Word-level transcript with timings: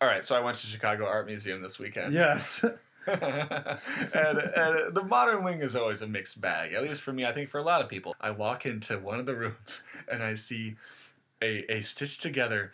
All 0.00 0.08
right, 0.08 0.24
so 0.24 0.36
I 0.36 0.40
went 0.40 0.58
to 0.58 0.66
Chicago 0.66 1.06
Art 1.06 1.26
Museum 1.26 1.62
this 1.62 1.78
weekend. 1.78 2.12
Yes. 2.12 2.64
and, 3.06 3.18
and 4.12 4.94
the 4.94 5.04
modern 5.08 5.42
wing 5.42 5.60
is 5.60 5.74
always 5.74 6.02
a 6.02 6.06
mixed 6.06 6.40
bag, 6.40 6.74
at 6.74 6.82
least 6.82 7.00
for 7.00 7.12
me. 7.12 7.24
I 7.24 7.32
think 7.32 7.48
for 7.48 7.58
a 7.58 7.62
lot 7.62 7.80
of 7.80 7.88
people. 7.88 8.14
I 8.20 8.30
walk 8.30 8.66
into 8.66 8.98
one 8.98 9.18
of 9.18 9.26
the 9.26 9.34
rooms 9.34 9.84
and 10.10 10.22
I 10.22 10.34
see 10.34 10.76
a, 11.40 11.72
a 11.72 11.80
stitched 11.80 12.20
together 12.20 12.72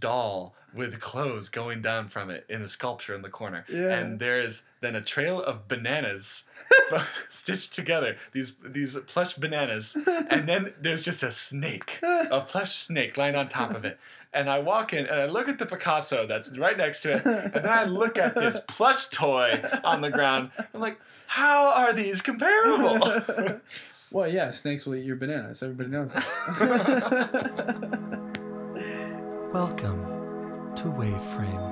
doll 0.00 0.54
with 0.74 1.00
clothes 1.00 1.48
going 1.48 1.80
down 1.80 2.08
from 2.08 2.28
it 2.28 2.44
in 2.48 2.62
the 2.62 2.68
sculpture 2.68 3.14
in 3.14 3.22
the 3.22 3.30
corner. 3.30 3.64
Yeah. 3.68 3.94
And 3.94 4.18
there 4.18 4.42
is 4.42 4.64
then 4.80 4.96
a 4.96 5.00
trail 5.00 5.42
of 5.42 5.68
bananas 5.68 6.44
stitched 7.28 7.74
together. 7.74 8.16
These 8.32 8.56
these 8.64 8.96
plush 9.06 9.34
bananas, 9.34 9.96
and 10.30 10.48
then 10.48 10.72
there's 10.80 11.02
just 11.02 11.22
a 11.22 11.30
snake, 11.30 11.98
a 12.02 12.42
plush 12.46 12.78
snake 12.78 13.16
lying 13.16 13.34
on 13.34 13.48
top 13.48 13.74
of 13.74 13.84
it. 13.84 13.98
And 14.32 14.50
I 14.50 14.58
walk 14.58 14.92
in 14.92 15.06
and 15.06 15.20
I 15.20 15.26
look 15.26 15.48
at 15.48 15.58
the 15.58 15.66
Picasso 15.66 16.26
that's 16.26 16.56
right 16.58 16.76
next 16.76 17.02
to 17.02 17.12
it, 17.12 17.24
and 17.24 17.54
then 17.54 17.68
I 17.68 17.84
look 17.84 18.18
at 18.18 18.34
this 18.34 18.60
plush 18.68 19.08
toy 19.08 19.60
on 19.82 20.00
the 20.00 20.10
ground. 20.10 20.50
I'm 20.74 20.80
like, 20.80 20.98
how 21.26 21.72
are 21.72 21.92
these 21.92 22.22
comparable? 22.22 23.60
well, 24.10 24.28
yeah, 24.28 24.50
snakes 24.50 24.86
will 24.86 24.96
eat 24.96 25.04
your 25.04 25.16
bananas. 25.16 25.62
Everybody 25.62 25.90
knows 25.90 26.12
that. 26.12 26.26
Welcome 29.52 30.74
to 30.76 30.84
Waveframe. 30.84 31.65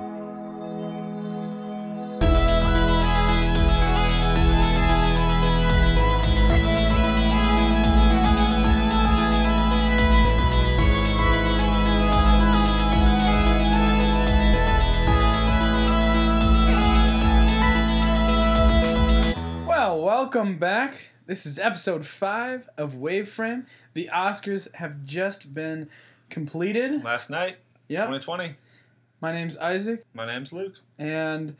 Welcome 20.25 20.57
back. 20.57 21.11
This 21.27 21.45
is 21.45 21.59
episode 21.59 22.03
five 22.03 22.67
of 22.79 22.95
Waveframe. 22.95 23.67
The 23.93 24.09
Oscars 24.11 24.73
have 24.73 25.05
just 25.05 25.53
been 25.53 25.87
completed. 26.31 27.03
Last 27.03 27.29
night, 27.29 27.57
Yep. 27.89 28.07
2020. 28.07 28.55
My 29.21 29.31
name's 29.31 29.55
Isaac, 29.57 30.03
My 30.15 30.25
name's 30.25 30.51
Luke. 30.51 30.77
and 30.97 31.55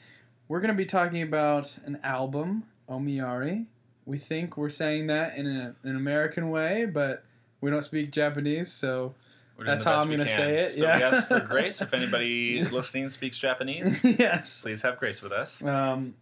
we're 0.48 0.62
going 0.62 0.74
to 0.74 0.76
be 0.78 0.88
talking 0.88 1.22
about 1.22 1.78
an 1.86 2.00
album, 2.04 2.64
Omiyari. 2.90 3.68
We 4.04 4.18
think 4.18 4.58
we're 4.58 4.70
saying 4.70 5.06
that 5.08 5.38
in 5.38 5.46
a, 5.46 5.76
an 5.88 5.96
American 5.96 6.50
way, 6.50 6.86
but 6.86 7.24
we 7.62 7.70
don't 7.70 7.84
speak 7.84 8.12
Japanese, 8.12 8.72
so 8.74 9.14
We're 9.60 9.66
doing 9.66 9.76
That's 9.76 9.84
the 9.84 9.90
how 9.92 9.96
best 9.98 10.04
I'm 10.06 10.10
we 10.10 10.16
gonna 10.18 10.28
can. 10.28 10.38
say 10.38 10.58
it, 10.64 10.72
So 10.72 10.84
yeah. 10.86 10.98
we 10.98 11.04
ask 11.04 11.28
for 11.28 11.40
grace. 11.42 11.82
If 11.84 11.94
anybody 11.94 12.64
listening 12.72 13.10
speaks 13.10 13.38
Japanese, 13.38 14.04
yes. 14.04 14.64
please 14.64 14.82
have 14.82 14.98
grace 14.98 15.22
with 15.22 15.34
us. 15.34 15.62
Um, 15.62 16.16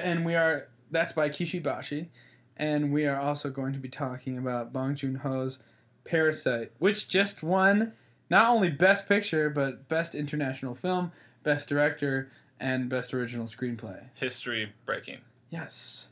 and 0.00 0.24
we 0.24 0.36
are 0.36 0.68
that's 0.90 1.12
by 1.12 1.28
Kishibashi, 1.28 2.08
and 2.56 2.92
we 2.92 3.06
are 3.06 3.18
also 3.18 3.50
going 3.50 3.72
to 3.72 3.78
be 3.78 3.88
talking 3.88 4.36
about 4.38 4.72
Bong 4.72 4.94
Joon 4.94 5.16
Ho's 5.16 5.58
Parasite, 6.04 6.72
which 6.78 7.08
just 7.08 7.42
won 7.42 7.92
not 8.28 8.48
only 8.48 8.70
Best 8.70 9.08
Picture 9.08 9.50
but 9.50 9.88
Best 9.88 10.14
International 10.14 10.74
Film, 10.74 11.12
Best 11.42 11.68
Director, 11.68 12.30
and 12.58 12.88
Best 12.88 13.14
Original 13.14 13.46
Screenplay. 13.46 14.08
History 14.14 14.72
breaking. 14.84 15.18
Yes, 15.50 16.08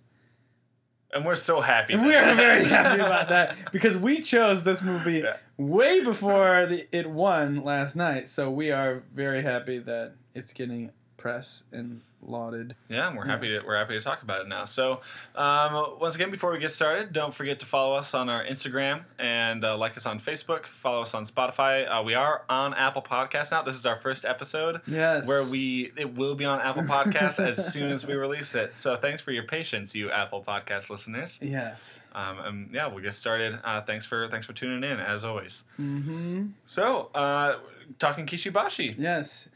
And 1.12 1.24
we're 1.24 1.36
so 1.36 1.60
happy. 1.60 1.94
we 1.96 2.14
are 2.14 2.34
very 2.34 2.64
happy 2.64 3.00
about 3.00 3.28
that 3.30 3.56
because 3.72 3.96
we 3.96 4.20
chose 4.20 4.64
this 4.64 4.82
movie 4.82 5.20
Yeah. 5.20 5.36
way 5.56 6.02
before 6.02 6.66
the, 6.66 6.86
it 6.90 7.08
won 7.08 7.62
last 7.64 7.94
night. 7.96 8.28
So 8.28 8.50
we 8.50 8.70
are 8.72 9.02
very 9.14 9.42
happy 9.42 9.78
that 9.78 10.14
it's 10.34 10.52
getting 10.52 10.90
press 11.18 11.64
and 11.72 12.00
lauded. 12.22 12.74
Yeah, 12.88 13.14
we're 13.14 13.26
happy 13.26 13.48
to 13.48 13.60
we're 13.64 13.76
happy 13.76 13.94
to 13.94 14.00
talk 14.00 14.22
about 14.22 14.40
it 14.40 14.48
now. 14.48 14.64
So, 14.64 15.00
um, 15.36 15.98
once 16.00 16.14
again, 16.14 16.30
before 16.30 16.50
we 16.52 16.58
get 16.58 16.72
started, 16.72 17.12
don't 17.12 17.34
forget 17.34 17.60
to 17.60 17.66
follow 17.66 17.94
us 17.94 18.14
on 18.14 18.28
our 18.28 18.44
Instagram 18.44 19.02
and 19.18 19.64
uh, 19.64 19.76
like 19.76 19.96
us 19.96 20.06
on 20.06 20.18
Facebook. 20.18 20.66
Follow 20.66 21.02
us 21.02 21.14
on 21.14 21.26
Spotify. 21.26 21.86
Uh, 21.88 22.02
we 22.02 22.14
are 22.14 22.42
on 22.48 22.74
Apple 22.74 23.02
Podcasts 23.02 23.50
now. 23.52 23.62
This 23.62 23.76
is 23.76 23.86
our 23.86 23.96
first 23.96 24.24
episode 24.24 24.80
Yes, 24.86 25.26
where 25.28 25.44
we 25.44 25.92
it 25.96 26.16
will 26.16 26.34
be 26.34 26.44
on 26.44 26.60
Apple 26.60 26.82
Podcasts 26.84 27.38
as 27.46 27.72
soon 27.72 27.90
as 27.90 28.06
we 28.06 28.14
release 28.14 28.54
it. 28.54 28.72
So, 28.72 28.96
thanks 28.96 29.20
for 29.22 29.32
your 29.32 29.44
patience, 29.44 29.94
you 29.94 30.10
Apple 30.10 30.42
Podcast 30.46 30.90
listeners. 30.90 31.38
yes. 31.42 32.00
Um, 32.14 32.38
and 32.40 32.70
yeah, 32.72 32.86
we'll 32.88 33.02
get 33.02 33.14
started. 33.14 33.58
Uh, 33.62 33.82
thanks 33.82 34.06
for 34.06 34.28
thanks 34.28 34.46
for 34.46 34.52
tuning 34.54 34.88
in 34.88 34.98
as 34.98 35.24
always. 35.24 35.64
Mm-hmm. 35.80 36.46
So, 36.66 37.10
uh, 37.14 37.58
talking 37.98 38.26
Kishibashi. 38.26 38.94
Yes. 38.98 39.48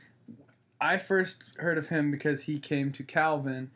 I 0.83 0.99
first 0.99 1.43
heard 1.59 1.79
of 1.79 1.89
him 1.89 2.11
because 2.11 2.43
he 2.43 2.59
came 2.59 2.91
to 2.93 3.03
Calvin, 3.05 3.71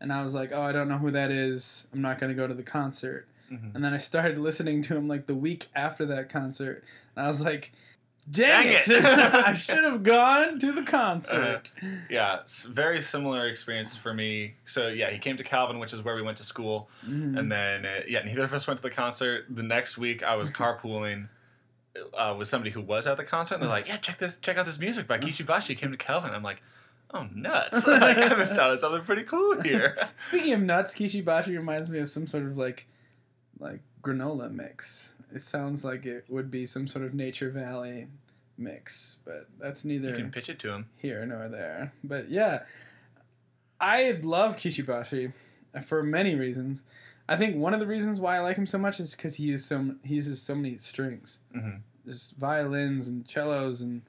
and 0.00 0.12
I 0.12 0.22
was 0.22 0.34
like, 0.34 0.52
oh, 0.52 0.62
I 0.62 0.72
don't 0.72 0.88
know 0.88 0.98
who 0.98 1.10
that 1.10 1.30
is. 1.30 1.86
I'm 1.92 2.02
not 2.02 2.18
going 2.18 2.30
to 2.30 2.36
go 2.36 2.46
to 2.46 2.54
the 2.54 2.62
concert. 2.62 3.26
Mhm. 3.50 3.74
And 3.74 3.82
then 3.84 3.94
I 3.94 3.98
started 3.98 4.38
listening 4.48 4.82
to 4.82 4.96
him 4.96 5.08
like 5.08 5.26
the 5.26 5.34
week 5.34 5.68
after 5.74 6.04
that 6.06 6.28
concert, 6.28 6.84
and 7.16 7.24
I 7.24 7.28
was 7.28 7.42
like, 7.44 7.72
dang, 8.30 8.64
Dang 8.64 8.72
it! 8.74 8.88
it. 8.88 9.04
I 9.04 9.52
should 9.64 9.82
have 9.82 10.02
gone 10.04 10.58
to 10.60 10.70
the 10.72 10.82
concert. 10.84 11.70
Yeah, 12.08 12.40
s- 12.42 12.64
very 12.64 13.00
similar 13.00 13.48
experience 13.48 13.96
for 13.96 14.12
me. 14.14 14.54
So 14.66 14.88
yeah, 14.88 15.10
he 15.10 15.18
came 15.18 15.36
to 15.38 15.42
Calvin, 15.44 15.78
which 15.80 15.92
is 15.92 16.02
where 16.02 16.14
we 16.14 16.22
went 16.22 16.36
to 16.38 16.44
school, 16.44 16.88
Mhm. 17.04 17.38
and 17.38 17.50
then 17.50 17.86
uh, 17.86 18.00
yeah, 18.06 18.22
neither 18.22 18.44
of 18.44 18.52
us 18.54 18.66
went 18.66 18.76
to 18.78 18.82
the 18.82 18.90
concert. 18.90 19.46
The 19.50 19.62
next 19.64 19.98
week, 19.98 20.22
I 20.22 20.36
was 20.36 20.50
carpooling 20.50 21.28
uh, 22.16 22.34
with 22.38 22.48
somebody 22.48 22.70
who 22.70 22.80
was 22.80 23.06
at 23.06 23.16
the 23.16 23.24
concert, 23.24 23.54
and 23.54 23.62
they're 23.62 23.70
like, 23.70 23.88
"Yeah, 23.88 23.96
check 23.96 24.18
this, 24.18 24.38
check 24.38 24.56
out 24.56 24.66
this 24.66 24.78
music 24.78 25.06
by 25.06 25.18
Kishibashi." 25.18 25.76
Came 25.76 25.90
to 25.90 25.96
Calvin. 25.96 26.32
I'm 26.32 26.42
like, 26.42 26.62
"Oh 27.12 27.28
nuts! 27.34 27.86
like, 27.86 28.18
I 28.30 28.34
missed 28.34 28.58
out 28.58 28.70
on 28.70 28.78
something 28.78 29.02
pretty 29.02 29.24
cool 29.24 29.60
here." 29.60 29.96
Speaking 30.18 30.52
of 30.54 30.60
nuts, 30.60 30.94
Kishibashi 30.94 31.48
reminds 31.56 31.88
me 31.88 31.98
of 31.98 32.08
some 32.08 32.26
sort 32.26 32.44
of 32.44 32.56
like, 32.56 32.86
like 33.58 33.80
granola 34.02 34.50
mix. 34.52 35.14
It 35.32 35.42
sounds 35.42 35.84
like 35.84 36.06
it 36.06 36.24
would 36.28 36.50
be 36.50 36.66
some 36.66 36.88
sort 36.88 37.04
of 37.04 37.14
Nature 37.14 37.50
Valley 37.50 38.08
mix, 38.58 39.16
but 39.24 39.48
that's 39.58 39.84
neither. 39.84 40.10
you 40.10 40.16
can 40.16 40.30
pitch 40.30 40.48
it 40.48 40.58
to 40.60 40.72
him. 40.72 40.88
here 40.96 41.24
nor 41.24 41.48
there. 41.48 41.92
But 42.02 42.30
yeah, 42.30 42.62
I 43.80 44.18
love 44.22 44.56
Kishibashi 44.56 45.32
for 45.84 46.02
many 46.02 46.34
reasons. 46.34 46.82
I 47.30 47.36
think 47.36 47.56
one 47.56 47.72
of 47.72 47.80
the 47.80 47.86
reasons 47.86 48.18
why 48.20 48.36
I 48.36 48.40
like 48.40 48.58
him 48.58 48.66
so 48.66 48.76
much 48.76 48.98
is 49.00 49.12
because 49.14 49.36
he 49.36 49.44
uses 49.44 49.64
so 49.66 49.94
he 50.04 50.16
uses 50.16 50.42
so 50.42 50.54
many 50.54 50.76
strings, 50.78 51.40
hmm 51.54 51.76
just 52.06 52.34
violins 52.36 53.06
and 53.08 53.28
cellos, 53.28 53.82
and 53.82 54.02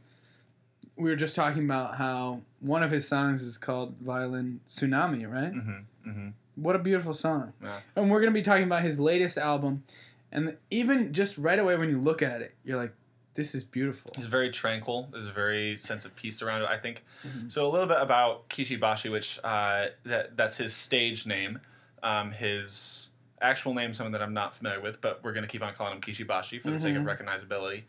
we 0.96 1.10
were 1.10 1.16
just 1.16 1.36
talking 1.36 1.64
about 1.66 1.96
how 1.98 2.42
one 2.60 2.82
of 2.84 2.90
his 2.90 3.08
songs 3.08 3.44
is 3.44 3.58
called 3.58 3.96
Violin 4.02 4.60
Tsunami, 4.66 5.32
right? 5.32 5.52
hmm 5.54 6.10
hmm 6.10 6.30
What 6.56 6.76
a 6.76 6.80
beautiful 6.80 7.14
song! 7.14 7.54
Yeah. 7.62 7.80
And 7.96 8.10
we're 8.10 8.20
gonna 8.20 8.32
be 8.32 8.42
talking 8.42 8.64
about 8.64 8.82
his 8.82 9.00
latest 9.00 9.38
album, 9.38 9.84
and 10.32 10.58
even 10.72 11.14
just 11.14 11.38
right 11.38 11.60
away 11.60 11.78
when 11.78 11.90
you 11.90 12.00
look 12.02 12.24
at 12.24 12.42
it, 12.42 12.56
you're 12.64 12.78
like, 12.78 12.94
this 13.36 13.54
is 13.54 13.64
beautiful. 13.64 14.14
He's 14.16 14.26
very 14.26 14.50
tranquil. 14.52 15.10
There's 15.12 15.28
a 15.28 15.32
very 15.32 15.78
sense 15.78 16.04
of 16.06 16.16
peace 16.16 16.42
around 16.42 16.64
it. 16.64 16.70
I 16.70 16.78
think. 16.78 17.04
Mhm. 17.24 17.52
So 17.52 17.68
a 17.68 17.70
little 17.70 17.88
bit 17.88 18.02
about 18.02 18.50
Kishibashi, 18.50 19.12
which 19.12 19.40
uh, 19.44 19.88
that 20.06 20.36
that's 20.36 20.58
his 20.58 20.74
stage 20.74 21.28
name. 21.28 21.60
Um, 22.04 22.32
his 22.32 23.11
actual 23.42 23.74
name, 23.74 23.94
someone 23.94 24.12
that 24.14 24.22
I'm 24.22 24.34
not 24.34 24.56
familiar 24.56 24.80
with, 24.80 25.02
but 25.02 25.24
we're 25.24 25.34
going 25.34 25.44
to 25.44 25.50
keep 25.50 25.64
on 25.64 25.74
calling 25.74 25.94
him 25.94 26.02
Kishibashi 26.02 26.62
for 26.62 26.70
the 26.70 26.80
sake 26.80 26.96
of 26.96 27.04
Mhm. 27.04 27.18
recognizability. 27.18 27.84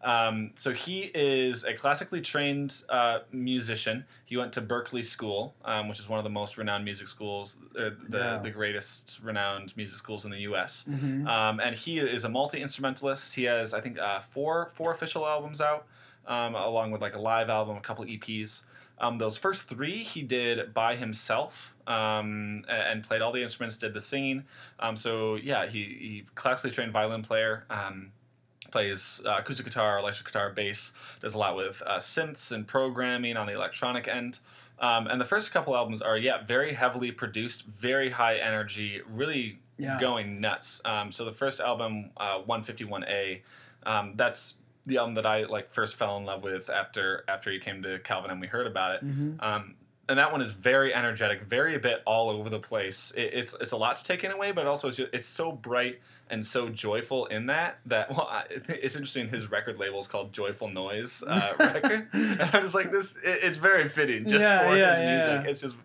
Um, 0.00 0.52
so 0.54 0.72
he 0.72 1.10
is 1.12 1.64
a 1.64 1.74
classically 1.74 2.20
trained 2.20 2.84
uh, 2.88 3.20
musician. 3.32 4.04
He 4.26 4.36
went 4.36 4.52
to 4.52 4.62
Berklee 4.62 5.04
School, 5.04 5.56
um, 5.64 5.88
which 5.88 5.98
is 5.98 6.08
one 6.08 6.18
of 6.20 6.24
the 6.24 6.30
most 6.30 6.56
renowned 6.56 6.84
music 6.84 7.08
schools, 7.08 7.56
or 7.76 7.90
the, 8.08 8.18
Yeah. 8.18 8.38
the 8.38 8.50
greatest 8.50 9.18
renowned 9.24 9.76
music 9.76 9.98
schools 9.98 10.24
in 10.24 10.30
the 10.30 10.38
U.S. 10.42 10.84
Mhm. 10.88 11.26
Um, 11.26 11.58
and 11.58 11.74
he 11.74 11.98
is 11.98 12.22
a 12.22 12.28
multi 12.28 12.60
instrumentalist. 12.62 13.34
He 13.34 13.44
has, 13.44 13.74
I 13.74 13.80
think, 13.80 13.98
uh, 13.98 14.20
four 14.20 14.68
four 14.68 14.92
official 14.92 15.26
albums 15.26 15.60
out, 15.60 15.84
um, 16.28 16.54
along 16.54 16.92
with 16.92 17.00
like 17.00 17.16
a 17.16 17.20
live 17.20 17.48
album, 17.50 17.76
a 17.76 17.80
couple 17.80 18.04
EPs. 18.04 18.62
Um, 19.00 19.18
those 19.18 19.36
first 19.36 19.68
three 19.68 20.02
he 20.02 20.22
did 20.22 20.74
by 20.74 20.96
himself 20.96 21.74
um, 21.86 22.64
and 22.68 23.02
played 23.04 23.22
all 23.22 23.32
the 23.32 23.42
instruments, 23.42 23.76
did 23.78 23.94
the 23.94 24.00
singing. 24.00 24.44
Um, 24.80 24.96
so 24.96 25.36
yeah, 25.36 25.66
he, 25.66 25.84
he 25.84 26.24
classically 26.34 26.70
trained 26.70 26.92
violin 26.92 27.22
player. 27.22 27.64
Um, 27.70 28.12
plays 28.70 29.20
uh, 29.24 29.36
acoustic 29.38 29.64
guitar, 29.64 29.98
electric 29.98 30.26
guitar, 30.26 30.50
bass. 30.50 30.92
Does 31.20 31.34
a 31.34 31.38
lot 31.38 31.56
with 31.56 31.82
uh, 31.86 31.96
synths 31.98 32.52
and 32.52 32.66
programming 32.66 33.36
on 33.36 33.46
the 33.46 33.54
electronic 33.54 34.06
end. 34.08 34.40
Um, 34.78 35.06
and 35.06 35.20
the 35.20 35.24
first 35.24 35.52
couple 35.52 35.74
albums 35.74 36.02
are 36.02 36.16
yeah 36.18 36.44
very 36.44 36.74
heavily 36.74 37.10
produced, 37.10 37.64
very 37.64 38.10
high 38.10 38.36
energy, 38.36 39.00
really 39.08 39.58
Yeah. 39.78 39.98
going 40.00 40.40
nuts. 40.40 40.80
Um, 40.84 41.12
so 41.12 41.24
the 41.24 41.32
first 41.32 41.60
album, 41.60 42.10
uh, 42.16 42.40
151A, 42.42 43.40
um, 43.86 44.12
that's 44.16 44.58
the 44.88 44.98
album 44.98 45.14
that 45.14 45.26
I 45.26 45.44
like 45.44 45.72
first 45.72 45.96
fell 45.96 46.16
in 46.16 46.24
love 46.24 46.42
with 46.42 46.68
after 46.68 47.24
after 47.28 47.50
he 47.50 47.58
came 47.58 47.82
to 47.82 47.98
Calvin 48.00 48.30
and 48.30 48.40
we 48.40 48.46
heard 48.46 48.66
about 48.66 48.96
it. 48.96 49.04
Mhm. 49.06 49.42
Um, 49.42 49.74
and 50.10 50.18
that 50.18 50.32
one 50.32 50.40
is 50.40 50.50
very 50.52 50.94
energetic, 50.94 51.42
very 51.42 51.76
a 51.76 51.78
bit 51.78 52.02
all 52.06 52.30
over 52.30 52.48
the 52.48 52.58
place. 52.58 53.12
It, 53.16 53.30
it's 53.34 53.54
it's 53.60 53.72
a 53.72 53.76
lot 53.76 53.98
to 53.98 54.04
take 54.04 54.24
in 54.24 54.30
away, 54.32 54.52
but 54.52 54.66
also 54.66 54.88
it's, 54.88 54.96
just, 54.96 55.12
it's 55.12 55.26
so 55.26 55.52
bright 55.52 56.00
and 56.30 56.44
so 56.44 56.68
joyful 56.70 57.26
in 57.26 57.46
that 57.46 57.78
that 57.86 58.10
well, 58.10 58.26
I, 58.30 58.44
it's 58.68 58.96
interesting. 58.96 59.28
His 59.28 59.50
record 59.50 59.78
label 59.78 60.00
is 60.00 60.08
called 60.08 60.32
Joyful 60.32 60.68
Noise 60.68 61.22
uh, 61.26 61.52
Record, 61.58 62.08
and 62.14 62.40
I 62.40 62.60
was 62.60 62.74
like, 62.74 62.90
this 62.90 63.16
it, 63.16 63.40
it's 63.42 63.58
very 63.58 63.88
fitting 63.90 64.24
just 64.24 64.40
Yeah, 64.42 64.68
for 64.70 64.76
yeah, 64.78 64.90
his 64.92 65.00
music. 65.00 65.44
yeah. 65.44 65.50
It's 65.50 65.60
just 65.60 65.76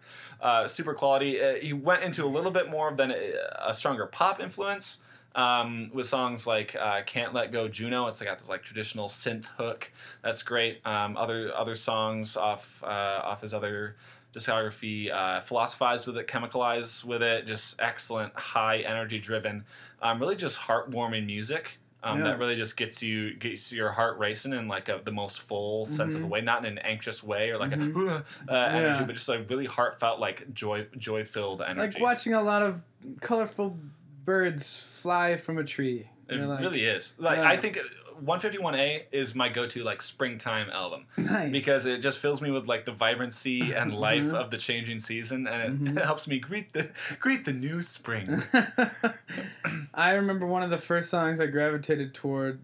uh, 0.41 0.67
super 0.67 0.93
quality. 0.93 1.41
Uh, 1.41 1.55
he 1.55 1.73
went 1.73 2.03
into 2.03 2.23
a 2.23 2.31
little 2.31 2.51
bit 2.51 2.69
more 2.69 2.93
than 2.95 3.11
a, 3.11 3.33
a 3.67 3.73
stronger 3.73 4.05
pop 4.05 4.39
influence. 4.41 5.01
Um, 5.35 5.89
with 5.93 6.07
songs 6.07 6.45
like 6.45 6.75
uh, 6.75 7.01
"Can't 7.03 7.33
Let 7.33 7.51
Go," 7.51 7.67
Juno, 7.67 8.07
it's 8.07 8.21
got 8.21 8.37
this 8.39 8.49
like 8.49 8.61
traditional 8.63 9.09
synth 9.09 9.45
hook. 9.57 9.91
That's 10.21 10.43
great. 10.43 10.85
Um, 10.85 11.17
other 11.17 11.51
other 11.55 11.73
songs 11.75 12.37
off 12.37 12.83
uh, 12.83 12.87
off 13.23 13.41
his 13.41 13.53
other 13.53 13.95
discography, 14.33 15.11
uh, 15.11 15.41
"Philosophize" 15.41 16.05
with 16.05 16.17
it, 16.17 16.27
"Chemicalize" 16.27 17.03
with 17.03 17.23
it, 17.23 17.47
just 17.47 17.81
excellent, 17.81 18.35
high 18.35 18.79
energy 18.79 19.17
driven, 19.19 19.65
um, 20.01 20.19
really 20.19 20.35
just 20.35 20.59
heartwarming 20.59 21.25
music. 21.25 21.79
Um, 22.03 22.19
Yeah. 22.19 22.25
That 22.25 22.39
really 22.39 22.55
just 22.57 22.75
gets 22.75 23.01
you 23.01 23.33
gets 23.35 23.71
your 23.71 23.91
heart 23.91 24.19
racing 24.19 24.51
in 24.53 24.67
like 24.67 24.89
a, 24.89 25.01
the 25.03 25.11
most 25.11 25.39
full 25.39 25.85
sense 25.85 26.15
of 26.15 26.21
the 26.21 26.27
Mhm. 26.27 26.31
way, 26.31 26.41
not 26.41 26.59
in 26.65 26.73
an 26.73 26.77
anxious 26.79 27.23
way 27.23 27.49
or 27.49 27.57
like 27.57 27.71
Mhm. 27.71 28.23
a 28.49 28.51
uh, 28.51 28.67
energy, 28.71 29.03
but 29.05 29.15
just 29.15 29.29
like 29.29 29.49
really 29.49 29.65
heartfelt, 29.65 30.19
like 30.19 30.53
joy 30.53 30.85
joy 30.97 31.23
filled 31.25 31.61
energy. 31.61 31.97
Like 31.99 32.03
watching 32.03 32.33
a 32.33 32.41
lot 32.41 32.61
of 32.61 32.81
colorful 33.21 33.79
birds 34.23 34.79
fly 34.79 35.37
from 35.37 35.57
a 35.57 35.63
tree. 35.63 36.07
It 36.29 36.35
like, 36.39 36.61
really 36.61 36.85
is. 36.85 37.13
Like 37.17 37.37
Yeah. 37.37 37.47
I 37.47 37.57
think 37.57 37.77
151A 38.23 39.03
is 39.11 39.35
my 39.35 39.49
go-to 39.49 39.83
like 39.83 40.01
springtime 40.01 40.69
album 40.69 41.05
nice 41.17 41.51
because 41.51 41.85
it 41.85 41.99
just 42.01 42.19
fills 42.19 42.41
me 42.41 42.49
with 42.51 42.67
like 42.67 42.85
the 42.85 42.91
vibrancy 42.91 43.73
and 43.73 43.93
life 44.07 44.23
Mhm. 44.23 44.33
of 44.33 44.49
the 44.51 44.57
changing 44.57 44.99
season, 44.99 45.47
and 45.47 45.61
it, 45.61 45.83
Mhm. 45.95 46.03
helps 46.05 46.27
me 46.27 46.39
greet 46.39 46.71
the 46.73 46.89
greet 47.19 47.43
the 47.45 47.51
new 47.53 47.81
spring. 47.81 48.41
I 49.93 50.11
remember 50.13 50.45
one 50.45 50.63
of 50.63 50.69
the 50.69 50.77
first 50.77 51.09
songs 51.09 51.39
I 51.39 51.47
gravitated 51.47 52.13
toward. 52.13 52.59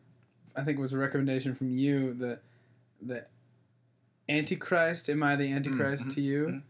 I 0.56 0.64
think 0.64 0.78
it 0.78 0.82
was 0.82 0.94
a 0.94 0.98
recommendation 0.98 1.54
from 1.56 1.70
you. 1.72 2.14
The 2.14 2.40
the 3.02 3.26
Antichrist. 4.28 5.10
Am 5.10 5.24
I 5.24 5.36
the 5.36 5.52
Antichrist 5.52 6.08
Mhm, 6.08 6.14
to 6.16 6.22
you? 6.22 6.46
mhm. 6.48 6.62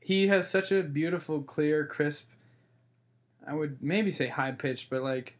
He 0.00 0.26
has 0.28 0.48
such 0.50 0.70
a 0.72 0.82
beautiful, 0.82 1.42
clear, 1.42 1.86
crisp. 1.86 2.28
I 3.46 3.54
would 3.54 3.82
maybe 3.82 4.10
say 4.10 4.28
high 4.28 4.52
pitched, 4.52 4.90
but 4.90 5.02
like 5.02 5.36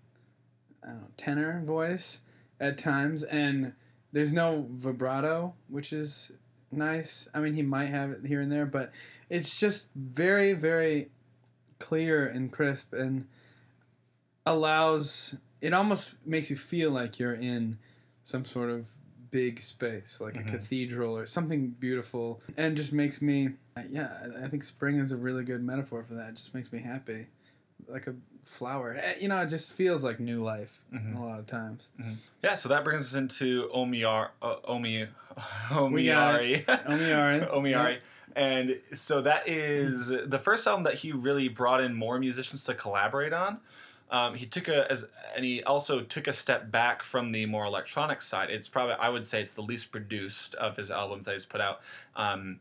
I 0.82 0.88
don't 0.88 1.00
know, 1.02 1.08
tenor 1.16 1.62
voice 1.64 2.20
at 2.60 2.78
times, 2.78 3.22
and 3.22 3.72
there's 4.12 4.32
no 4.32 4.66
vibrato, 4.70 5.54
which 5.68 5.92
is 5.92 6.32
nice. 6.70 7.28
I 7.34 7.40
mean, 7.40 7.54
he 7.54 7.62
might 7.62 7.86
have 7.90 8.10
it 8.10 8.26
here 8.26 8.40
and 8.40 8.50
there, 8.50 8.66
but 8.66 8.92
it's 9.30 9.58
just 9.58 9.88
very, 9.94 10.52
very 10.54 11.10
clear 11.78 12.26
and 12.26 12.50
crisp, 12.52 12.92
and 12.92 13.26
allows. 14.46 15.34
It 15.60 15.72
almost 15.72 16.14
makes 16.26 16.50
you 16.50 16.56
feel 16.56 16.90
like 16.90 17.18
you're 17.18 17.34
in 17.34 17.78
some 18.24 18.44
sort 18.44 18.70
of 18.70 18.88
big 19.30 19.60
space, 19.60 20.18
like 20.20 20.34
Mhm. 20.34 20.40
a 20.40 20.50
cathedral 20.58 21.16
or 21.16 21.26
something 21.26 21.68
beautiful, 21.70 22.42
and 22.56 22.76
just 22.76 22.92
makes 22.92 23.22
me. 23.22 23.54
Yeah, 23.88 24.12
I- 24.36 24.44
I 24.44 24.48
think 24.48 24.64
spring 24.64 24.98
is 24.98 25.12
a 25.12 25.16
really 25.16 25.44
good 25.44 25.62
metaphor 25.62 26.02
for 26.04 26.14
that. 26.14 26.30
It 26.30 26.34
just 26.36 26.52
makes 26.54 26.72
me 26.72 26.80
happy, 26.80 27.28
like 27.88 28.06
a 28.06 28.14
flower. 28.42 28.96
Eh, 28.98 29.14
You 29.20 29.28
know, 29.28 29.40
it 29.40 29.46
just 29.48 29.72
feels 29.72 30.02
like 30.04 30.18
new 30.20 30.40
life 30.40 30.82
Mhm. 30.92 31.16
a 31.16 31.20
lot 31.24 31.38
of 31.38 31.46
times. 31.46 31.88
Yeah, 32.42 32.54
so 32.54 32.68
that 32.70 32.84
brings 32.84 33.02
us 33.02 33.14
into 33.14 33.68
Omiyar, 33.74 34.30
uh, 34.42 34.56
Omi, 34.64 35.06
Omiyari. 35.70 36.64
Omiyari. 36.64 37.48
Omiyari. 37.54 37.98
And 38.34 38.80
so 38.94 39.20
that 39.22 39.46
is 39.48 40.08
the 40.08 40.38
first 40.38 40.66
album 40.66 40.84
that 40.84 40.94
he 40.94 41.12
really 41.12 41.48
brought 41.48 41.80
in 41.82 41.94
more 41.94 42.18
musicians 42.18 42.64
to 42.64 42.74
collaborate 42.74 43.32
on. 43.32 43.60
Um, 44.10 44.34
he 44.34 44.44
took 44.46 44.68
a 44.68 44.90
as 44.90 45.06
and 45.34 45.44
he 45.44 45.62
also 45.62 46.02
took 46.02 46.26
a 46.26 46.32
step 46.34 46.70
back 46.70 47.02
from 47.02 47.32
the 47.32 47.46
more 47.46 47.64
electronic 47.64 48.20
side. 48.22 48.50
It's 48.50 48.68
probably 48.68 48.94
I 48.94 49.08
would 49.08 49.24
say 49.24 49.40
it's 49.40 49.52
the 49.54 49.62
least 49.62 49.90
produced 49.92 50.54
of 50.56 50.76
his 50.76 50.90
albums 50.90 51.24
that 51.26 51.32
he's 51.32 51.46
put 51.46 51.60
out. 51.62 51.80
Um, 52.16 52.60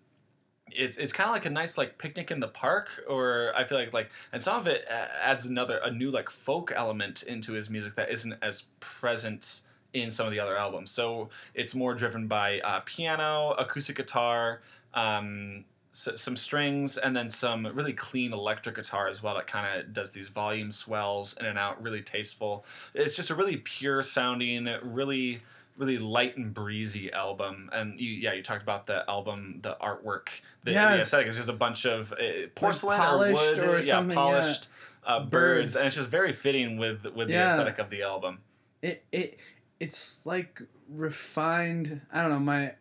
it's 0.75 0.97
it's 0.97 1.13
kind 1.13 1.29
of 1.29 1.33
like 1.33 1.45
a 1.45 1.49
nice 1.49 1.77
like 1.77 1.97
picnic 1.97 2.31
in 2.31 2.39
the 2.39 2.47
park, 2.47 2.89
or 3.07 3.53
I 3.55 3.63
feel 3.63 3.77
like 3.77 3.93
like 3.93 4.09
and 4.31 4.41
some 4.41 4.59
of 4.59 4.67
it 4.67 4.85
adds 4.89 5.45
another 5.45 5.79
a 5.83 5.91
new 5.91 6.11
like 6.11 6.29
folk 6.29 6.71
element 6.75 7.23
into 7.23 7.53
his 7.53 7.69
music 7.69 7.95
that 7.95 8.11
isn't 8.11 8.35
as 8.41 8.65
present 8.79 9.61
in 9.93 10.11
some 10.11 10.25
of 10.25 10.31
the 10.31 10.39
other 10.39 10.57
albums. 10.57 10.91
So 10.91 11.29
it's 11.53 11.75
more 11.75 11.93
driven 11.93 12.27
by 12.27 12.59
uh, 12.61 12.81
piano, 12.85 13.51
acoustic 13.59 13.97
guitar, 13.97 14.61
um, 14.93 15.65
some 15.93 16.37
strings, 16.37 16.97
and 16.97 17.15
then 17.15 17.29
some 17.29 17.67
really 17.73 17.93
clean 17.93 18.31
electric 18.31 18.75
guitar 18.75 19.09
as 19.09 19.21
well 19.21 19.35
that 19.35 19.47
kind 19.47 19.79
of 19.79 19.93
does 19.93 20.11
these 20.11 20.29
volume 20.29 20.71
swells 20.71 21.35
in 21.37 21.45
and 21.45 21.59
out, 21.59 21.81
really 21.83 22.01
tasteful. 22.01 22.65
It's 22.93 23.15
just 23.15 23.29
a 23.29 23.35
really 23.35 23.57
pure 23.57 24.01
sounding, 24.01 24.69
really 24.83 25.41
really 25.81 25.97
light 25.97 26.37
and 26.37 26.53
breezy 26.53 27.11
album. 27.11 27.69
And 27.73 27.99
you, 27.99 28.11
yeah, 28.11 28.33
you 28.33 28.43
talked 28.43 28.63
about 28.63 28.85
the 28.85 29.03
album, 29.09 29.59
the 29.61 29.75
artwork, 29.81 30.27
the, 30.63 30.73
the 30.73 31.01
aesthetic 31.01 31.27
It's 31.27 31.37
just 31.37 31.49
a 31.49 31.53
bunch 31.53 31.85
of 31.85 32.13
uh, 32.13 32.47
porcelain 32.55 32.97
polished 32.97 33.57
or 33.57 33.61
wood, 33.61 33.69
or 33.69 33.75
yeah, 33.75 33.81
something, 33.81 34.17
yeah. 34.17 34.23
polished. 34.23 34.67
Uh, 35.03 35.19
birds. 35.19 35.31
Birds. 35.31 35.75
and 35.75 35.87
it's 35.87 35.95
just 35.95 36.09
very 36.09 36.31
fitting 36.31 36.77
with 36.77 37.03
with 37.15 37.27
the 37.27 37.33
aesthetic 37.33 37.79
of 37.79 37.89
the 37.89 38.03
album. 38.03 38.39
it 38.83 39.03
it 39.11 39.37
it's 39.79 40.23
like 40.27 40.61
refined 40.87 42.01
i 42.13 42.21
don't 42.21 42.29
know 42.29 42.39
my 42.39 42.73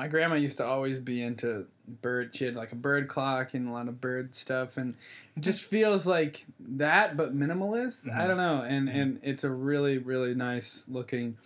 my 0.00 0.08
grandma 0.08 0.34
used 0.34 0.56
to 0.56 0.64
always 0.64 0.98
be 0.98 1.22
into 1.22 1.66
bird 2.00 2.34
she 2.34 2.44
had 2.46 2.54
like 2.54 2.72
a 2.72 2.76
bird 2.76 3.06
clock 3.06 3.52
and 3.52 3.68
a 3.68 3.70
lot 3.72 3.86
of 3.86 4.00
bird 4.00 4.34
stuff 4.34 4.76
and 4.78 4.94
it 5.36 5.40
just 5.42 5.62
feels 5.62 6.06
like 6.06 6.46
that 6.58 7.16
but 7.18 7.36
minimalist? 7.36 8.08
I 8.08 8.12
Mhm. 8.24 8.28
don't 8.28 8.36
know 8.38 8.62
and 8.62 8.88
and 8.88 9.18
it's 9.22 9.44
a 9.44 9.50
really 9.50 9.98
really 9.98 10.34
nice 10.34 10.84
looking 10.88 11.36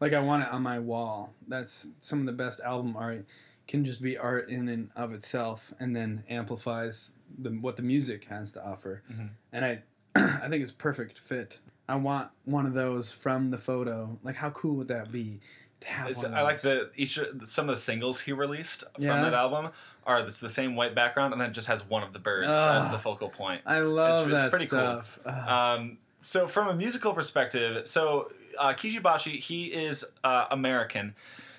like 0.00 0.12
i 0.12 0.20
want 0.20 0.44
it 0.44 0.48
on 0.50 0.62
my 0.62 0.78
wall. 0.78 1.32
That's 1.48 1.88
some 1.98 2.20
of 2.20 2.26
the 2.26 2.32
best 2.44 2.60
album 2.60 2.94
art. 2.96 3.24
Can 3.66 3.84
just 3.84 4.00
be 4.02 4.16
art 4.16 4.48
in 4.48 4.68
and 4.68 4.90
of 4.94 5.12
itself 5.12 5.72
and 5.80 5.96
then 5.96 6.22
amplifies 6.28 7.10
the 7.36 7.50
what 7.50 7.76
the 7.76 7.82
music 7.82 8.26
has 8.26 8.52
to 8.52 8.64
offer. 8.64 9.02
Mhm. 9.10 9.30
and 9.52 9.64
i 9.64 9.82
i 10.44 10.48
think 10.48 10.62
it's 10.62 10.70
perfect 10.88 11.18
fit. 11.18 11.58
I 11.88 11.96
want 11.96 12.30
one 12.44 12.64
of 12.66 12.74
those 12.74 13.10
from 13.12 13.50
the 13.50 13.58
photo. 13.58 14.18
Like, 14.22 14.36
how 14.36 14.48
cool 14.50 14.74
would 14.76 14.88
that 14.88 15.12
be 15.12 15.40
to 15.84 15.90
have 15.90 16.08
It's, 16.10 16.16
one 16.22 16.26
of 16.26 16.34
I 16.34 16.42
like 16.42 16.60
the 16.60 16.90
each 16.96 17.18
some 17.44 17.68
of 17.68 17.74
the 17.76 17.80
singles 17.80 18.20
he 18.20 18.32
released 18.32 18.84
Yeah. 18.98 19.12
from 19.14 19.22
that 19.22 19.34
album 19.34 19.70
are 20.06 20.20
it's 20.20 20.40
the 20.40 20.48
same 20.48 20.76
white 20.76 20.94
background 20.94 21.32
and 21.32 21.40
then 21.40 21.52
just 21.52 21.66
has 21.68 21.88
one 21.88 22.02
of 22.02 22.12
the 22.12 22.18
birds 22.18 22.48
Ugh. 22.48 22.84
as 22.84 22.90
the 22.92 22.98
focal 22.98 23.28
point. 23.30 23.62
I 23.66 23.80
love 23.80 24.26
it's 24.28 24.34
that 24.34 24.50
pretty 24.50 24.66
cool. 24.66 24.78
stuff. 25.02 25.18
Ugh. 25.24 25.48
Um, 25.48 25.98
so 26.20 26.46
from 26.46 26.68
a 26.68 26.74
musical 26.74 27.12
perspective, 27.14 27.86
so 27.88 28.30
uh, 28.58 28.72
Kishibashi 28.74 29.38
he 29.40 29.66
is 29.66 30.04
uh, 30.22 30.46
American. 30.50 31.14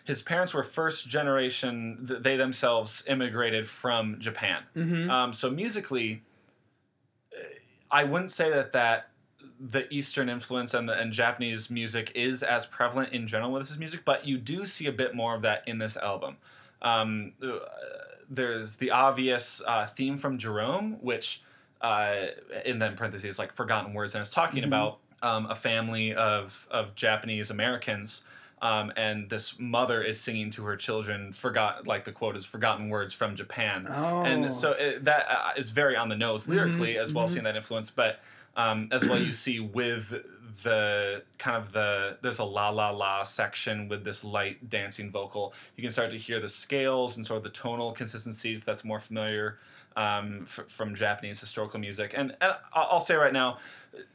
His 0.06 0.22
parents 0.22 0.54
were 0.54 0.63
first 0.63 1.10
generation. 1.10 2.18
They 2.22 2.38
themselves 2.38 3.04
immigrated 3.07 3.68
from 3.68 4.19
Japan. 4.19 4.62
Mhm. 4.75 5.10
Um, 5.10 5.34
so 5.34 5.50
musically, 5.50 6.22
uh, 7.34 7.44
I 7.91 8.03
wouldn't 8.03 8.32
say 8.32 8.50
that 8.51 8.72
that 8.74 9.10
the 9.59 9.91
Eastern 9.93 10.27
influence 10.29 10.74
and 10.74 10.88
the 10.89 10.93
and 10.93 11.12
Japanese 11.13 11.69
music 11.69 12.12
is 12.15 12.43
as 12.43 12.65
prevalent 12.65 13.13
in 13.13 13.27
general 13.27 13.51
with 13.51 13.67
his 13.67 13.77
music, 13.79 14.01
but 14.05 14.25
you 14.27 14.38
do 14.38 14.65
see 14.65 14.85
a 14.88 14.91
bit 14.91 15.15
more 15.15 15.35
of 15.35 15.41
that 15.43 15.63
in 15.67 15.77
this 15.77 15.95
album. 15.97 16.38
Um, 16.81 17.33
uh, 17.41 17.59
there's 18.29 18.77
the 18.77 18.91
obvious 18.91 19.62
uh, 19.65 19.85
theme 19.88 20.17
from 20.17 20.38
Jerome, 20.38 20.97
which 21.01 21.41
uh, 21.81 22.27
in 22.65 22.79
then 22.79 22.95
parentheses 22.95 23.38
like 23.38 23.53
forgotten 23.53 23.93
words, 23.93 24.15
and 24.15 24.21
it's 24.21 24.31
talking 24.31 24.63
Mhm. 24.63 24.67
about 24.67 24.97
um, 25.21 25.45
a 25.50 25.55
family 25.55 26.13
of 26.13 26.67
of 26.71 26.95
Japanese 26.95 27.50
Americans. 27.50 28.25
Um, 28.62 28.91
and 28.95 29.29
this 29.29 29.59
mother 29.59 30.01
is 30.01 30.19
singing 30.19 30.50
to 30.51 30.63
her 30.63 30.77
children, 30.77 31.33
forgot 31.33 31.85
like 31.88 32.05
the 32.05 32.12
quote 32.12 32.35
is 32.38 32.45
"forgotten 32.45 32.89
words 32.89 33.13
from 33.13 33.35
Japan," 33.35 33.85
oh. 33.89 34.24
and 34.24 34.53
so 34.53 34.71
it, 34.71 35.03
that 35.05 35.27
uh, 35.29 35.51
is 35.57 35.71
very 35.71 35.95
on 35.95 36.09
the 36.09 36.15
nose 36.15 36.47
lyrically 36.47 36.93
Mhm, 36.95 37.01
as 37.01 37.13
well, 37.13 37.25
mhm. 37.25 37.29
seeing 37.31 37.43
that 37.43 37.55
influence. 37.55 37.91
But 37.91 38.19
um, 38.55 38.89
as 38.91 39.05
well, 39.05 39.19
you 39.19 39.33
see 39.33 39.59
with 39.59 40.13
the 40.63 41.21
kind 41.38 41.57
of 41.57 41.74
the 41.74 42.17
there's 42.21 42.39
a 42.39 42.43
la 42.43 42.69
la 42.69 42.89
la 42.89 43.24
section 43.24 43.88
with 43.88 44.03
this 44.03 44.24
light 44.24 44.69
dancing 44.69 45.12
vocal. 45.12 45.53
You 45.75 45.83
can 45.83 45.91
start 45.91 46.12
to 46.12 46.17
hear 46.17 46.39
the 46.39 46.50
scales 46.50 47.17
and 47.17 47.25
sort 47.25 47.38
of 47.38 47.43
the 47.43 47.50
tonal 47.50 47.91
consistencies 47.91 48.63
that's 48.63 48.83
more 48.83 49.00
familiar 49.00 49.57
um, 49.96 50.42
f- 50.44 50.66
from 50.68 50.96
Japanese 50.96 51.40
historical 51.40 51.80
music. 51.80 52.14
And, 52.16 52.36
and 52.42 52.54
I'll 52.74 53.00
say 53.00 53.16
right 53.16 53.34
now, 53.34 53.58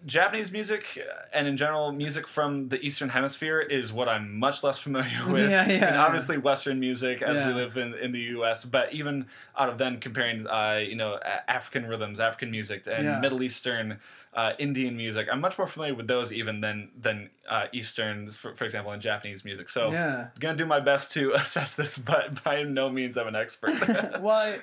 Japanese 0.04 0.52
music 0.52 0.84
uh, 1.00 1.22
and 1.32 1.46
in 1.46 1.56
general 1.56 1.90
music 1.90 2.28
from 2.28 2.68
the 2.68 2.78
Eastern 2.84 3.08
Hemisphere 3.08 3.60
is 3.60 3.90
what 3.92 4.10
I'm 4.10 4.38
much 4.38 4.62
less 4.62 4.78
familiar 4.78 5.26
with. 5.32 5.48
Yeah, 5.50 5.66
yeah. 5.66 5.86
And 5.88 5.96
obviously 5.96 6.36
Western 6.36 6.80
music 6.80 7.22
as 7.22 7.36
Yeah. 7.36 7.48
we 7.48 7.54
live 7.54 7.78
in, 7.78 7.94
in 7.94 8.12
the 8.12 8.18
U.S. 8.36 8.66
But 8.66 8.92
even 8.92 9.26
out 9.58 9.70
of 9.70 9.78
then 9.78 9.98
comparing, 9.98 10.46
uh, 10.46 10.80
you 10.86 10.96
know, 10.96 11.18
African 11.48 11.86
rhythms, 11.86 12.20
African 12.20 12.50
music, 12.50 12.86
and 12.86 13.04
Yeah. 13.04 13.20
Middle 13.20 13.42
Eastern, 13.42 14.00
uh, 14.34 14.52
Indian 14.58 14.96
music, 14.98 15.28
I'm 15.32 15.40
much 15.40 15.56
more 15.56 15.66
familiar 15.66 15.94
with 15.94 16.06
those 16.08 16.30
even 16.30 16.60
than 16.60 16.90
than 17.00 17.30
uh, 17.48 17.66
Eastern, 17.72 18.30
for, 18.30 18.54
for 18.54 18.64
example, 18.66 18.92
in 18.92 19.00
Japanese 19.00 19.46
music. 19.46 19.68
So 19.70 19.90
yeah. 19.90 20.28
I'm 20.34 20.40
gonna 20.40 20.58
do 20.58 20.66
my 20.66 20.80
best 20.80 21.10
to 21.12 21.32
assess 21.42 21.74
this, 21.74 21.96
but 21.96 22.44
by 22.44 22.62
no 22.62 22.90
means 22.90 23.16
I'm 23.16 23.28
an 23.28 23.34
expert. 23.34 23.72
well, 24.20 24.58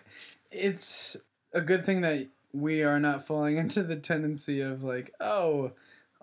it's 0.51 1.17
a 1.53 1.61
good 1.61 1.85
thing 1.85 2.01
that 2.01 2.27
we 2.53 2.83
are 2.83 2.99
not 2.99 3.25
falling 3.25 3.57
into 3.57 3.83
the 3.83 3.95
tendency 3.95 4.61
of 4.61 4.83
like, 4.83 5.13
oh, 5.19 5.71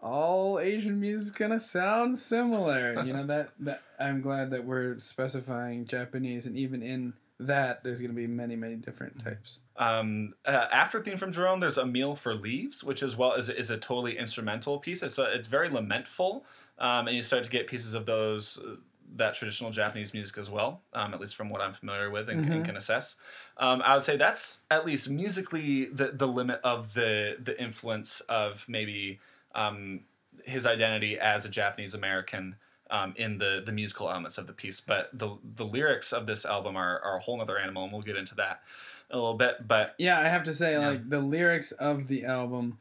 all 0.04 0.60
Asian 0.60 1.00
music 1.00 1.26
is 1.26 1.30
gonna 1.30 1.60
sound 1.60 2.18
similar. 2.18 3.02
You 3.04 3.14
know 3.14 3.26
that 3.26 3.52
that 3.60 3.82
I'm 3.98 4.20
glad 4.20 4.50
that 4.50 4.64
we're 4.64 4.96
specifying 4.96 5.86
Japanese, 5.86 6.46
and 6.46 6.56
even 6.56 6.82
in 6.82 7.14
that, 7.40 7.82
there's 7.82 8.00
gonna 8.00 8.12
be 8.12 8.26
many 8.26 8.54
many 8.54 8.76
different 8.76 9.24
types. 9.24 9.60
Um, 9.76 10.34
uh, 10.44 10.66
after 10.70 11.02
theme 11.02 11.16
from 11.16 11.32
Jerome, 11.32 11.60
there's 11.60 11.78
a 11.78 11.86
meal 11.86 12.16
for 12.16 12.34
leaves, 12.34 12.84
which 12.84 13.02
as 13.02 13.16
well 13.16 13.32
is 13.32 13.48
is 13.48 13.70
a 13.70 13.78
totally 13.78 14.18
instrumental 14.18 14.78
piece. 14.78 15.02
It's 15.02 15.18
a, 15.18 15.24
it's 15.34 15.46
very 15.46 15.70
lamentful, 15.70 16.44
um, 16.78 17.08
and 17.08 17.16
you 17.16 17.22
start 17.22 17.44
to 17.44 17.50
get 17.50 17.66
pieces 17.66 17.94
of 17.94 18.04
those. 18.04 18.62
Uh, 18.62 18.76
that 19.16 19.34
traditional 19.34 19.70
Japanese 19.70 20.12
music 20.12 20.36
as 20.38 20.50
well, 20.50 20.80
um, 20.92 21.14
at 21.14 21.20
least 21.20 21.36
from 21.36 21.48
what 21.48 21.60
I'm 21.60 21.72
familiar 21.72 22.10
with 22.10 22.28
and, 22.28 22.40
and 22.40 22.62
Mhm. 22.62 22.64
can 22.64 22.76
assess. 22.76 23.16
Um, 23.58 23.80
I 23.82 23.94
would 23.94 24.02
say 24.02 24.16
that's 24.16 24.62
at 24.70 24.84
least 24.84 25.08
musically 25.08 25.86
the, 25.86 26.08
the 26.12 26.26
limit 26.26 26.60
of 26.64 26.94
the 26.94 27.36
the 27.42 27.60
influence 27.62 28.20
of 28.22 28.64
maybe 28.68 29.20
um, 29.54 30.00
his 30.44 30.66
identity 30.66 31.18
as 31.18 31.44
a 31.44 31.48
Japanese 31.48 31.94
American 31.94 32.56
um, 32.90 33.14
in 33.16 33.38
the 33.38 33.62
the 33.64 33.72
musical 33.72 34.10
elements 34.10 34.36
of 34.38 34.46
the 34.46 34.52
piece. 34.52 34.80
But 34.80 35.10
the 35.12 35.36
the 35.56 35.64
lyrics 35.64 36.12
of 36.12 36.26
this 36.26 36.44
album 36.44 36.76
are, 36.76 36.98
are 37.00 37.16
a 37.16 37.20
whole 37.20 37.40
other 37.40 37.58
animal, 37.58 37.84
and 37.84 37.92
we'll 37.92 38.02
get 38.02 38.16
into 38.16 38.34
that 38.36 38.62
a 39.10 39.16
little 39.16 39.34
bit. 39.34 39.68
But 39.68 39.94
Yeah, 39.98 40.18
I 40.18 40.24
have 40.28 40.42
to 40.44 40.54
say, 40.54 40.72
Yeah. 40.72 40.88
like 40.88 41.08
the 41.08 41.20
lyrics 41.20 41.70
of 41.72 42.08
the 42.08 42.24
album 42.24 42.78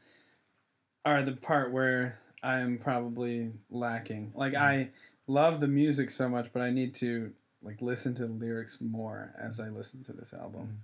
are 1.04 1.22
the 1.22 1.32
part 1.32 1.70
where 1.70 2.18
I'm 2.42 2.78
probably 2.78 3.52
lacking. 3.70 4.32
Like 4.34 4.54
Mhm. 4.54 4.60
I 4.60 4.90
love 5.26 5.60
the 5.60 5.68
music 5.68 6.10
so 6.10 6.28
much, 6.28 6.50
but 6.52 6.62
I 6.62 6.70
need 6.70 6.94
to 6.96 7.32
like 7.62 7.80
listen 7.80 8.14
to 8.16 8.26
the 8.26 8.32
lyrics 8.32 8.78
more 8.80 9.34
as 9.40 9.58
I 9.60 9.68
listen 9.68 10.02
to 10.04 10.12
this 10.12 10.32
album. 10.34 10.80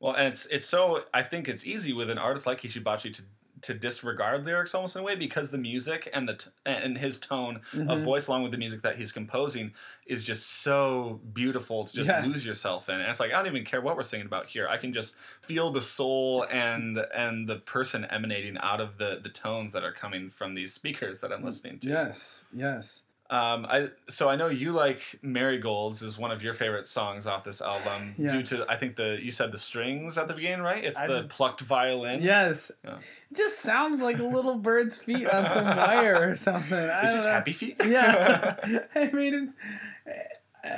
Well, 0.00 0.14
and 0.14 0.28
it's 0.28 0.46
it's 0.46 0.66
so 0.66 1.04
I 1.14 1.22
think 1.22 1.48
it's 1.48 1.66
easy 1.66 1.92
with 1.92 2.10
an 2.10 2.18
artist 2.18 2.46
like 2.46 2.60
Kishibashi 2.60 3.12
to 3.14 3.22
to 3.62 3.74
disregard 3.74 4.46
lyrics 4.46 4.74
almost 4.74 4.96
in 4.96 5.02
a 5.02 5.04
way 5.04 5.14
because 5.14 5.50
the 5.50 5.58
music 5.58 6.08
and 6.14 6.26
the 6.26 6.32
t- 6.36 6.50
and 6.64 6.96
his 6.96 7.18
tone 7.20 7.56
of 7.74 7.98
Mhm. 7.98 8.04
voice 8.04 8.26
along 8.26 8.42
with 8.42 8.52
the 8.52 8.56
music 8.58 8.80
that 8.80 8.96
he's 8.96 9.12
composing 9.12 9.74
is 10.06 10.24
just 10.24 10.46
so 10.62 11.20
beautiful 11.34 11.84
to 11.84 11.92
just 11.92 12.08
Yes. 12.08 12.26
lose 12.26 12.46
yourself 12.46 12.88
in. 12.88 12.94
And 12.94 13.10
it's 13.10 13.20
like 13.20 13.32
I 13.32 13.36
don't 13.36 13.48
even 13.48 13.66
care 13.66 13.82
what 13.82 13.96
we're 13.98 14.02
singing 14.02 14.24
about 14.24 14.46
here. 14.46 14.66
I 14.66 14.78
can 14.78 14.94
just 14.94 15.14
feel 15.42 15.70
the 15.70 15.82
soul 15.82 16.46
and 16.50 16.96
and 17.14 17.46
the 17.46 17.56
person 17.56 18.06
emanating 18.06 18.56
out 18.58 18.80
of 18.80 18.96
the 18.96 19.20
the 19.22 19.28
tones 19.28 19.74
that 19.74 19.84
are 19.84 19.92
coming 19.92 20.30
from 20.30 20.54
these 20.54 20.72
speakers 20.72 21.20
that 21.20 21.30
I'm 21.30 21.44
listening 21.44 21.80
to. 21.80 21.88
Yes, 21.88 22.44
yes. 22.54 23.02
Um, 23.30 23.64
I 23.64 23.90
so 24.08 24.28
I 24.28 24.34
know 24.34 24.48
you 24.48 24.72
like 24.72 25.00
"Marigolds" 25.22 26.02
is 26.02 26.18
one 26.18 26.32
of 26.32 26.42
your 26.42 26.52
favorite 26.52 26.88
songs 26.88 27.28
off 27.28 27.44
this 27.44 27.62
album 27.62 28.14
due 28.18 28.42
to 28.42 28.66
I 28.68 28.76
think 28.76 28.96
the 28.96 29.18
you 29.22 29.30
said 29.30 29.52
the 29.52 29.58
strings 29.58 30.18
at 30.18 30.26
the 30.26 30.34
beginning, 30.34 30.62
right? 30.62 30.82
It's 30.84 30.98
I 30.98 31.06
the 31.06 31.20
did- 31.20 31.30
plucked 31.30 31.60
violin. 31.60 32.22
Yes. 32.22 32.72
Yeah. 32.84 32.96
It 33.30 33.36
just 33.36 33.60
sounds 33.60 34.00
like 34.02 34.18
a 34.18 34.24
little 34.24 34.56
bird's 34.56 34.98
feet 34.98 35.28
on 35.28 35.46
some 35.46 35.64
wire 35.64 36.30
or 36.30 36.34
something. 36.34 36.76
I 36.76 37.02
it's 37.04 37.12
just 37.12 37.26
know. 37.26 37.32
happy 37.32 37.52
feet. 37.52 37.76
Yeah. 37.86 38.56
I 38.96 39.10
mean, 39.12 39.34
it's, 39.34 39.54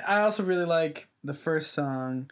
I 0.06 0.20
also 0.20 0.42
really 0.42 0.66
like 0.66 1.08
the 1.24 1.32
first 1.34 1.72
song, 1.72 2.30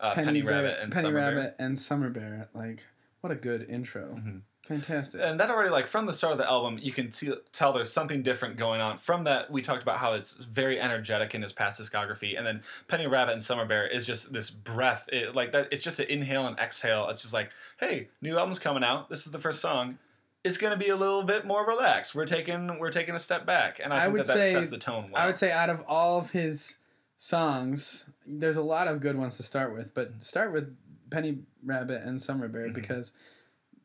uh, 0.00 0.14
Penny, 0.14 0.42
Bear- 0.42 0.52
Rabbit 0.64 0.78
and 0.82 0.92
Penny 0.92 1.04
Summer 1.04 1.20
Bear. 1.20 1.36
Rabbit 1.36 1.56
and 1.60 1.78
Summer 1.78 2.10
Bear. 2.10 2.48
Like, 2.54 2.84
what 3.20 3.30
a 3.32 3.36
good 3.36 3.68
intro. 3.70 4.16
Mhm. 4.18 4.40
Fantastic. 4.66 5.20
And 5.22 5.40
that 5.40 5.50
already, 5.50 5.70
like 5.70 5.88
from 5.88 6.06
the 6.06 6.12
start 6.12 6.32
of 6.32 6.38
the 6.38 6.48
album, 6.48 6.78
you 6.80 6.92
can 6.92 7.10
t- 7.10 7.32
tell 7.52 7.72
there's 7.72 7.92
something 7.92 8.22
different 8.22 8.56
going 8.56 8.80
on. 8.80 8.98
From 8.98 9.24
that, 9.24 9.50
we 9.50 9.62
talked 9.62 9.82
about 9.82 9.98
how 9.98 10.12
it's 10.12 10.34
very 10.44 10.78
energetic 10.80 11.34
in 11.34 11.42
his 11.42 11.52
past 11.52 11.80
discography, 11.80 12.38
and 12.38 12.46
then 12.46 12.62
Penny 12.86 13.06
Rabbit 13.08 13.32
and 13.32 13.42
Summer 13.42 13.64
Bear 13.64 13.86
is 13.86 14.06
just 14.06 14.32
this 14.32 14.48
breath, 14.50 15.08
it, 15.12 15.34
like 15.34 15.50
that. 15.52 15.68
It's 15.72 15.82
just 15.82 15.98
an 15.98 16.06
inhale 16.08 16.46
and 16.46 16.56
exhale. 16.58 17.08
It's 17.08 17.22
just 17.22 17.34
like, 17.34 17.50
hey, 17.80 18.08
new 18.22 18.38
album's 18.38 18.60
coming 18.60 18.84
out. 18.84 19.08
This 19.10 19.26
is 19.26 19.32
the 19.32 19.40
first 19.40 19.60
song. 19.60 19.98
It's 20.44 20.56
gonna 20.56 20.76
be 20.76 20.88
a 20.90 20.96
little 20.96 21.24
bit 21.24 21.44
more 21.44 21.66
relaxed. 21.66 22.14
We're 22.14 22.24
taking 22.26 22.78
we're 22.78 22.92
taking 22.92 23.14
a 23.14 23.18
step 23.18 23.44
back, 23.46 23.80
and 23.82 23.92
I, 23.92 23.98
I 23.98 24.02
think 24.04 24.12
would 24.12 24.20
that, 24.22 24.26
that 24.28 24.34
say- 24.34 24.52
sets 24.52 24.68
the 24.70 24.78
tone 24.78 25.10
well. 25.10 25.20
I 25.22 25.26
would 25.26 25.36
say 25.36 25.50
out 25.50 25.68
of 25.70 25.82
all 25.88 26.18
of 26.18 26.30
his 26.30 26.76
songs, 27.16 28.06
there's 28.26 28.56
a 28.56 28.62
lot 28.62 28.88
of 28.88 29.00
good 29.00 29.16
ones 29.16 29.36
to 29.38 29.42
start 29.42 29.74
with, 29.74 29.92
but 29.94 30.22
start 30.22 30.52
with 30.52 30.74
Penny 31.10 31.40
Rabbit 31.64 32.02
and 32.04 32.22
Summer 32.22 32.48
Bear 32.48 32.68
Mhm. 32.68 32.74
because 32.74 33.12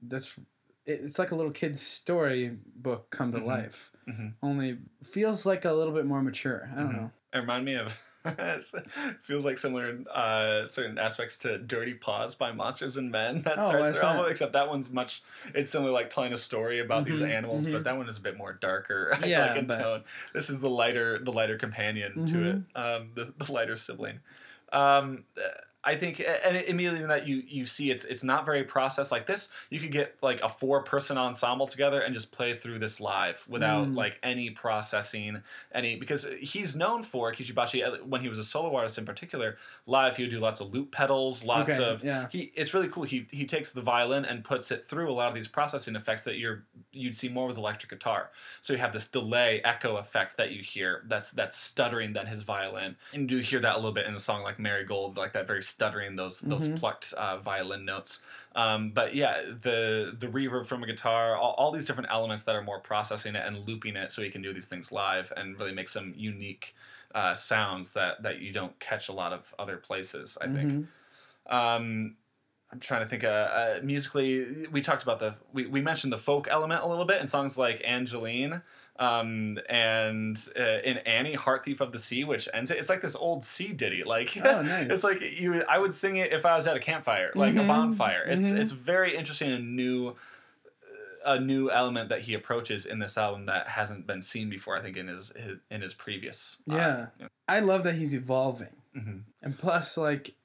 that's 0.02 0.38
it's 0.86 1.18
like 1.20 1.32
a 1.32 1.36
little 1.36 1.52
kid's 1.52 1.82
story 1.82 2.58
book 2.76 3.10
come 3.10 3.32
to 3.32 3.40
Mhm. 3.40 3.46
life. 3.46 3.92
Mhm. 4.08 4.34
Only 4.44 4.78
feels 5.04 5.46
like 5.46 5.66
a 5.66 5.74
little 5.74 5.94
bit 5.94 6.06
more 6.06 6.22
mature. 6.22 6.70
I 6.72 6.76
don't 6.76 6.90
Mhm. 6.90 6.96
know. 6.98 7.12
It 7.34 7.38
remind 7.40 7.66
me 7.66 7.76
of 7.76 7.98
feels 9.22 9.46
like 9.46 9.58
similar 9.58 10.00
uh, 10.14 10.66
certain 10.66 10.98
aspects 10.98 11.38
to 11.40 11.58
Dirty 11.60 11.94
Paws 11.94 12.34
by 12.36 12.52
Monsters 12.52 12.98
and 12.98 13.12
Men. 13.12 13.42
That 13.46 13.56
Oh, 13.60 13.72
their 13.72 14.04
album, 14.04 14.32
except 14.32 14.54
that 14.54 14.68
one's 14.68 14.90
much. 14.90 15.22
It's 15.54 15.70
similar, 15.70 15.92
like 15.92 16.10
telling 16.10 16.34
a 16.34 16.38
story 16.38 16.80
about 16.80 17.06
these 17.06 17.20
Mhm, 17.22 17.30
animals, 17.30 17.68
mhm. 17.68 17.74
but 17.74 17.84
that 17.84 17.98
one 17.98 18.10
is 18.10 18.18
a 18.18 18.22
bit 18.22 18.36
more 18.38 18.54
darker. 18.54 19.12
I 19.22 19.26
Yeah, 19.28 19.48
like 19.48 19.58
in 19.58 19.68
but- 19.68 19.78
tone. 19.80 20.04
This 20.34 20.50
is 20.50 20.60
the 20.60 20.70
lighter, 20.70 21.20
the 21.20 21.32
lighter 21.32 21.58
companion 21.58 22.26
to 22.28 22.50
it, 22.50 22.74
Mhm. 22.74 22.78
um, 23.02 23.12
the, 23.16 23.34
the 23.44 23.52
lighter 23.52 23.78
sibling. 23.78 24.20
Um, 24.74 25.24
I 25.88 25.96
think, 25.96 26.20
and 26.20 26.58
immediately 26.58 27.02
in 27.04 27.10
that 27.10 27.28
you 27.28 27.44
you 27.48 27.66
see 27.68 27.92
it's 27.92 28.04
it's 28.06 28.24
not 28.24 28.44
very 28.46 28.64
processed 28.64 29.12
like 29.12 29.28
this. 29.28 29.52
You 29.70 29.80
could 29.80 29.92
get 29.92 30.16
like 30.22 30.42
a 30.42 30.50
four 30.50 30.82
person 30.84 31.18
ensemble 31.18 31.68
together 31.68 32.02
and 32.02 32.14
just 32.16 32.32
play 32.32 32.56
through 32.56 32.80
this 32.80 33.00
live 33.00 33.46
without 33.48 33.88
Mm. 33.88 33.96
like 33.96 34.18
any 34.24 34.50
processing, 34.50 35.44
any 35.74 35.96
because 35.96 36.28
he's 36.40 36.76
known 36.76 37.04
for 37.04 37.32
Kishibashi 37.34 37.86
uh, 37.86 38.04
when 38.04 38.22
he 38.22 38.30
was 38.30 38.40
a 38.40 38.44
solo 38.44 38.76
artist 38.76 38.98
in 38.98 39.06
particular. 39.06 39.58
Live, 39.86 40.18
he 40.18 40.24
would 40.24 40.32
do 40.32 40.40
lots 40.40 40.60
of 40.60 40.74
loop 40.74 40.92
pedals, 40.92 41.44
lots 41.44 41.70
Okay, 41.70 41.84
of 41.86 42.04
yeah. 42.04 42.28
he. 42.32 42.52
It's 42.56 42.74
really 42.74 42.88
cool. 42.88 43.04
He 43.04 43.28
he 43.32 43.46
takes 43.46 43.72
the 43.72 43.82
violin 43.82 44.26
and 44.26 44.44
puts 44.44 44.72
it 44.72 44.90
through 44.90 45.12
a 45.12 45.14
lot 45.14 45.28
of 45.30 45.36
these 45.36 45.48
processing 45.48 45.96
effects 45.96 46.24
that 46.24 46.38
you're 46.38 46.64
you'd 46.92 47.16
see 47.16 47.30
more 47.30 47.48
with 47.48 47.58
electric 47.58 47.92
guitar. 47.92 48.32
So 48.62 48.74
you 48.74 48.80
have 48.80 48.94
this 48.94 49.10
delay 49.10 49.62
echo 49.64 49.98
effect 49.98 50.38
that 50.38 50.52
you 50.52 50.64
hear. 50.64 51.04
That's 51.08 51.30
that's 51.32 51.60
stuttering 51.60 52.14
than 52.14 52.26
his 52.26 52.42
violin, 52.42 52.96
and 53.14 53.30
you 53.30 53.38
hear 53.40 53.60
that 53.60 53.74
a 53.74 53.78
little 53.78 53.92
bit 53.92 54.08
in 54.08 54.16
a 54.16 54.20
song 54.20 54.42
like 54.44 54.58
Marigold, 54.58 55.18
like 55.18 55.34
that 55.34 55.46
very 55.46 55.62
stuttering 55.76 56.16
those 56.16 56.40
those 56.40 56.68
Mhm. 56.68 56.80
plucked 56.80 57.14
uh, 57.14 57.38
violin 57.38 57.84
notes. 57.86 58.24
Um, 58.56 58.92
but 58.92 59.14
yeah, 59.16 59.42
the 59.68 60.16
the 60.18 60.28
reverb 60.28 60.66
from 60.68 60.84
a 60.84 60.88
guitar, 60.88 61.36
all, 61.36 61.54
all 61.60 61.72
these 61.72 61.86
different 61.86 62.10
elements 62.12 62.44
that 62.46 62.56
are 62.56 62.64
more 62.64 62.80
processing 62.80 63.36
it 63.36 63.44
and 63.46 63.68
looping 63.68 63.96
it, 63.98 64.12
so 64.14 64.22
he 64.22 64.30
can 64.30 64.42
do 64.42 64.54
these 64.54 64.68
things 64.68 64.92
live 64.92 65.34
and 65.36 65.60
really 65.60 65.74
make 65.74 65.90
some 65.90 66.14
unique 66.16 66.74
uh, 67.14 67.34
sounds 67.34 67.94
that 67.94 68.24
that 68.24 68.40
you 68.40 68.52
don't 68.54 68.80
catch 68.80 69.10
a 69.10 69.14
lot 69.14 69.34
of 69.34 69.54
other 69.60 69.78
places. 69.78 70.38
I 70.42 70.48
think. 70.48 70.72
Mhm. 70.72 70.88
Um, 71.54 72.16
I'm 72.72 72.80
trying 72.80 73.02
to 73.04 73.08
think. 73.08 73.24
Uh, 73.24 73.28
uh, 73.28 73.80
musically, 73.84 74.68
we 74.72 74.82
talked 74.82 75.04
about 75.04 75.20
the 75.20 75.36
we, 75.54 75.66
we 75.68 75.82
mentioned 75.82 76.12
the 76.12 76.18
folk 76.18 76.48
element 76.50 76.82
a 76.84 76.88
little 76.88 77.06
bit 77.06 77.22
in 77.22 77.28
songs 77.28 77.58
like 77.58 77.82
Angeline, 77.86 78.62
um, 78.98 79.60
and 79.70 80.38
uh, 80.58 80.80
in 80.84 80.98
Annie, 81.00 81.34
Heart 81.34 81.66
Thief 81.66 81.82
of 81.82 81.92
the 81.92 82.00
Sea, 82.00 82.24
which 82.24 82.48
ends 82.54 82.72
it. 82.72 82.78
It's 82.78 82.90
like 82.90 83.02
this 83.02 83.16
old 83.16 83.44
sea 83.44 83.74
ditty. 83.74 84.04
Like 84.06 84.38
Oh, 84.38 84.62
nice. 84.64 84.88
it's 84.90 85.04
like 85.04 85.22
you. 85.22 85.64
I 85.70 85.78
would 85.78 85.94
sing 85.94 86.18
it 86.18 86.32
if 86.32 86.46
I 86.46 86.56
was 86.56 86.66
at 86.68 86.76
a 86.78 86.80
campfire, 86.80 87.32
like 87.36 87.56
a 87.56 87.60
Mhm, 87.60 87.68
bonfire. 87.68 88.24
It's 88.28 88.46
mhm. 88.46 88.58
it's 88.60 88.72
very 88.72 89.16
interesting 89.18 89.52
and 89.52 89.76
new. 89.76 90.16
A 91.28 91.40
new 91.40 91.72
element 91.72 92.10
that 92.10 92.22
he 92.22 92.36
approaches 92.36 92.86
in 92.86 93.00
this 93.00 93.18
album 93.18 93.48
that 93.48 93.68
hasn't 93.68 94.06
been 94.06 94.22
seen 94.22 94.48
before. 94.48 94.78
I 94.78 94.84
think 94.84 94.96
in 94.96 95.08
his, 95.08 95.30
his 95.36 95.58
in 95.72 95.82
his 95.82 95.96
previous. 95.96 96.60
uh, 96.70 96.76
Yeah. 96.76 97.08
I 97.48 97.62
love 97.62 97.84
that 97.86 97.96
he's 97.96 98.14
evolving. 98.14 98.76
mhm. 98.96 99.22
And 99.42 99.58
plus, 99.58 99.98
like, 99.98 100.36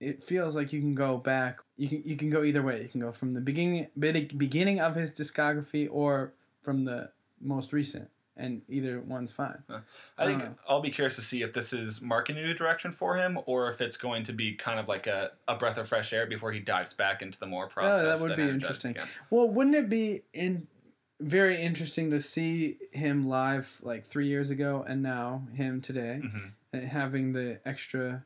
it 0.00 0.22
feels 0.24 0.56
like 0.56 0.72
you 0.72 0.80
can 0.80 0.94
go 0.94 1.18
back. 1.18 1.60
You 1.76 1.88
can 1.90 2.02
you 2.02 2.16
can 2.16 2.30
go 2.30 2.42
either 2.44 2.62
way. 2.62 2.80
You 2.84 2.88
can 2.88 3.02
go 3.02 3.12
from 3.12 3.32
the 3.32 3.42
beginning 3.42 3.88
beginning 3.98 4.80
of 4.80 4.94
his 4.94 5.12
discography 5.12 5.86
or 5.90 6.32
from 6.62 6.86
the 6.86 7.10
most 7.40 7.72
recent, 7.72 8.08
and 8.36 8.62
either 8.68 9.00
one's 9.00 9.32
fine. 9.32 9.62
I 9.68 9.80
I 10.18 10.26
think 10.26 10.38
know. 10.42 10.54
I'll 10.68 10.80
be 10.80 10.90
curious 10.90 11.16
to 11.16 11.22
see 11.22 11.42
if 11.42 11.52
this 11.52 11.72
is 11.72 12.00
marking 12.02 12.36
a 12.36 12.42
new 12.42 12.54
direction 12.54 12.92
for 12.92 13.16
him, 13.16 13.38
or 13.46 13.68
if 13.70 13.80
it's 13.80 13.96
going 13.96 14.24
to 14.24 14.32
be 14.32 14.54
kind 14.54 14.78
of 14.78 14.88
like 14.88 15.06
a, 15.06 15.32
a 15.48 15.56
breath 15.56 15.78
of 15.78 15.88
fresh 15.88 16.12
air 16.12 16.26
before 16.26 16.52
he 16.52 16.60
dives 16.60 16.92
back 16.94 17.22
into 17.22 17.38
the 17.38 17.46
more 17.46 17.68
process. 17.68 18.02
Yeah, 18.04 18.14
that 18.14 18.20
would 18.20 18.36
be 18.36 18.48
interesting. 18.54 18.92
again. 18.92 19.06
Well, 19.30 19.48
wouldn't 19.48 19.76
it 19.76 19.88
be 19.88 20.22
in 20.32 20.66
very 21.20 21.60
interesting 21.62 22.10
to 22.10 22.20
see 22.20 22.76
him 22.92 23.26
live 23.26 23.78
like 23.82 24.04
three 24.04 24.26
years 24.26 24.50
ago 24.50 24.84
and 24.86 25.02
now 25.02 25.46
him 25.54 25.80
today, 25.80 26.20
Mhm. 26.22 26.50
and 26.74 26.82
having 26.84 27.32
the 27.32 27.58
extra 27.64 28.24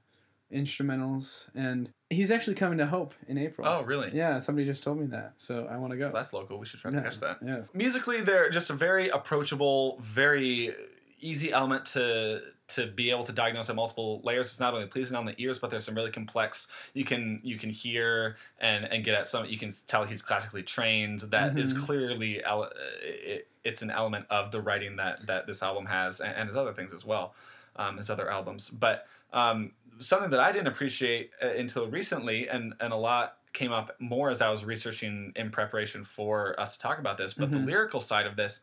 instrumentals 0.52 1.49
and 1.54 1.90
he's 2.09 2.30
actually 2.30 2.54
coming 2.54 2.78
to 2.78 2.87
Hope 2.87 3.14
in 3.28 3.38
April. 3.38 3.66
Oh, 3.69 3.83
really? 3.83 4.11
Yeah, 4.12 4.38
somebody 4.40 4.66
just 4.66 4.83
told 4.83 4.99
me 4.99 5.07
that, 5.07 5.35
so 5.37 5.66
I 5.71 5.76
want 5.76 5.92
to 5.92 5.97
go. 5.99 6.11
That's 6.12 6.33
local. 6.33 6.59
We 6.59 6.66
should 6.66 6.80
try 6.80 6.90
to 6.90 7.00
catch 7.02 7.21
that. 7.21 7.38
Yes. 7.45 7.71
Musically, 7.75 8.21
they're 8.21 8.50
just 8.50 8.71
a 8.71 8.75
very 8.75 9.09
approachable, 9.09 9.99
very 10.00 10.75
easy 11.21 11.52
element 11.52 11.85
to 11.87 12.40
to 12.69 12.87
be 12.87 13.11
able 13.11 13.25
to 13.25 13.33
diagnose 13.33 13.69
at 13.69 13.75
multiple 13.75 14.21
layers. 14.23 14.47
It's 14.47 14.61
not 14.61 14.75
only 14.75 14.87
pleasing 14.87 15.16
on 15.16 15.25
the 15.26 15.35
ears, 15.42 15.59
but 15.59 15.71
there's 15.71 15.85
some 15.85 15.95
really 15.97 16.12
complex. 16.12 16.71
You 16.95 17.04
can 17.04 17.40
you 17.42 17.59
can 17.59 17.71
hear 17.71 18.37
and 18.61 18.85
and 18.85 19.04
get 19.04 19.14
at 19.14 19.26
some. 19.28 19.45
You 19.47 19.59
can 19.59 19.73
tell 19.87 20.04
he's 20.04 20.23
classically 20.23 20.62
trained. 20.62 21.21
That 21.23 21.59
is 21.59 21.75
Mhm. 21.75 21.85
clearly 21.85 22.42
ele- 22.45 22.71
it, 23.02 23.49
it's 23.64 23.83
an 23.83 23.90
element 23.90 24.26
of 24.30 24.50
the 24.52 24.61
writing 24.62 24.97
that 24.97 25.26
that 25.26 25.47
this 25.47 25.62
album 25.62 25.87
has, 25.87 26.21
and, 26.21 26.35
and 26.35 26.49
his 26.49 26.57
other 26.57 26.73
things 26.73 26.95
as 26.95 27.04
well, 27.04 27.35
um, 27.76 27.99
his 27.99 28.09
other 28.09 28.30
albums. 28.30 28.71
But 28.71 29.07
um, 29.33 29.73
something 29.99 30.31
that 30.31 30.41
I 30.41 30.53
didn't 30.53 30.69
appreciate 30.69 31.31
uh, 31.43 31.49
until 31.49 31.87
recently, 31.89 32.49
and 32.49 32.75
and 32.81 32.93
a 32.93 32.97
lot 32.97 33.37
came 33.53 33.73
up 33.73 33.97
more 33.99 34.31
as 34.31 34.41
I 34.41 34.49
was 34.49 34.65
researching 34.65 35.33
in 35.35 35.51
preparation 35.51 36.05
for 36.05 36.59
us 36.61 36.75
to 36.77 36.81
talk 36.81 36.99
about 36.99 37.19
this. 37.19 37.35
But 37.35 37.49
Mhm. 37.49 37.53
the 37.53 37.59
lyrical 37.59 38.01
side 38.01 38.27
of 38.27 38.37
this 38.37 38.61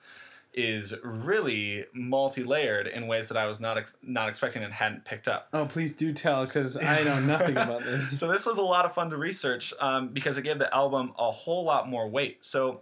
is 0.53 0.95
really 1.03 1.85
multi-layered 1.93 2.87
in 2.87 3.05
ways 3.05 3.27
that 3.27 3.37
I 3.37 3.45
was 3.47 3.59
not 3.59 3.77
ex- 3.77 3.93
not 4.01 4.29
expecting 4.29 4.63
and 4.63 4.73
hadn't 4.73 5.03
picked 5.05 5.27
up. 5.27 5.49
Oh, 5.53 5.65
please 5.65 5.91
do 5.91 6.13
tell, 6.13 6.45
because 6.45 6.77
I 6.81 7.03
know 7.03 7.19
nothing 7.19 7.57
about 7.57 7.83
this. 7.83 8.17
so 8.19 8.27
this 8.31 8.45
was 8.45 8.57
a 8.57 8.63
lot 8.63 8.85
of 8.85 8.93
fun 8.93 9.09
to 9.11 9.17
research 9.17 9.73
um, 9.79 10.07
because 10.07 10.37
it 10.37 10.43
gave 10.43 10.57
the 10.57 10.73
album 10.73 11.13
a 11.19 11.29
whole 11.31 11.63
lot 11.65 11.87
more 11.89 12.07
weight. 12.09 12.37
So 12.45 12.81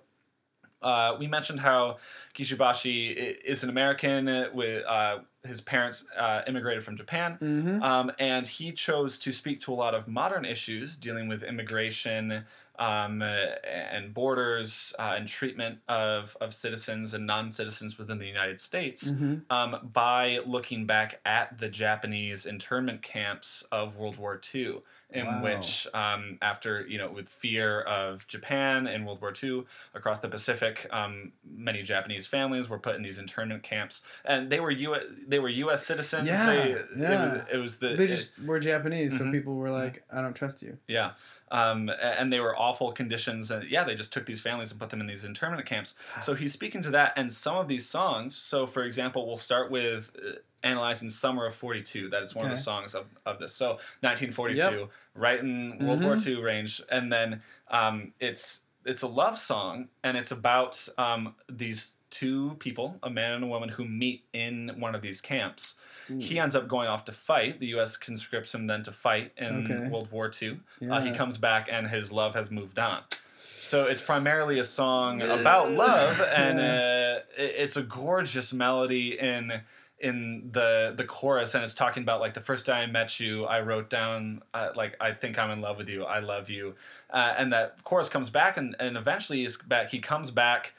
uh, 0.81 1.15
we 1.19 1.25
mentioned 1.27 1.59
how 1.59 1.97
Kishibashi 2.35 3.13
is 3.43 3.63
an 3.63 3.69
American 3.69 4.27
uh, 4.29 4.45
with 4.53 4.85
uh, 4.85 5.17
his 5.45 5.61
parents 5.61 6.05
uh, 6.17 6.41
immigrated 6.47 6.83
from 6.83 6.97
Japan. 6.97 7.37
Mm-hmm. 7.41 7.83
Um, 7.83 8.11
and 8.19 8.47
he 8.47 8.71
chose 8.71 9.19
to 9.19 9.31
speak 9.31 9.61
to 9.61 9.71
a 9.71 9.75
lot 9.75 9.93
of 9.93 10.07
modern 10.07 10.45
issues 10.45 10.97
dealing 10.97 11.27
with 11.27 11.43
immigration 11.43 12.45
um, 12.77 13.21
uh, 13.21 13.25
and 13.65 14.13
borders 14.13 14.93
uh, 14.99 15.13
and 15.17 15.27
treatment 15.27 15.79
of, 15.87 16.35
of 16.41 16.53
citizens 16.53 17.13
and 17.13 17.25
non 17.25 17.51
citizens 17.51 17.97
within 17.97 18.17
the 18.19 18.27
United 18.27 18.59
States 18.59 19.11
Mm-hmm. 19.11 19.35
um, 19.49 19.89
by 19.93 20.39
looking 20.45 20.85
back 20.85 21.19
at 21.25 21.57
the 21.59 21.69
Japanese 21.69 22.45
internment 22.45 23.01
camps 23.01 23.65
of 23.71 23.97
World 23.97 24.17
War 24.17 24.39
II, 24.53 24.79
in 25.09 25.25
Wow. 25.25 25.43
which, 25.43 25.87
um, 25.93 26.37
after, 26.41 26.85
you 26.87 26.97
know, 26.97 27.09
with 27.11 27.29
fear 27.29 27.81
of 27.81 28.27
Japan 28.27 28.87
in 28.87 29.05
World 29.05 29.21
War 29.21 29.33
II 29.41 29.65
across 29.93 30.19
the 30.19 30.27
Pacific, 30.27 30.87
um, 30.91 31.31
many 31.47 31.83
Japanese 31.83 32.27
families 32.27 32.67
were 32.67 32.79
put 32.79 32.95
in 32.95 33.01
these 33.03 33.19
internment 33.19 33.63
camps. 33.63 34.03
And 34.25 34.49
they 34.51 34.59
were 34.59 34.71
U- 34.71 34.95
they 35.27 35.39
were 35.39 35.49
U.S. 35.49 35.85
citizens. 35.85 36.27
Yeah, 36.27 36.45
they, 36.47 36.71
It, 36.71 36.85
yeah. 36.97 37.33
was, 37.33 37.41
it 37.53 37.57
was 37.57 37.77
the. 37.79 37.95
They 37.95 38.05
it- 38.05 38.07
just 38.07 38.39
were 38.39 38.59
Japanese, 38.59 39.17
so 39.17 39.23
Mhm. 39.23 39.31
people 39.31 39.55
were 39.55 39.69
like, 39.71 40.03
"I 40.11 40.21
don't 40.21 40.33
trust 40.35 40.61
you." 40.61 40.77
yeah. 40.87 41.11
Um, 41.51 41.91
and 42.01 42.33
they 42.33 42.39
were 42.39 42.57
awful 42.57 42.91
conditions. 42.91 43.51
And 43.51 43.69
yeah, 43.69 43.83
they 43.83 43.93
just 43.93 44.11
took 44.11 44.25
these 44.25 44.41
families 44.41 44.71
and 44.71 44.79
put 44.79 44.89
them 44.89 44.99
in 44.99 45.05
these 45.05 45.23
internment 45.23 45.65
camps. 45.67 45.93
So 46.23 46.33
he's 46.33 46.51
speaking 46.53 46.81
to 46.81 46.89
that. 46.89 47.13
And 47.15 47.31
some 47.31 47.55
of 47.55 47.67
these 47.67 47.87
songs, 47.87 48.35
so 48.35 48.65
for 48.65 48.83
example, 48.83 49.27
we'll 49.27 49.37
start 49.37 49.69
with 49.69 50.09
uh, 50.17 50.37
analyzing 50.65 51.09
Summer 51.09 51.45
of 51.45 51.55
42. 51.55 52.09
That 52.09 52.23
is 52.23 52.35
one 52.35 52.45
of 52.45 52.51
the 52.51 52.57
songs 52.63 52.93
of, 52.95 53.05
of 53.25 53.39
this. 53.39 53.53
So 53.55 53.79
1942, 54.01 54.55
Yep. 54.57 54.89
right 55.13 55.39
in 55.39 55.77
World 55.85 56.03
War 56.03 56.15
Mhm. 56.15 56.27
II 56.27 56.35
range. 56.41 56.81
And 56.89 57.11
then 57.13 57.41
um, 57.69 58.13
it's 58.19 58.61
it's 58.85 59.01
a 59.01 59.07
love 59.07 59.35
song 59.37 59.87
and 60.03 60.15
it's 60.15 60.31
about 60.31 60.87
um, 60.99 61.33
these 61.49 61.95
two 62.11 62.55
people, 62.59 62.99
a 63.01 63.09
man 63.09 63.33
and 63.33 63.43
a 63.43 63.47
woman, 63.47 63.69
who 63.69 63.83
meet 63.85 64.25
in 64.33 64.71
one 64.79 64.93
of 64.95 65.01
these 65.01 65.21
camps. 65.21 65.77
He 66.19 66.37
ends 66.37 66.53
up 66.55 66.67
going 66.67 66.87
off 66.87 67.03
to 67.05 67.11
fight. 67.11 67.59
The 67.59 67.65
U.S. 67.77 67.97
conscripts 67.97 68.53
him 68.53 68.67
then 68.67 68.83
to 68.83 68.91
fight 68.91 69.31
in 69.37 69.63
Okay. 69.71 69.87
World 69.89 70.11
War 70.11 70.29
II. 70.39 70.59
yeah. 70.79 70.93
Uh, 70.97 71.01
he 71.01 71.11
comes 71.11 71.39
back 71.39 71.67
and 71.71 71.87
his 71.87 72.11
love 72.11 72.35
has 72.35 72.51
moved 72.51 72.77
on. 72.77 73.01
So 73.35 73.85
it's 73.85 74.03
primarily 74.03 74.59
a 74.59 74.63
song 74.63 75.23
about 75.23 75.71
love, 75.71 76.21
and 76.21 76.59
uh, 76.59 77.19
it's 77.37 77.75
a 77.75 77.81
gorgeous 77.81 78.53
melody 78.53 79.17
in 79.19 79.61
in 79.99 80.49
the 80.51 80.93
the 80.95 81.05
chorus, 81.05 81.55
and 81.55 81.63
it's 81.63 81.73
talking 81.75 82.03
about 82.03 82.19
like 82.19 82.33
the 82.33 82.41
first 82.41 82.65
day 82.65 82.73
I 82.73 82.85
met 82.85 83.19
you, 83.19 83.45
I 83.45 83.61
wrote 83.61 83.89
down 83.89 84.41
uh, 84.53 84.69
like 84.75 84.95
I 84.99 85.13
think 85.13 85.39
I'm 85.39 85.51
in 85.51 85.61
love 85.61 85.77
with 85.77 85.87
you, 85.89 86.03
I 86.03 86.19
love 86.19 86.49
you, 86.49 86.75
uh, 87.11 87.33
and 87.37 87.53
that 87.53 87.83
chorus 87.83 88.09
comes 88.09 88.29
back, 88.29 88.57
and 88.57 88.75
and 88.79 88.97
eventually 88.97 89.39
he's 89.43 89.57
back. 89.57 89.91
He 89.91 89.99
comes 89.99 90.31
back. 90.31 90.73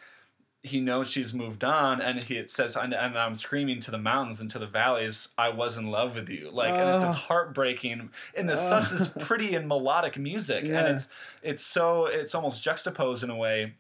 He 0.63 0.81
knows 0.81 1.09
she's 1.09 1.33
moved 1.33 1.63
on, 1.63 2.01
and 2.03 2.21
he 2.21 2.37
it 2.37 2.51
says, 2.51 2.75
and, 2.77 2.93
and 2.93 3.17
I'm 3.17 3.37
screaming 3.37 3.79
to 3.83 3.93
the 3.93 3.99
mountains 3.99 4.41
and 4.41 4.51
to 4.51 4.59
the 4.59 4.67
valleys, 4.67 5.33
I 5.39 5.51
was 5.51 5.79
in 5.79 5.93
love 5.93 6.17
with 6.17 6.29
you. 6.29 6.51
Like, 6.53 6.75
and 6.75 6.91
it's 6.91 7.05
this 7.05 7.15
Oh. 7.15 7.27
heartbreaking, 7.29 8.11
and 8.37 8.49
there's 8.49 8.59
such 8.61 8.91
this 8.91 9.07
pretty 9.21 9.55
and 9.55 9.69
melodic 9.69 10.19
music, 10.19 10.65
Yeah. 10.65 10.81
and 10.81 10.97
it's 10.97 11.09
it's 11.43 11.65
so 11.65 12.07
it's 12.07 12.35
almost 12.35 12.65
juxtaposed 12.65 13.23
in 13.23 13.31
a 13.31 13.37
way 13.37 13.75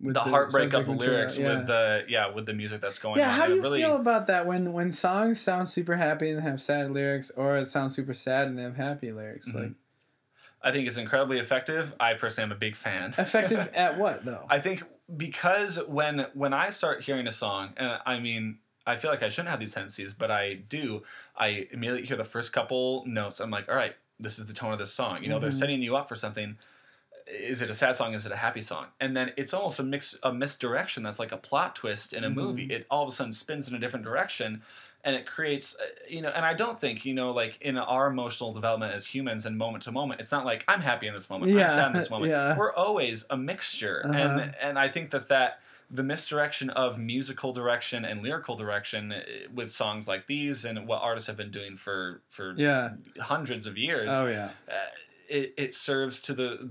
With 0.00 0.14
the, 0.14 0.20
heartbreak 0.20 0.72
of 0.74 0.86
the 0.86 0.92
material, 0.92 1.16
lyrics 1.16 1.38
yeah. 1.38 1.56
with 1.56 1.66
the 1.66 2.04
yeah 2.08 2.30
with 2.32 2.46
the 2.46 2.52
music 2.52 2.80
that's 2.80 3.00
going 3.00 3.18
yeah, 3.18 3.30
on. 3.30 3.34
how 3.34 3.46
do 3.46 3.56
you 3.56 3.62
really, 3.62 3.80
feel 3.80 3.96
about 3.96 4.28
that 4.28 4.46
when 4.46 4.72
when 4.72 4.92
songs 4.92 5.40
sound 5.40 5.68
super 5.68 5.96
happy 5.96 6.30
and 6.30 6.40
have 6.40 6.62
sad 6.62 6.92
lyrics, 6.92 7.32
or 7.32 7.58
it 7.58 7.66
sounds 7.66 7.96
super 7.96 8.14
sad 8.14 8.46
and 8.46 8.56
they 8.56 8.62
have 8.62 8.76
happy 8.76 9.10
lyrics? 9.10 9.48
Mhm. 9.48 9.54
Like 9.54 9.72
I 10.62 10.72
think 10.72 10.86
it's 10.86 10.96
incredibly 10.96 11.38
effective. 11.38 11.94
I 11.98 12.14
personally 12.14 12.46
am 12.50 12.52
a 12.52 12.58
big 12.58 12.76
fan. 12.76 13.14
effective 13.18 13.70
at 13.74 13.98
what 13.98 14.24
though? 14.24 14.46
I 14.48 14.60
think 14.60 14.84
because 15.16 15.80
when 15.88 16.26
when 16.34 16.52
I 16.52 16.70
start 16.70 17.02
hearing 17.02 17.26
a 17.26 17.32
song, 17.32 17.70
and 17.76 17.98
I 18.06 18.20
mean, 18.20 18.58
I 18.86 18.96
feel 18.96 19.10
like 19.10 19.22
I 19.22 19.28
shouldn't 19.30 19.48
have 19.50 19.60
these 19.60 19.74
tendencies, 19.74 20.14
but 20.14 20.30
I 20.30 20.54
do. 20.54 21.02
I 21.36 21.66
immediately 21.72 22.06
hear 22.06 22.16
the 22.16 22.24
first 22.24 22.52
couple 22.52 23.04
notes. 23.06 23.40
I'm 23.40 23.50
like, 23.50 23.68
all 23.68 23.76
right, 23.76 23.96
this 24.20 24.38
is 24.38 24.46
the 24.46 24.54
tone 24.54 24.72
of 24.72 24.78
this 24.78 24.92
song. 24.92 25.22
You 25.22 25.28
know, 25.28 25.38
they're 25.40 25.50
Mhm. 25.50 25.58
setting 25.58 25.82
you 25.82 25.96
up 25.96 26.08
for 26.08 26.16
something. 26.16 26.56
Is 27.30 27.60
it 27.62 27.70
a 27.70 27.74
sad 27.74 27.94
song? 27.96 28.14
Is 28.14 28.24
it 28.26 28.32
a 28.32 28.36
happy 28.36 28.62
song? 28.62 28.86
And 29.00 29.16
then 29.16 29.32
it's 29.36 29.52
almost 29.52 29.78
a 29.78 29.82
mix, 29.82 30.16
a 30.22 30.32
misdirection. 30.32 31.02
That's 31.02 31.18
like 31.18 31.32
a 31.32 31.36
plot 31.36 31.76
twist 31.76 32.12
in 32.12 32.24
a 32.24 32.30
Mhm. 32.30 32.34
movie. 32.34 32.64
It 32.64 32.86
all 32.90 33.02
of 33.02 33.08
a 33.08 33.12
sudden 33.12 33.32
spins 33.32 33.68
in 33.68 33.74
a 33.74 33.78
different 33.78 34.04
direction, 34.04 34.62
and 35.04 35.14
it 35.14 35.26
creates, 35.26 35.76
uh, 35.78 35.84
you 36.08 36.22
know. 36.22 36.30
And 36.30 36.44
I 36.46 36.54
don't 36.54 36.80
think, 36.80 37.04
you 37.04 37.12
know, 37.14 37.30
like 37.32 37.60
in 37.60 37.76
our 37.76 38.06
emotional 38.06 38.52
development 38.54 38.94
as 38.94 39.06
humans 39.08 39.44
and 39.46 39.58
moment 39.58 39.84
to 39.84 39.92
moment, 39.92 40.20
it's 40.22 40.32
not 40.32 40.44
like 40.46 40.64
I'm 40.68 40.80
happy 40.80 41.06
in 41.06 41.14
this 41.14 41.28
moment, 41.28 41.52
I'm 41.52 41.68
sad 41.68 41.86
in 41.88 41.92
this 41.92 42.10
moment. 42.10 42.30
yeah. 42.30 42.56
We're 42.56 42.74
always 42.74 43.26
a 43.28 43.36
mixture, 43.36 44.02
Uh-huh. 44.06 44.14
and 44.18 44.54
and 44.60 44.78
I 44.78 44.88
think 44.88 45.10
that 45.10 45.28
that 45.28 45.60
the 45.90 46.02
misdirection 46.02 46.68
of 46.70 46.98
musical 46.98 47.52
direction 47.52 48.04
and 48.04 48.22
lyrical 48.22 48.56
direction 48.56 49.10
uh, 49.12 49.22
with 49.54 49.70
songs 49.72 50.06
like 50.06 50.26
these 50.26 50.64
and 50.66 50.86
what 50.86 51.00
artists 51.02 51.26
have 51.28 51.36
been 51.36 51.50
doing 51.50 51.76
for 51.78 52.20
for 52.28 52.54
Yeah. 52.56 52.90
hundreds 53.20 53.66
of 53.66 53.78
years 53.78 54.10
Oh 54.12 54.26
yeah. 54.26 54.50
uh, 54.70 54.72
it, 55.30 55.54
it 55.56 55.74
serves 55.74 56.20
to 56.22 56.34
the 56.34 56.68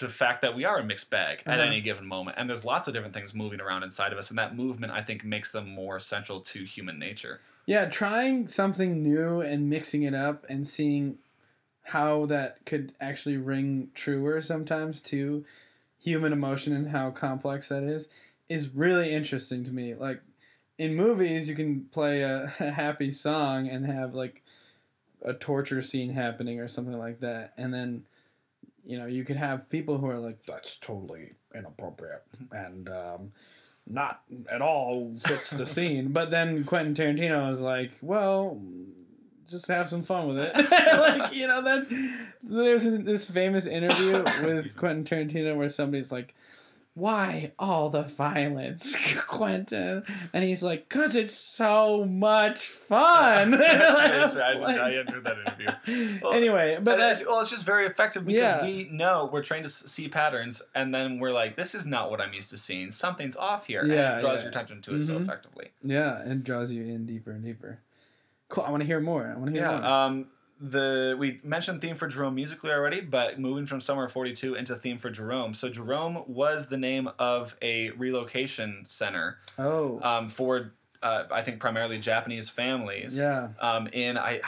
the 0.00 0.08
fact 0.08 0.42
that 0.42 0.54
we 0.56 0.64
are 0.64 0.78
a 0.78 0.84
mixed 0.84 1.10
bag 1.10 1.40
at 1.46 1.58
Uh-huh. 1.58 1.62
any 1.68 1.80
given 1.80 2.06
moment 2.06 2.36
and 2.38 2.48
there's 2.48 2.64
lots 2.64 2.88
of 2.88 2.94
different 2.94 3.14
things 3.14 3.34
moving 3.34 3.60
around 3.60 3.82
inside 3.82 4.12
of 4.12 4.18
us 4.18 4.30
and 4.30 4.38
that 4.38 4.56
movement 4.56 4.92
i 4.92 5.02
think 5.02 5.24
makes 5.24 5.52
them 5.52 5.68
more 5.70 5.98
central 6.00 6.40
to 6.40 6.64
human 6.64 6.98
nature 6.98 7.40
Yeah, 7.66 7.84
trying 7.84 8.48
something 8.48 9.02
new 9.02 9.40
and 9.40 9.68
mixing 9.70 10.02
it 10.02 10.14
up 10.14 10.44
and 10.48 10.66
seeing 10.66 11.18
how 11.84 12.26
that 12.26 12.64
could 12.66 12.92
actually 13.00 13.36
ring 13.36 13.90
truer 13.94 14.40
sometimes 14.40 15.00
to 15.02 15.44
human 15.98 16.32
emotion 16.32 16.74
and 16.74 16.88
how 16.90 17.10
complex 17.10 17.68
that 17.68 17.82
is 17.82 18.08
is 18.48 18.68
really 18.74 19.12
interesting 19.14 19.64
to 19.64 19.70
me. 19.72 19.94
Like 19.94 20.22
in 20.78 20.94
movies, 20.96 21.48
you 21.48 21.54
can 21.54 21.84
play 21.92 22.22
a, 22.22 22.52
a 22.60 22.70
happy 22.70 23.12
song 23.12 23.68
and 23.68 23.86
have 23.86 24.14
like 24.14 24.42
a 25.22 25.34
torture 25.34 25.82
scene 25.82 26.10
happening 26.10 26.58
or 26.58 26.66
something 26.68 26.98
like 26.98 27.20
that, 27.20 27.52
and 27.56 27.72
then 27.74 28.04
you 28.84 28.98
know 28.98 29.06
you 29.06 29.24
could 29.24 29.36
have 29.36 29.68
people 29.70 29.98
who 29.98 30.06
are 30.08 30.18
like 30.18 30.42
that's 30.44 30.76
totally 30.76 31.32
inappropriate 31.54 32.22
and 32.52 32.88
um, 32.88 33.32
not 33.86 34.22
at 34.50 34.62
all 34.62 35.16
fits 35.24 35.50
the 35.50 35.66
scene. 35.66 36.12
But 36.12 36.30
then 36.30 36.64
Quentin 36.64 36.94
Tarantino 36.94 37.50
is 37.50 37.60
like, 37.60 37.92
well, 38.00 38.60
just 39.48 39.68
have 39.68 39.88
some 39.88 40.02
fun 40.02 40.28
with 40.28 40.38
it. 40.38 40.54
like 40.98 41.32
you 41.32 41.46
know 41.46 41.62
that 41.62 41.86
there's 42.42 42.84
this 42.84 43.28
famous 43.28 43.66
interview 43.66 44.22
with 44.44 44.76
Quentin 44.76 45.04
Tarantino 45.04 45.56
where 45.56 45.68
somebody's 45.68 46.12
like. 46.12 46.34
Why 47.00 47.52
all 47.58 47.88
the 47.88 48.02
violence, 48.02 48.94
Quentin? 49.26 50.04
And 50.34 50.44
he's 50.44 50.62
like, 50.62 50.88
"Cause 50.90 51.16
it's 51.16 51.34
so 51.34 52.04
much 52.04 52.58
fun." 52.66 53.50
That's 53.58 53.96
I 53.96 54.04
I, 54.04 54.26
didn't- 54.26 54.40
I 54.40 54.52
like- 54.54 54.76
hadn't 54.76 55.10
heard 55.10 55.24
that 55.24 55.36
interview 55.38 56.18
Well, 56.22 56.32
anyway, 56.34 56.74
but 56.76 56.84
but 56.84 56.96
that, 56.98 57.12
it's, 57.20 57.26
well, 57.26 57.40
it's 57.40 57.48
just 57.50 57.64
very 57.64 57.86
effective 57.86 58.24
because 58.24 58.38
Yeah. 58.38 58.62
we 58.64 58.88
know 58.92 59.30
we're 59.32 59.42
trained 59.42 59.64
to 59.64 59.70
see 59.70 60.08
patterns, 60.08 60.62
and 60.74 60.94
then 60.94 61.18
we're 61.20 61.32
like, 61.32 61.56
"This 61.56 61.74
is 61.74 61.86
not 61.86 62.10
what 62.10 62.20
I'm 62.20 62.34
used 62.34 62.50
to 62.50 62.58
seeing. 62.58 62.90
Something's 62.90 63.36
off 63.36 63.66
here." 63.66 63.80
and 63.80 63.90
Yeah, 63.92 64.18
it 64.18 64.20
draws 64.20 64.38
yeah. 64.40 64.42
your 64.42 64.50
attention 64.50 64.82
to 64.82 64.96
it 64.96 65.04
so 65.06 65.14
Mhm. 65.18 65.22
effectively. 65.22 65.70
yeah, 65.82 66.20
and 66.20 66.44
draws 66.44 66.70
you 66.72 66.84
in 66.84 67.06
deeper 67.06 67.30
and 67.30 67.42
deeper. 67.42 67.78
Cool. 68.50 68.64
I 68.64 68.70
want 68.70 68.82
to 68.82 68.86
hear 68.86 69.00
more. 69.00 69.26
I 69.26 69.38
want 69.38 69.46
to 69.46 69.52
hear 69.52 69.62
Yeah. 69.62 69.78
more. 69.80 69.86
Um, 69.88 70.26
the 70.60 71.16
we 71.18 71.40
mentioned 71.42 71.80
theme 71.80 71.96
for 71.96 72.06
Jerome 72.06 72.34
musically 72.34 72.70
already, 72.70 73.00
but 73.00 73.38
moving 73.40 73.66
from 73.66 73.80
Summer 73.80 74.04
of 74.04 74.12
'42 74.12 74.54
into 74.54 74.74
theme 74.76 74.98
for 74.98 75.10
Jerome. 75.10 75.54
So 75.54 75.68
Jerome 75.70 76.22
was 76.26 76.68
the 76.68 76.76
name 76.76 77.08
of 77.18 77.56
a 77.62 77.90
relocation 77.90 78.82
center 78.84 79.38
oh, 79.58 80.00
um, 80.02 80.28
for 80.28 80.72
uh, 81.02 81.24
I 81.30 81.42
think 81.42 81.60
primarily 81.60 81.98
Japanese 81.98 82.50
families. 82.50 83.16
yeah. 83.16 83.48
Um, 83.58 83.86
in 83.88 84.18
I, 84.18 84.40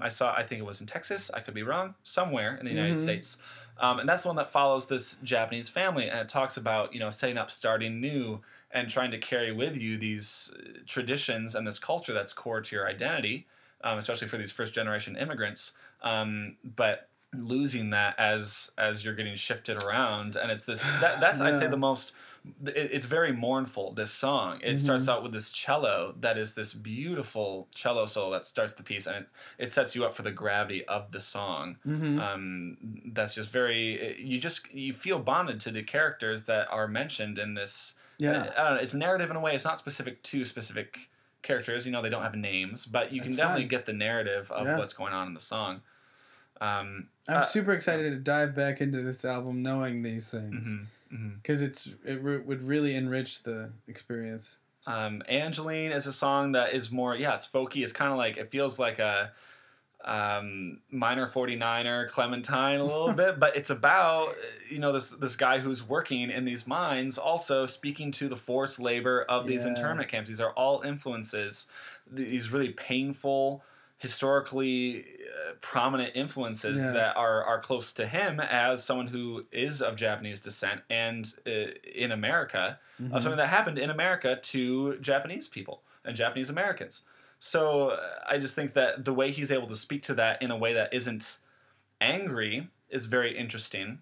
I 0.00 0.08
saw 0.10 0.34
I 0.34 0.42
think 0.42 0.60
it 0.60 0.64
was 0.66 0.80
in 0.80 0.86
Texas. 0.86 1.30
I 1.32 1.40
could 1.40 1.54
be 1.54 1.62
wrong. 1.62 1.94
Somewhere 2.02 2.56
in 2.56 2.66
the 2.66 2.72
United 2.72 2.98
Mhm. 2.98 3.02
States. 3.02 3.38
Um, 3.78 3.98
and 4.00 4.08
that's 4.08 4.22
the 4.22 4.28
one 4.28 4.36
that 4.36 4.52
follows 4.52 4.86
this 4.88 5.16
Japanese 5.24 5.68
family, 5.70 6.08
and 6.08 6.20
it 6.20 6.28
talks 6.28 6.56
about 6.58 6.92
you 6.92 7.00
know 7.00 7.08
setting 7.10 7.38
up, 7.38 7.50
starting 7.50 8.00
new, 8.02 8.40
and 8.70 8.90
trying 8.90 9.10
to 9.12 9.18
carry 9.18 9.50
with 9.50 9.76
you 9.78 9.96
these 9.96 10.54
uh, 10.58 10.80
traditions 10.86 11.54
and 11.54 11.66
this 11.66 11.78
culture 11.78 12.12
that's 12.12 12.34
core 12.34 12.60
to 12.60 12.76
your 12.76 12.86
identity, 12.86 13.46
um, 13.84 13.98
especially 13.98 14.28
for 14.28 14.36
these 14.38 14.52
first 14.52 14.74
generation 14.74 15.16
immigrants. 15.16 15.76
Um, 16.02 16.56
but 16.64 17.08
losing 17.34 17.90
that 17.90 18.18
as 18.18 18.70
as 18.76 19.02
you're 19.04 19.14
getting 19.14 19.34
shifted 19.34 19.82
around 19.82 20.36
and 20.36 20.50
it's 20.50 20.66
this 20.66 20.82
that, 21.00 21.18
that's 21.18 21.40
i'd 21.40 21.58
say 21.58 21.66
the 21.70 21.78
most 21.78 22.12
it, 22.66 22.90
it's 22.92 23.06
very 23.06 23.32
mournful 23.32 23.94
this 23.94 24.10
song 24.10 24.60
it 24.62 24.76
starts 24.76 25.04
Mhm. 25.04 25.08
out 25.08 25.22
with 25.22 25.32
this 25.32 25.50
cello 25.50 26.14
that 26.20 26.36
is 26.36 26.52
this 26.52 26.74
beautiful 26.74 27.68
cello 27.74 28.04
solo 28.04 28.30
that 28.32 28.46
starts 28.46 28.74
the 28.74 28.82
piece 28.82 29.06
and 29.06 29.16
it, 29.16 29.28
it 29.56 29.72
sets 29.72 29.96
you 29.96 30.04
up 30.04 30.14
for 30.14 30.20
the 30.20 30.30
gravity 30.30 30.84
of 30.84 31.10
the 31.12 31.20
song 31.22 31.78
Mm-hmm. 31.86 32.18
um, 32.20 32.76
that's 33.14 33.34
just 33.34 33.48
very 33.50 34.14
you 34.20 34.38
just 34.38 34.70
you 34.74 34.92
feel 34.92 35.18
bonded 35.18 35.58
to 35.62 35.70
the 35.70 35.82
characters 35.82 36.44
that 36.44 36.68
are 36.70 36.86
mentioned 36.86 37.38
in 37.38 37.54
this 37.54 37.94
yeah. 38.18 38.50
I 38.58 38.64
don't 38.64 38.74
know, 38.76 38.82
it's 38.82 38.92
narrative 38.94 39.30
in 39.30 39.36
a 39.36 39.40
way 39.40 39.54
it's 39.54 39.64
not 39.64 39.78
specific 39.78 40.22
to 40.24 40.44
specific 40.44 41.08
characters 41.42 41.84
you 41.86 41.92
know 41.92 42.00
they 42.02 42.08
don't 42.08 42.22
have 42.22 42.34
names 42.36 42.86
but 42.86 43.12
you 43.12 43.20
can 43.20 43.34
definitely 43.34 43.62
fine. 43.62 43.68
get 43.68 43.86
the 43.86 43.92
narrative 43.92 44.50
of 44.52 44.66
Yeah. 44.66 44.78
what's 44.78 44.92
going 44.92 45.12
on 45.12 45.26
in 45.28 45.34
the 45.34 45.40
song 45.40 45.82
um, 46.60 47.08
I'm 47.28 47.38
uh, 47.38 47.44
super 47.44 47.72
excited 47.72 48.10
to 48.10 48.16
dive 48.18 48.54
back 48.54 48.80
into 48.80 49.02
this 49.02 49.24
album 49.24 49.62
knowing 49.62 50.02
these 50.02 50.28
things 50.28 50.68
mhm, 50.68 50.86
mhm. 51.12 51.36
because 51.42 51.60
it's 51.60 51.88
it 52.04 52.22
re- 52.22 52.38
would 52.38 52.62
really 52.62 52.94
enrich 52.94 53.42
the 53.42 53.70
experience. 53.88 54.58
Um, 54.86 55.22
Angeline 55.28 55.90
is 55.92 56.06
a 56.06 56.12
song 56.12 56.52
that 56.52 56.72
is 56.72 56.90
more, 56.92 57.16
yeah, 57.16 57.34
it's 57.34 57.48
folky. 57.48 57.82
It's 57.82 57.92
kind 57.92 58.10
of 58.12 58.18
like, 58.18 58.36
it 58.36 58.50
feels 58.50 58.78
like 58.78 58.98
a 58.98 59.32
um, 60.04 60.80
miner 60.90 61.26
49er 61.28 62.08
Clementine 62.10 62.80
a 62.80 62.84
little 62.84 63.12
bit, 63.24 63.38
but 63.38 63.56
it's 63.56 63.70
about, 63.70 64.34
you 64.68 64.78
know, 64.78 64.92
this, 64.92 65.10
this 65.12 65.36
guy 65.36 65.58
who's 65.60 65.82
working 65.86 66.30
in 66.30 66.44
these 66.44 66.66
mines, 66.66 67.18
also 67.18 67.66
speaking 67.66 68.10
to 68.12 68.28
the 68.28 68.36
forced 68.36 68.80
labor 68.80 69.22
of 69.28 69.46
these 69.46 69.62
Yeah. 69.64 69.70
internment 69.70 70.08
camps. 70.08 70.28
These 70.28 70.40
are 70.40 70.50
all 70.52 70.82
influences, 70.82 71.68
these 72.10 72.50
really 72.50 72.70
painful, 72.70 73.62
historically 73.98 75.04
uh, 75.04 75.52
prominent 75.60 76.12
influences 76.14 76.80
Yeah. 76.80 76.90
that 76.92 77.16
are, 77.16 77.42
are 77.44 77.60
close 77.60 77.92
to 77.94 78.06
him 78.06 78.40
as 78.40 78.82
someone 78.84 79.06
who 79.08 79.46
is 79.52 79.80
of 79.80 79.96
Japanese 79.96 80.40
descent 80.40 80.82
and 80.90 81.26
uh, 81.46 81.50
in 81.94 82.12
America 82.12 82.78
Mhm. 83.00 83.12
of 83.14 83.22
something 83.22 83.38
that 83.38 83.48
happened 83.48 83.78
in 83.78 83.90
America 83.90 84.36
to 84.42 84.98
Japanese 84.98 85.48
people 85.48 85.82
and 86.04 86.16
Japanese 86.16 86.50
Americans. 86.50 87.02
So 87.44 87.88
uh, 87.88 87.98
I 88.24 88.38
just 88.38 88.54
think 88.54 88.74
that 88.74 89.04
the 89.04 89.12
way 89.12 89.32
he's 89.32 89.50
able 89.50 89.66
to 89.66 89.74
speak 89.74 90.04
to 90.04 90.14
that 90.14 90.40
in 90.42 90.52
a 90.52 90.56
way 90.56 90.74
that 90.74 90.94
isn't 90.94 91.38
angry 92.00 92.68
is 92.88 93.06
very 93.06 93.36
interesting. 93.36 93.98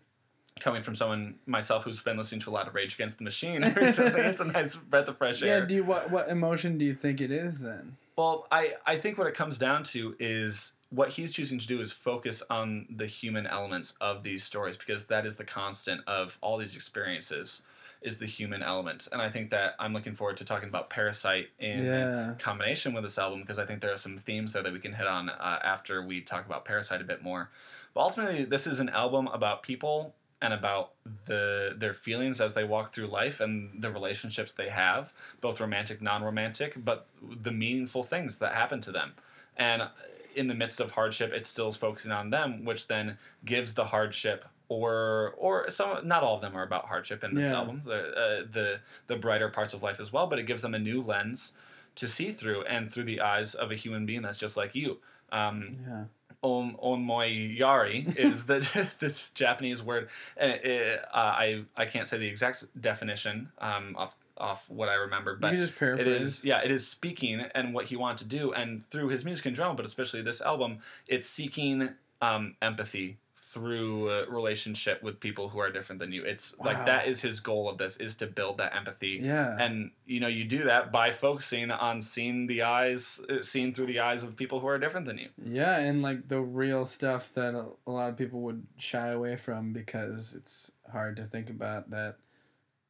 Coming 0.61 0.83
from 0.83 0.95
someone 0.95 1.37
myself 1.47 1.85
who's 1.85 2.03
been 2.03 2.19
listening 2.19 2.43
to 2.43 2.51
a 2.51 2.53
lot 2.53 2.69
of 2.69 2.75
Rage 2.75 2.97
Against 2.97 3.17
the 3.17 3.25
Machine 3.25 3.63
recently, 3.77 4.21
it's 4.21 4.41
a 4.41 4.45
nice 4.45 4.77
breath 4.77 5.09
of 5.09 5.17
fresh 5.17 5.43
air. 5.43 5.61
Yeah. 5.61 5.65
Do 5.65 5.75
you, 5.75 5.85
what 5.85 6.11
what 6.11 6.29
emotion 6.29 6.77
do 6.77 6.85
you 6.85 6.93
think 6.93 7.23
it 7.23 7.31
is 7.31 7.61
then? 7.61 7.97
Well, 8.15 8.47
I, 8.53 8.75
I 8.85 8.99
think 8.99 9.17
what 9.17 9.27
it 9.27 9.35
comes 9.35 9.59
down 9.59 9.85
to 9.85 10.15
is 10.19 10.75
what 10.91 11.09
he's 11.09 11.33
choosing 11.33 11.59
to 11.61 11.67
do 11.67 11.81
is 11.81 11.93
focus 11.93 12.43
on 12.51 12.89
the 12.91 13.07
human 13.07 13.47
elements 13.47 13.95
of 14.03 14.23
these 14.23 14.45
stories 14.45 14.77
because 14.77 15.07
that 15.07 15.25
is 15.25 15.37
the 15.37 15.45
constant 15.45 16.03
of 16.07 16.37
all 16.43 16.59
these 16.59 16.77
experiences 16.77 17.63
is 18.03 18.19
the 18.19 18.27
human 18.27 18.63
element. 18.63 19.09
And 19.13 19.21
I 19.21 19.31
think 19.31 19.51
that 19.51 19.75
I'm 19.79 19.93
looking 19.93 20.15
forward 20.15 20.39
to 20.39 20.45
talking 20.45 20.69
about 20.69 20.89
Parasite 20.91 21.51
in 21.59 21.85
Yeah. 21.85 22.35
combination 22.39 22.95
with 22.95 23.05
this 23.05 23.19
album 23.19 23.41
because 23.43 23.59
I 23.59 23.67
think 23.67 23.81
there 23.81 23.93
are 23.93 23.99
some 23.99 24.19
themes 24.19 24.53
there 24.53 24.63
that 24.63 24.73
we 24.73 24.81
can 24.81 24.95
hit 24.95 25.07
on 25.07 25.29
uh, 25.29 25.61
after 25.63 26.03
we 26.03 26.21
talk 26.23 26.47
about 26.47 26.65
Parasite 26.65 27.01
a 27.01 27.05
bit 27.05 27.23
more. 27.23 27.51
But 27.95 28.01
ultimately, 28.01 28.45
this 28.45 28.67
is 28.67 28.81
an 28.81 28.89
album 28.89 29.27
about 29.29 29.63
people 29.63 30.15
and 30.43 30.55
about 30.55 30.93
the 31.27 31.75
their 31.77 31.93
feelings 31.93 32.41
as 32.41 32.55
they 32.55 32.65
walk 32.65 32.95
through 32.95 33.09
life 33.09 33.41
and 33.41 33.83
the 33.83 33.91
relationships 33.91 34.55
they 34.55 34.71
have, 34.71 35.13
both 35.43 35.61
romantic, 35.61 36.01
non-romantic, 36.01 36.83
but 36.83 37.07
the 37.21 37.53
meaningful 37.53 38.03
things 38.03 38.39
that 38.39 38.55
happen 38.55 38.81
to 38.81 38.93
them. 38.93 39.13
And 39.57 39.89
in 40.35 40.47
the 40.47 40.55
midst 40.55 40.81
of 40.81 40.93
hardship, 40.93 41.33
it 41.33 41.45
still 41.45 41.69
is 41.69 41.77
focusing 41.77 42.13
on 42.13 42.31
them, 42.31 42.65
which 42.65 42.87
then 42.87 43.19
gives 43.45 43.75
the 43.75 43.87
hardship 43.87 44.47
or 44.71 45.35
or 45.37 45.69
some 45.69 46.07
not 46.07 46.23
all 46.23 46.37
of 46.37 46.41
them 46.41 46.57
are 46.57 46.63
about 46.63 46.87
hardship 46.87 47.25
in 47.25 47.35
this 47.35 47.47
Yeah. 47.47 47.57
album. 47.57 47.83
The 47.85 47.93
uh, 47.93 48.47
the 48.51 48.81
the 49.09 49.17
brighter 49.17 49.49
parts 49.51 49.75
of 49.75 49.83
life 49.83 49.99
as 50.01 50.13
well, 50.13 50.29
but 50.29 50.39
it 50.39 50.45
gives 50.45 50.63
them 50.63 50.75
a 50.75 50.79
new 50.79 51.03
lens 51.03 51.53
to 51.97 52.07
see 52.07 52.31
through 52.33 52.63
and 52.65 52.91
through 52.91 53.03
the 53.05 53.21
eyes 53.21 53.55
of 53.55 53.71
a 53.73 53.75
human 53.75 54.07
being 54.07 54.23
that's 54.23 54.39
just 54.39 54.57
like 54.57 54.75
you. 54.75 54.99
Um, 55.33 55.77
Yeah. 55.87 56.05
on 56.43 56.77
omoyari 56.83 58.17
is 58.27 58.47
the 58.47 58.61
this 59.01 59.31
Japanese 59.31 59.83
word, 59.83 60.09
and 60.37 60.53
it, 60.53 60.65
it, 60.65 61.01
uh, 61.13 61.17
I 61.17 61.65
I 61.77 61.87
can't 61.87 62.07
say 62.07 62.19
the 62.19 62.29
exact 62.29 62.65
definition 62.81 63.51
um, 63.59 63.97
off 63.99 64.15
off 64.37 64.71
what 64.71 64.89
I 64.89 64.95
remember, 64.95 65.37
but 65.37 65.51
you 65.53 65.59
can 65.59 65.67
just 65.67 65.79
paraphrase. 65.79 66.23
is 66.39 66.45
yeah 66.45 66.61
it 66.63 66.71
is 66.71 66.87
speaking 66.87 67.41
and 67.55 67.75
what 67.75 67.87
he 67.87 67.97
wanted 67.97 68.19
to 68.19 68.25
do, 68.39 68.53
and 68.53 68.89
through 68.91 69.09
his 69.09 69.25
music 69.25 69.47
and 69.47 69.57
drama, 69.57 69.75
but 69.75 69.85
especially 69.85 70.23
this 70.23 70.41
album, 70.41 70.79
it's 71.09 71.29
seeking 71.29 71.91
um, 72.23 72.55
empathy 72.63 73.19
through 73.53 74.09
a 74.11 74.27
relationship 74.31 75.03
with 75.03 75.19
people 75.19 75.49
who 75.49 75.59
are 75.59 75.71
different 75.73 75.99
than 75.99 76.13
you. 76.13 76.23
It's 76.25 76.57
like 76.61 76.87
that 76.87 77.09
is 77.09 77.21
his 77.21 77.41
goal 77.41 77.69
of 77.69 77.79
this 77.79 77.97
is 77.97 78.17
to 78.19 78.27
build 78.29 78.59
that 78.59 78.75
empathy 78.77 79.19
Yeah. 79.21 79.57
and 79.59 79.91
you 80.07 80.21
know 80.21 80.29
you 80.29 80.45
do 80.45 80.65
that 80.65 80.93
by 80.93 81.11
focusing 81.11 81.71
on 81.73 82.01
seeing 82.01 82.47
the 82.47 82.63
eyes 82.63 83.21
uh, 83.29 83.43
seeing 83.43 83.75
through 83.75 83.87
the 83.87 83.99
eyes 84.01 84.23
of 84.23 84.37
people 84.37 84.61
who 84.61 84.69
are 84.69 84.79
different 84.79 85.07
than 85.07 85.19
you 85.19 85.31
Yeah, 85.45 85.77
and 85.79 86.01
like 86.01 86.29
the 86.29 86.41
real 86.41 86.85
stuff 86.85 87.35
that 87.35 87.55
a, 87.55 87.91
lot 87.91 88.11
of 88.11 88.17
people 88.17 88.41
would 88.43 88.67
shy 88.79 89.09
away 89.09 89.35
from 89.37 89.73
because 89.73 90.33
it's 90.35 90.71
hard 90.93 91.17
to 91.17 91.25
think 91.25 91.51
about 91.51 91.91
that, 91.91 92.19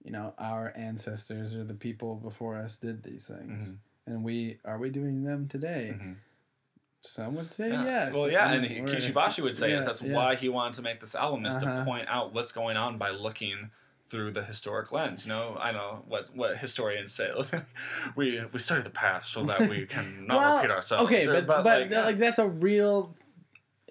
you 0.05 0.11
know, 0.11 0.35
our 0.39 0.73
ancestors 0.77 1.57
or 1.57 1.65
the 1.65 1.75
people 1.75 2.17
before 2.17 2.57
us 2.57 2.77
did 2.77 3.03
these 3.03 3.27
things. 3.27 3.69
Mhm. 3.73 3.77
And 4.07 4.25
we 4.25 4.59
are 4.65 4.79
we 4.79 4.91
doing 4.91 5.25
them 5.25 5.49
today? 5.49 5.95
Mhm. 5.97 6.17
Some 7.03 7.35
would 7.37 7.53
say 7.53 7.71
yeah. 7.71 7.85
yes. 7.85 8.15
well 8.15 8.31
yeah 8.31 8.53
and 8.53 8.65
kishibashi 8.89 9.43
would 9.43 9.55
say 9.55 9.71
yeah, 9.71 9.77
yes 9.77 9.85
that's 9.87 10.03
yeah. 10.03 10.13
why 10.15 10.37
he 10.37 10.49
wanted 10.49 10.75
to 10.75 10.83
make 10.83 11.01
this 11.01 11.15
album 11.15 11.47
is 11.47 11.55
Uh-huh. 11.55 11.79
to 11.79 11.85
point 11.85 12.07
out 12.09 12.35
what's 12.35 12.53
going 12.53 12.77
on 12.77 12.99
by 12.99 13.11
looking 13.11 13.71
through 14.09 14.33
the 14.33 14.43
historic 14.43 14.91
lens 14.93 15.25
you 15.25 15.29
know 15.33 15.57
i 15.61 15.71
know 15.73 16.03
what 16.09 16.35
what 16.35 16.57
historians 16.57 17.13
say 17.15 17.31
we 18.17 18.41
we 18.53 18.59
study 18.59 18.83
the 18.83 18.91
past 18.91 19.33
so 19.33 19.45
that 19.45 19.61
we 19.69 19.87
can 19.87 20.27
not 20.27 20.37
Well, 20.37 20.57
repeat 20.57 20.71
ourselves 20.73 21.05
Okay, 21.05 21.27
Or- 21.27 21.41
but 21.43 21.63
but, 21.65 21.65
like, 21.65 21.91
like, 21.93 22.19
that's 22.19 22.39
a 22.41 22.49
real 22.49 23.15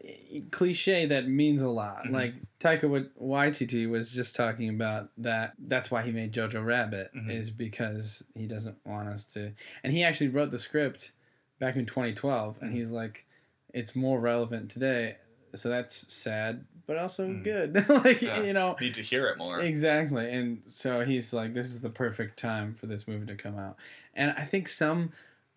eh, 0.05 0.39
cliche 0.51 1.05
that 1.07 1.27
means 1.27 1.61
a 1.61 1.67
lot. 1.69 2.03
Mhm. 2.05 2.11
Like 2.11 2.33
Taika 2.59 2.87
Wa- 2.89 3.09
Waititi 3.37 3.89
was 3.89 4.11
just 4.11 4.35
talking 4.35 4.69
about 4.69 5.09
that. 5.17 5.53
That's 5.57 5.89
why 5.89 6.03
he 6.03 6.11
made 6.11 6.33
Jojo 6.33 6.63
Rabbit 6.65 7.09
Mhm. 7.15 7.29
is 7.31 7.49
because 7.51 8.21
he 8.35 8.45
doesn't 8.45 8.77
want 8.85 9.07
us 9.09 9.23
to. 9.33 9.53
And 9.83 9.93
he 9.93 10.03
actually 10.03 10.27
wrote 10.27 10.51
the 10.51 10.59
script 10.59 11.11
back 11.59 11.75
in 11.75 11.85
2012, 11.85 12.59
and 12.61 12.71
he's 12.73 12.91
like, 12.91 13.25
it's 13.73 13.95
more 13.95 14.19
relevant 14.19 14.71
today. 14.71 15.17
So 15.55 15.69
that's 15.69 16.05
sad, 16.13 16.65
but 16.85 16.97
also 16.97 17.27
Mhm. 17.27 17.43
good. 17.43 17.89
like 18.03 18.21
Yeah. 18.21 18.41
you 18.43 18.53
know, 18.53 18.75
need 18.79 18.93
to 18.95 19.01
hear 19.01 19.27
it 19.27 19.37
more 19.37 19.59
Exactly. 19.61 20.31
And 20.31 20.61
so 20.65 21.01
he's 21.05 21.33
like, 21.33 21.53
this 21.53 21.67
is 21.67 21.81
the 21.81 21.89
perfect 21.89 22.37
time 22.37 22.73
for 22.75 22.85
this 22.85 23.07
movie 23.07 23.25
to 23.25 23.35
come 23.35 23.57
out. 23.57 23.77
And 24.13 24.31
I 24.37 24.43
think 24.43 24.67
some 24.67 25.11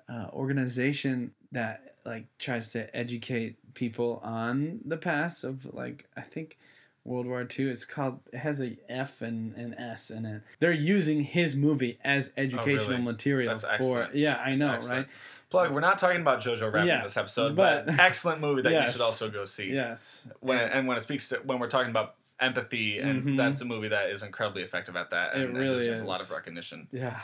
uh, 0.09 0.29
organization 0.33 1.33
that 1.53 1.95
like 2.05 2.27
tries 2.38 2.69
to 2.71 2.95
educate 2.97 3.57
people 3.75 4.21
on 4.25 4.81
the 4.85 4.97
past 4.97 5.45
of 5.45 5.73
like, 5.75 6.07
I 6.17 6.23
think 6.23 6.59
World 7.05 7.27
War 7.27 7.47
II, 7.59 7.69
it's 7.69 7.85
called, 7.85 8.21
it 8.33 8.38
has 8.38 8.61
a 8.61 8.77
F 8.88 9.23
and 9.23 9.55
an 9.57 9.75
S 9.75 10.11
in 10.11 10.25
it. 10.25 10.43
They're 10.59 10.73
using 10.73 11.23
his 11.23 11.55
movie 11.57 11.99
as 12.05 12.33
educational 12.37 12.91
really? 12.99 13.03
material 13.03 13.51
That's 13.53 13.65
for, 13.65 14.03
excellent. 14.03 14.15
yeah, 14.15 14.41
I 14.43 14.51
That's 14.51 14.61
know, 14.61 14.73
excellent. 14.75 14.97
right? 15.09 15.09
Plug 15.53 15.71
we're 15.71 15.81
not 15.81 15.99
talking 15.99 16.21
about 16.21 16.41
jojo 16.43 16.73
rabbit 16.73 16.87
Yeah, 16.88 16.97
in 16.99 17.03
this 17.05 17.17
episode 17.17 17.55
but, 17.55 17.87
but- 17.87 17.99
excellent 18.01 18.41
movie 18.41 18.62
that 18.62 18.73
you 18.87 18.93
should 18.93 19.01
also 19.01 19.31
go 19.31 19.45
see 19.45 19.73
Yes. 19.73 20.27
when 20.41 20.59
it, 20.59 20.71
and 20.75 20.88
when 20.88 20.97
it 20.97 21.03
speaks 21.03 21.29
to 21.29 21.37
when 21.45 21.59
we're 21.61 21.69
talking 21.69 21.91
about 21.91 22.17
empathy 22.41 22.99
and 22.99 23.23
Mhm. 23.23 23.37
that's 23.37 23.61
a 23.61 23.65
movie 23.65 23.88
that 23.88 24.11
is 24.11 24.23
incredibly 24.25 24.62
effective 24.62 24.97
at 24.97 25.11
that 25.11 25.35
and, 25.35 25.43
It 25.43 25.49
and 25.51 25.59
really 25.59 25.79
deserves 25.79 26.03
a 26.03 26.05
lot 26.07 26.21
of 26.21 26.31
recognition 26.33 26.88
Yeah. 26.91 27.21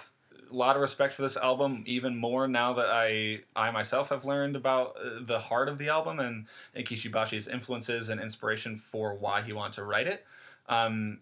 a 0.51 0.55
lot 0.55 0.77
of 0.77 0.83
respect 0.83 1.13
for 1.15 1.23
this 1.23 1.37
album 1.37 1.83
even 1.87 2.17
more 2.17 2.47
now 2.47 2.73
that 2.75 2.87
i 2.89 3.41
i 3.57 3.71
myself 3.73 4.11
have 4.11 4.25
learned 4.25 4.55
about 4.57 4.97
uh, 4.97 5.21
the 5.27 5.41
heart 5.41 5.69
of 5.69 5.77
the 5.79 5.89
album 5.89 6.21
and, 6.21 6.47
and 6.75 6.87
kishibashi's 6.87 7.49
influences 7.49 8.09
and 8.11 8.21
inspiration 8.21 8.77
for 8.77 9.15
why 9.15 9.43
he 9.43 9.53
wanted 9.53 9.73
to 9.75 9.85
write 9.85 10.07
it 10.07 10.25
um, 10.69 11.21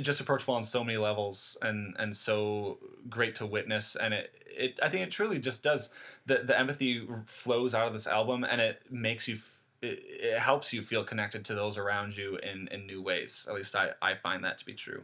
just 0.00 0.20
approachable 0.20 0.54
on 0.54 0.64
so 0.64 0.82
many 0.82 0.96
levels 0.98 1.56
and 1.62 1.94
and 1.98 2.16
so 2.16 2.78
great 3.10 3.34
to 3.36 3.44
witness 3.46 3.94
and 3.96 4.14
it, 4.14 4.30
it 4.56 4.80
i 4.82 4.88
think 4.88 5.06
it 5.06 5.10
truly 5.10 5.38
just 5.38 5.62
does 5.62 5.92
the, 6.24 6.38
the 6.44 6.58
empathy 6.58 7.06
flows 7.26 7.74
out 7.74 7.86
of 7.86 7.92
this 7.92 8.06
album 8.06 8.42
and 8.42 8.60
it 8.60 8.80
makes 8.90 9.28
you 9.28 9.34
f- 9.34 9.52
it, 9.82 9.98
it 10.02 10.38
helps 10.38 10.72
you 10.72 10.80
feel 10.82 11.04
connected 11.04 11.44
to 11.44 11.54
those 11.54 11.76
around 11.76 12.16
you 12.16 12.36
in, 12.38 12.68
in 12.68 12.86
new 12.86 13.02
ways 13.02 13.46
at 13.48 13.54
least 13.54 13.76
I, 13.76 13.90
I 14.00 14.14
find 14.14 14.42
that 14.44 14.56
to 14.58 14.64
be 14.66 14.72
true 14.72 15.02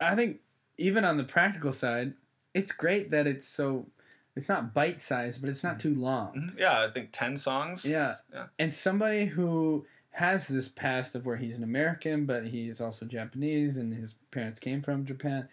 I 0.00 0.16
think 0.16 0.40
even 0.78 1.04
on 1.04 1.16
the 1.16 1.22
practical 1.24 1.70
side, 1.70 2.14
it's 2.54 2.72
great 2.72 3.12
that 3.12 3.28
it's 3.28 3.46
so 3.46 3.86
it's 4.34 4.48
not 4.48 4.72
bite 4.74 5.00
sized, 5.02 5.40
but 5.42 5.48
it's 5.50 5.62
not 5.62 5.78
too 5.78 5.94
long. 5.94 6.34
Mhm. 6.34 6.58
yeah 6.58 6.80
i 6.82 6.90
think 6.90 7.10
10 7.12 7.36
songs 7.36 7.84
Yeah. 7.84 8.16
yeah 8.34 8.46
And 8.58 8.74
somebody 8.74 9.26
who 9.26 9.86
has 10.12 10.48
this 10.48 10.68
past 10.68 11.14
of 11.14 11.24
where 11.24 11.36
he's 11.36 11.56
an 11.56 11.64
American, 11.64 12.26
but 12.26 12.46
he 12.46 12.68
is 12.68 12.80
also 12.80 13.06
Japanese 13.06 13.76
and 13.76 13.94
his 13.94 14.14
parents 14.30 14.60
came 14.60 14.82
from 14.82 15.06
Japan, 15.06 15.48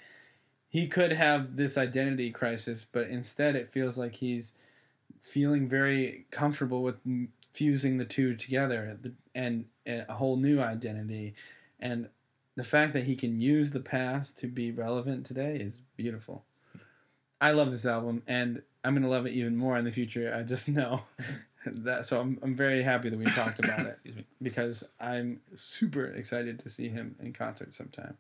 he 0.68 0.88
could 0.88 1.14
have 1.14 1.56
this 1.56 1.78
identity 1.78 2.30
crisis, 2.32 2.86
but 2.86 3.08
instead 3.08 3.56
it 3.56 3.72
feels 3.72 3.98
like 3.98 4.16
he's 4.16 4.54
feeling 5.20 5.68
very 5.68 6.26
comfortable 6.30 6.84
with 6.84 6.98
fusing 7.52 7.98
the 7.98 8.06
two 8.06 8.36
together 8.36 8.98
and 9.34 9.66
a 9.88 10.14
whole 10.14 10.38
new 10.38 10.60
identity. 10.62 11.34
And 11.80 12.10
the 12.56 12.64
fact 12.64 12.94
that 12.94 13.06
he 13.06 13.16
can 13.16 13.40
use 13.40 13.72
the 13.72 13.80
past 13.80 14.38
to 14.40 14.48
be 14.48 14.72
relevant 14.72 15.26
today 15.26 15.56
is 15.56 15.82
beautiful. 15.96 16.44
I 17.42 17.52
love 17.52 17.72
this 17.72 17.86
album 17.86 18.22
and 18.28 18.62
i'm 18.84 19.00
to 19.02 19.08
love 19.08 19.26
it 19.26 19.34
even 19.34 19.56
more 19.56 19.78
in 19.78 19.86
the 19.86 19.92
future 19.92 20.34
i 20.36 20.44
just 20.44 20.68
know 20.68 21.04
that 21.66 22.06
so 22.06 22.20
I'm, 22.20 22.40
I'm 22.42 22.56
very 22.56 22.84
happy 22.84 23.10
that 23.10 23.20
we 23.20 23.26
talked 23.26 23.60
about 23.60 23.82
it 23.82 23.88
Excuse 24.06 24.16
me. 24.16 24.26
because 24.42 24.84
i'm 25.00 25.42
super 25.56 26.06
excited 26.06 26.60
to 26.60 26.70
see 26.70 26.88
him 26.90 27.16
in 27.22 27.34
concert 27.34 27.74
sometime 27.74 28.18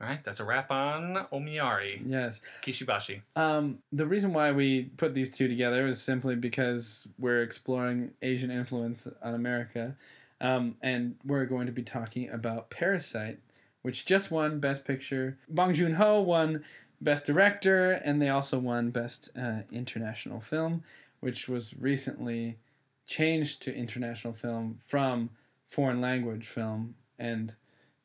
All 0.00 0.08
right, 0.08 0.22
that's 0.24 0.40
a 0.40 0.44
wrap 0.44 0.70
on 0.70 1.26
Omiyari 1.32 2.02
yes 2.06 2.40
Kishibashi. 2.62 3.22
Um, 3.36 3.78
the 3.92 4.06
reason 4.06 4.32
why 4.32 4.52
we 4.52 4.84
put 4.96 5.14
these 5.14 5.30
two 5.30 5.48
together 5.48 5.86
is 5.86 6.00
simply 6.00 6.36
because 6.36 7.06
we're 7.18 7.42
exploring 7.42 8.12
Asian 8.22 8.50
influence 8.50 9.08
on 9.22 9.34
America, 9.34 9.96
um, 10.40 10.76
and 10.82 11.16
we're 11.24 11.46
going 11.46 11.66
to 11.66 11.72
be 11.72 11.82
talking 11.82 12.30
about 12.30 12.70
Parasite, 12.70 13.38
which 13.82 14.06
just 14.06 14.30
won 14.30 14.60
Best 14.60 14.84
Picture. 14.84 15.36
Bong 15.48 15.74
Joon 15.74 15.94
Ho 15.94 16.20
won 16.20 16.62
Best 17.00 17.26
Director, 17.26 17.90
and 17.92 18.22
they 18.22 18.28
also 18.28 18.58
won 18.60 18.90
Best 18.90 19.30
uh, 19.36 19.62
International 19.72 20.40
Film, 20.40 20.84
which 21.20 21.48
was 21.48 21.74
recently 21.76 22.58
changed 23.06 23.62
to 23.62 23.74
international 23.74 24.32
film 24.32 24.78
from 24.86 25.30
foreign 25.66 26.00
language 26.00 26.46
film. 26.46 26.94
And 27.18 27.54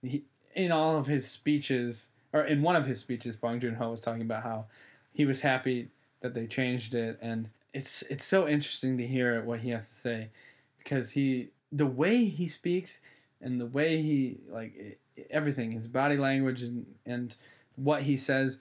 he, 0.02 0.24
in 0.56 0.72
all 0.72 0.98
of 0.98 1.08
his 1.08 1.30
speeches, 1.30 2.10
or 2.32 2.44
in 2.44 2.62
one 2.62 2.76
of 2.76 2.86
his 2.86 3.00
speeches, 3.00 3.36
Bong 3.36 3.60
Joon 3.60 3.76
Ho 3.76 3.92
was 3.92 4.00
talking 4.00 4.22
about 4.22 4.44
how 4.44 4.66
he 5.12 5.26
was 5.26 5.42
happy 5.42 5.90
that 6.22 6.34
they 6.34 6.48
changed 6.48 6.96
it, 6.96 7.20
and 7.22 7.50
it's 7.74 8.02
it's 8.04 8.26
so 8.26 8.48
interesting 8.48 8.98
to 8.98 9.06
hear 9.06 9.44
what 9.44 9.60
he 9.60 9.70
has 9.70 9.88
to 9.88 9.94
say 9.94 10.30
because 10.78 11.12
he 11.12 11.50
the 11.72 11.86
way 11.86 12.26
he 12.26 12.48
speaks 12.48 13.02
and 13.42 13.60
the 13.60 13.66
way 13.66 14.02
he 14.02 14.38
like 14.48 15.00
everything 15.30 15.72
his 15.72 15.88
body 15.88 16.18
language 16.18 16.62
and 16.62 16.86
and 17.06 17.36
what 17.76 18.04
he 18.04 18.16
says 18.16 18.60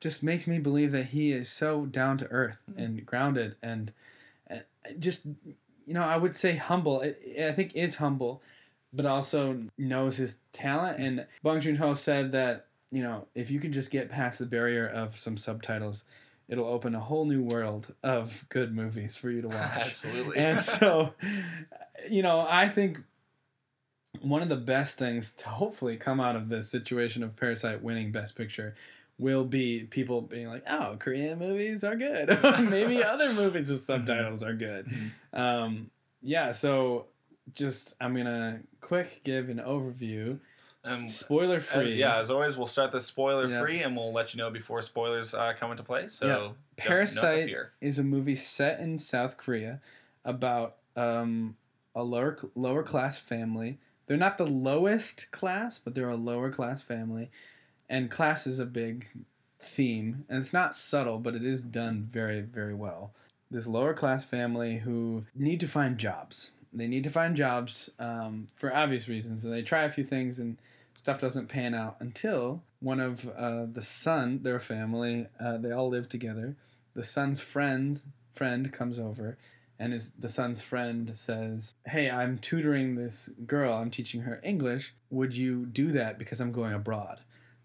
just 0.00 0.22
makes 0.22 0.46
me 0.46 0.58
believe 0.58 0.92
that 0.92 1.06
he 1.06 1.32
is 1.32 1.48
so 1.48 1.86
down 1.86 2.18
to 2.18 2.26
earth 2.26 2.62
mm-hmm. 2.70 2.80
and 2.80 3.06
grounded 3.06 3.56
and, 3.62 3.92
and 4.46 4.64
just 4.98 5.26
you 5.84 5.94
know 5.94 6.02
I 6.02 6.16
would 6.16 6.36
say 6.36 6.56
humble. 6.56 7.02
I, 7.02 7.46
I 7.48 7.52
think 7.52 7.74
is 7.74 7.96
humble 7.96 8.42
but 8.94 9.06
also 9.06 9.64
knows 9.78 10.16
his 10.18 10.36
talent. 10.52 10.98
And 10.98 11.26
Bong 11.42 11.60
Joon-ho 11.60 11.94
said 11.94 12.32
that 12.32 12.66
you 12.90 13.02
know 13.02 13.26
if 13.34 13.50
you 13.50 13.58
can 13.58 13.72
just 13.72 13.90
get 13.90 14.10
past 14.10 14.38
the 14.38 14.46
barrier 14.46 14.86
of 14.86 15.16
some 15.16 15.36
subtitles 15.36 16.04
it'll 16.48 16.66
open 16.66 16.94
a 16.94 17.00
whole 17.00 17.24
new 17.24 17.42
world 17.42 17.94
of 18.02 18.44
good 18.50 18.74
movies 18.74 19.16
for 19.16 19.30
you 19.30 19.40
to 19.40 19.48
watch. 19.48 19.58
Absolutely. 19.58 20.36
and 20.36 20.60
so 20.62 21.14
you 22.10 22.22
know 22.22 22.46
i 22.48 22.68
think 22.68 23.00
one 24.20 24.42
of 24.42 24.50
the 24.50 24.56
best 24.56 24.98
things 24.98 25.32
to 25.32 25.48
hopefully 25.48 25.96
come 25.96 26.20
out 26.20 26.36
of 26.36 26.50
this 26.50 26.68
situation 26.68 27.22
of 27.22 27.34
parasite 27.34 27.82
winning 27.82 28.12
best 28.12 28.36
picture 28.36 28.74
will 29.22 29.44
be 29.44 29.84
people 29.84 30.20
being 30.20 30.48
like 30.48 30.62
oh 30.68 30.96
korean 30.98 31.38
movies 31.38 31.82
are 31.84 31.96
good 31.96 32.28
maybe 32.68 33.02
other 33.02 33.32
movies 33.32 33.70
with 33.70 33.80
subtitles 33.80 34.42
are 34.42 34.54
good 34.54 34.86
um, 35.32 35.90
yeah 36.20 36.50
so 36.52 37.06
just 37.54 37.94
i'm 38.00 38.14
gonna 38.16 38.60
quick 38.80 39.20
give 39.24 39.48
an 39.48 39.58
overview 39.58 40.38
Um, 40.84 41.08
spoiler 41.08 41.56
as- 41.56 41.64
free 41.66 41.94
yeah, 41.94 42.18
as 42.18 42.28
always, 42.30 42.56
we'll 42.56 42.66
start 42.66 42.90
this 42.90 43.06
spoiler 43.06 43.46
Yeah. 43.48 43.60
free, 43.60 43.82
and 43.84 43.96
we'll 43.96 44.12
let 44.12 44.34
you 44.34 44.38
know 44.38 44.50
before 44.50 44.82
spoilers 44.82 45.32
uh, 45.32 45.52
come 45.56 45.70
into 45.70 45.84
play. 45.84 46.08
So, 46.08 46.26
Yeah. 46.26 46.34
don't- 46.38 46.56
the 46.76 46.82
Parasite 46.82 47.44
fear. 47.46 47.72
is 47.80 48.00
a 48.00 48.02
movie 48.02 48.34
set 48.34 48.80
in 48.80 48.98
South 48.98 49.36
Korea 49.36 49.80
about 50.24 50.78
um, 50.96 51.56
a 51.94 52.02
lower 52.02 52.36
lower 52.56 52.82
class 52.82 53.16
family. 53.18 53.78
They're 54.06 54.16
not 54.26 54.38
the 54.38 54.46
lowest 54.46 55.30
class, 55.30 55.78
but 55.78 55.94
they're 55.94 56.08
a 56.08 56.16
lower 56.16 56.50
class 56.50 56.82
family, 56.82 57.30
and 57.92 58.10
class 58.10 58.46
is 58.46 58.58
a 58.58 58.66
big 58.66 59.06
theme, 59.60 60.24
and 60.28 60.40
it's 60.40 60.52
not 60.52 60.74
subtle, 60.74 61.18
but 61.18 61.36
it 61.36 61.44
is 61.44 61.62
done 61.62 62.08
very 62.10 62.40
very 62.40 62.74
well. 62.74 63.12
This 63.50 63.66
lower 63.66 63.92
class 63.92 64.24
family 64.24 64.78
who 64.78 65.26
need 65.34 65.60
to 65.60 65.68
find 65.68 65.98
jobs. 65.98 66.52
They 66.72 66.88
need 66.88 67.04
to 67.04 67.10
find 67.10 67.36
jobs 67.36 67.90
um, 67.98 68.48
for 68.56 68.74
obvious 68.74 69.08
reasons, 69.08 69.44
and 69.44 69.52
they 69.52 69.62
try 69.62 69.84
a 69.84 69.90
few 69.90 70.04
things 70.04 70.38
and 70.38 70.56
stuff 70.94 71.20
doesn't 71.20 71.48
pan 71.48 71.74
out 71.74 71.96
until 72.00 72.62
one 72.80 72.98
of 72.98 73.28
uh, 73.36 73.66
the 73.66 73.82
son, 73.82 74.40
their 74.42 74.58
family, 74.58 75.26
uh, 75.38 75.58
they 75.58 75.70
all 75.70 75.88
live 75.88 76.08
together. 76.08 76.56
The 76.94 77.04
son's 77.04 77.40
friend 77.40 78.02
friend 78.32 78.72
comes 78.72 78.98
over, 78.98 79.36
and 79.78 79.92
his 79.92 80.12
the 80.18 80.30
son's 80.30 80.62
friend 80.62 81.14
says, 81.14 81.74
"Hey, 81.86 82.10
I'm 82.10 82.38
tutoring 82.38 82.94
this 82.94 83.28
girl. 83.46 83.74
I'm 83.74 83.90
teaching 83.90 84.22
her 84.22 84.40
English. 84.42 84.94
Would 85.10 85.36
you 85.36 85.66
do 85.66 85.88
that 85.88 86.18
because 86.18 86.40
I'm 86.40 86.52
going 86.52 86.72
abroad?" 86.72 87.20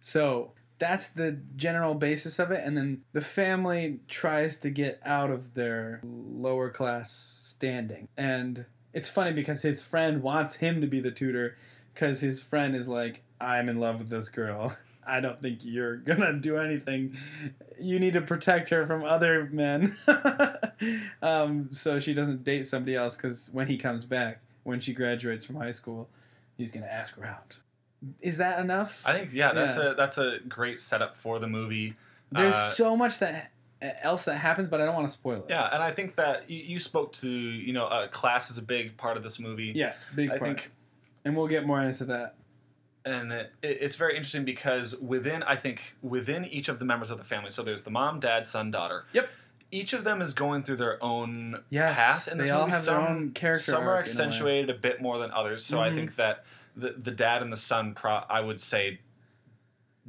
So 0.07 0.53
that's 0.79 1.09
the 1.09 1.37
general 1.57 1.93
basis 1.93 2.39
of 2.39 2.49
it, 2.51 2.63
and 2.63 2.77
then 2.77 3.01
the 3.11 3.19
family 3.19 3.99
tries 4.07 4.55
to 4.59 4.69
get 4.69 5.01
out 5.03 5.29
of 5.29 5.53
their 5.53 5.99
lower 6.01 6.69
class 6.69 7.11
standing, 7.11 8.07
and 8.15 8.63
it's 8.93 9.09
funny 9.09 9.33
because 9.33 9.63
his 9.63 9.81
friend 9.81 10.23
wants 10.23 10.55
him 10.55 10.79
to 10.79 10.87
be 10.87 11.01
the 11.01 11.11
tutor 11.11 11.57
because 11.93 12.21
his 12.21 12.41
friend 12.41 12.73
is 12.73 12.87
like, 12.87 13.21
I'm 13.41 13.67
in 13.67 13.81
love 13.81 13.99
with 13.99 14.07
this 14.07 14.29
girl. 14.29 14.77
I 15.05 15.19
don't 15.19 15.41
think 15.41 15.59
you're 15.63 15.97
gonna 15.97 16.39
do 16.39 16.55
anything. 16.55 17.17
You 17.77 17.99
need 17.99 18.13
to 18.13 18.21
protect 18.21 18.69
her 18.69 18.85
from 18.85 19.03
other 19.03 19.49
men. 19.51 19.97
um, 21.21 21.67
so 21.73 21.99
she 21.99 22.13
doesn't 22.13 22.45
date 22.45 22.65
somebody 22.65 22.95
else 22.95 23.17
because 23.17 23.49
when 23.51 23.67
he 23.67 23.75
comes 23.75 24.05
back, 24.05 24.39
when 24.63 24.79
she 24.79 24.93
graduates 24.93 25.43
from 25.43 25.57
high 25.57 25.71
school, 25.71 26.07
he's 26.55 26.71
gonna 26.71 26.85
ask 26.85 27.13
her 27.17 27.25
out. 27.25 27.57
Is 28.21 28.37
that 28.37 28.59
enough? 28.59 29.03
I 29.05 29.13
think 29.13 29.33
yeah, 29.33 29.53
that's 29.53 29.77
Yeah. 29.77 29.91
a 29.91 29.95
that's 29.95 30.17
a 30.17 30.39
great 30.47 30.79
setup 30.79 31.15
for 31.15 31.39
the 31.39 31.47
movie. 31.47 31.95
There's 32.31 32.53
Uh, 32.55 32.69
so 32.71 32.95
much 32.97 33.19
that 33.19 33.51
else 34.03 34.25
that 34.25 34.35
happens, 34.37 34.67
but 34.67 34.81
I 34.81 34.85
don't 34.85 34.95
want 34.95 35.07
to 35.07 35.13
spoil 35.13 35.39
it. 35.43 35.45
Yeah, 35.49 35.69
and 35.73 35.81
I 35.83 35.91
think 35.91 36.15
that 36.15 36.49
you, 36.49 36.57
you 36.63 36.79
spoke 36.79 37.13
to 37.13 37.29
you 37.29 37.73
know 37.73 37.85
uh, 37.87 38.07
class 38.07 38.49
is 38.51 38.57
a 38.57 38.61
big 38.61 38.97
part 38.97 39.17
of 39.17 39.23
this 39.23 39.39
movie. 39.39 39.71
Yes, 39.75 40.05
big 40.15 40.29
I 40.31 40.37
part. 40.37 40.41
think 40.41 40.71
and 41.25 41.35
we'll 41.35 41.47
get 41.47 41.65
more 41.65 41.81
into 41.81 42.05
that. 42.05 42.35
and 43.05 43.31
it, 43.31 43.51
it's 43.61 43.95
very 43.95 44.15
interesting 44.15 44.45
because 44.45 44.95
within 44.97 45.41
I 45.43 45.55
think 45.55 45.95
within 46.01 46.45
each 46.45 46.69
of 46.69 46.79
the 46.79 46.85
members 46.85 47.09
of 47.09 47.17
the 47.17 47.23
family, 47.23 47.49
so 47.51 47.63
there's 47.63 47.83
the 47.83 47.91
mom, 47.91 48.19
dad, 48.19 48.47
son, 48.47 48.69
daughter. 48.71 49.05
Yep. 49.13 49.29
Each 49.69 49.91
of 49.91 50.05
them 50.05 50.21
is 50.21 50.33
going 50.33 50.63
through 50.63 50.77
their 50.77 51.01
own 51.03 51.61
Yes, 51.69 51.95
path 51.97 52.27
in 52.31 52.37
they 52.37 52.49
all 52.51 52.61
movie. 52.61 52.71
have 52.71 52.85
their 52.85 52.95
some, 52.95 53.03
own 53.05 53.31
character 53.31 53.71
Some 53.73 53.83
are 53.83 53.95
in 53.99 54.05
a 54.05 54.09
accentuated 54.09 54.69
a, 54.69 54.73
bit 54.79 55.01
more 55.01 55.19
than 55.19 55.29
others. 55.31 55.65
So 55.65 55.81
I 55.81 55.89
Mhm. 55.89 55.95
think 55.95 56.15
that 56.15 56.45
the 56.77 56.95
the 56.97 57.11
dad 57.11 57.41
and 57.41 57.51
the 57.51 57.57
son, 57.57 57.93
pro, 57.93 58.21
I 58.29 58.41
would 58.41 58.61
say, 58.61 58.99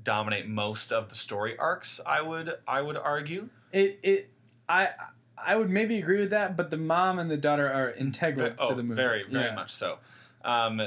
dominate 0.01 0.47
most 0.49 0.93
of 0.93 1.09
the 1.09 1.15
story 1.15 1.57
arcs. 1.59 2.01
I 2.07 2.21
would 2.23 2.55
I 2.67 2.83
would 2.83 2.97
argue. 2.97 3.49
It 3.73 3.99
it 4.03 4.31
I 4.69 4.91
I 5.45 5.57
would 5.57 5.71
maybe 5.71 5.99
agree 5.99 6.21
with 6.21 6.31
that, 6.31 6.57
but 6.57 6.71
the 6.71 6.77
mom 6.77 7.19
and 7.19 7.31
the 7.31 7.37
daughter 7.37 7.71
are 7.73 7.91
integral 7.91 8.53
oh, 8.59 8.69
to 8.71 8.75
the 8.75 8.83
movie. 8.83 8.97
very 9.01 9.25
very 9.25 9.47
Yeah. 9.47 9.55
much 9.55 9.71
so. 9.73 9.99
Um, 10.45 10.81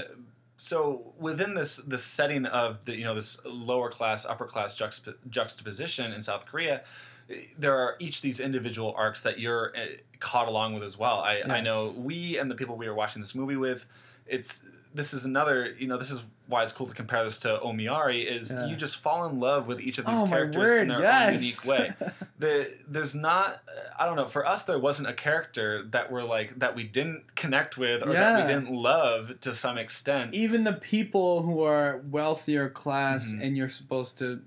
so 0.58 1.14
within 1.18 1.56
this 1.56 1.78
this 1.78 2.04
setting 2.04 2.46
of 2.46 2.86
the 2.86 2.96
you 2.96 3.04
know 3.04 3.16
this 3.16 3.40
lower 3.46 3.90
class 3.90 4.26
upper 4.26 4.46
class 4.46 4.78
juxtap- 4.78 5.16
juxtaposition 5.30 6.14
in 6.14 6.22
South 6.22 6.46
Korea, 6.46 6.84
eh, 7.30 7.42
there 7.58 7.78
are 7.78 7.96
each 8.00 8.22
these 8.22 8.40
individual 8.40 8.94
arcs 8.96 9.24
that 9.24 9.40
you're 9.40 9.74
uh, 9.76 9.86
caught 10.20 10.48
along 10.48 10.74
with 10.76 10.84
as 10.84 10.98
well. 10.98 11.20
I, 11.20 11.42
I 11.48 11.62
know 11.62 11.94
we 11.98 12.38
and 12.38 12.50
the 12.50 12.56
people 12.56 12.78
we 12.78 12.88
are 12.88 12.94
watching 12.94 13.22
this 13.22 13.34
movie 13.34 13.56
with, 13.56 13.88
it's 14.28 14.64
this 14.94 15.14
is 15.14 15.26
another 15.26 15.76
you 15.80 15.88
know 15.88 15.98
this 15.98 16.12
is 16.12 16.24
why 16.48 16.64
it's 16.64 16.74
cool 16.74 16.86
to 16.88 16.94
compare 16.94 17.24
this 17.24 17.40
to 17.40 17.60
Omiyari 17.64 18.26
is 18.30 18.52
Yeah. 18.52 18.66
you 18.68 18.76
just 18.76 18.98
fall 18.98 19.26
in 19.26 19.40
love 19.40 19.68
with 19.68 19.80
each 19.80 19.98
of 20.00 20.06
these 20.06 20.16
Oh 20.18 20.28
characters 20.28 20.58
word! 20.58 20.82
in 20.82 20.88
their 20.90 21.00
yes. 21.02 21.28
own 21.30 21.34
unique 21.36 21.66
way 21.66 21.94
the 22.40 22.72
there's 22.88 23.16
not 23.16 23.62
I 23.98 24.06
don't 24.06 24.18
know 24.18 24.28
for 24.28 24.46
us 24.46 24.64
there 24.66 24.78
wasn't 24.80 25.08
a 25.08 25.14
character 25.14 25.84
that 25.92 26.12
we're 26.12 26.24
like 26.24 26.60
that 26.60 26.76
we 26.76 26.84
didn't 26.84 27.36
connect 27.36 27.78
with 27.78 28.04
or 28.06 28.12
that 28.12 28.42
we 28.48 28.54
didn't 28.54 28.74
love 28.76 29.40
to 29.42 29.54
some 29.54 29.78
extent. 29.78 30.34
Even 30.34 30.64
the 30.66 30.74
people 30.74 31.44
who 31.44 31.62
are 31.64 32.02
wealthier 32.10 32.68
class, 32.70 33.32
Mhm. 33.32 33.42
and 33.44 33.58
you're 33.58 33.68
supposed 33.70 34.18
to 34.18 34.42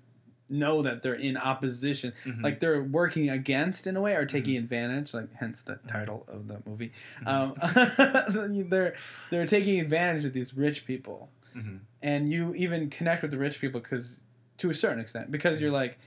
know 0.49 0.83
that 0.83 1.03
they're 1.03 1.15
in 1.15 1.37
opposition, 1.37 2.13
Mhm. 2.25 2.43
like 2.43 2.61
they're 2.61 2.83
working 2.83 3.31
against 3.31 3.87
in 3.87 3.97
a 3.97 4.01
way, 4.01 4.15
or 4.15 4.27
taking 4.27 4.57
advantage. 4.57 5.15
Like 5.15 5.33
hence 5.35 5.63
the 5.63 5.75
Mm-hmm. 5.75 5.89
title 5.89 6.25
of 6.29 6.49
the 6.49 6.63
movie. 6.67 6.93
Um, 7.27 7.55
they're 8.69 8.95
they're 9.31 9.47
taking 9.47 9.81
advantage 9.81 10.25
of 10.25 10.33
these 10.33 10.55
rich 10.55 10.85
people. 10.87 11.31
Mhm. 11.57 11.79
and 12.03 12.29
you 12.33 12.53
even 12.57 12.91
connect 12.91 13.23
with 13.23 13.31
the 13.31 13.39
rich 13.39 13.61
people 13.61 13.81
because 13.81 14.19
to 14.59 14.71
a 14.71 14.75
certain 14.75 14.99
extent 14.99 15.31
because 15.31 15.61
you're 15.61 15.71
like 15.71 15.99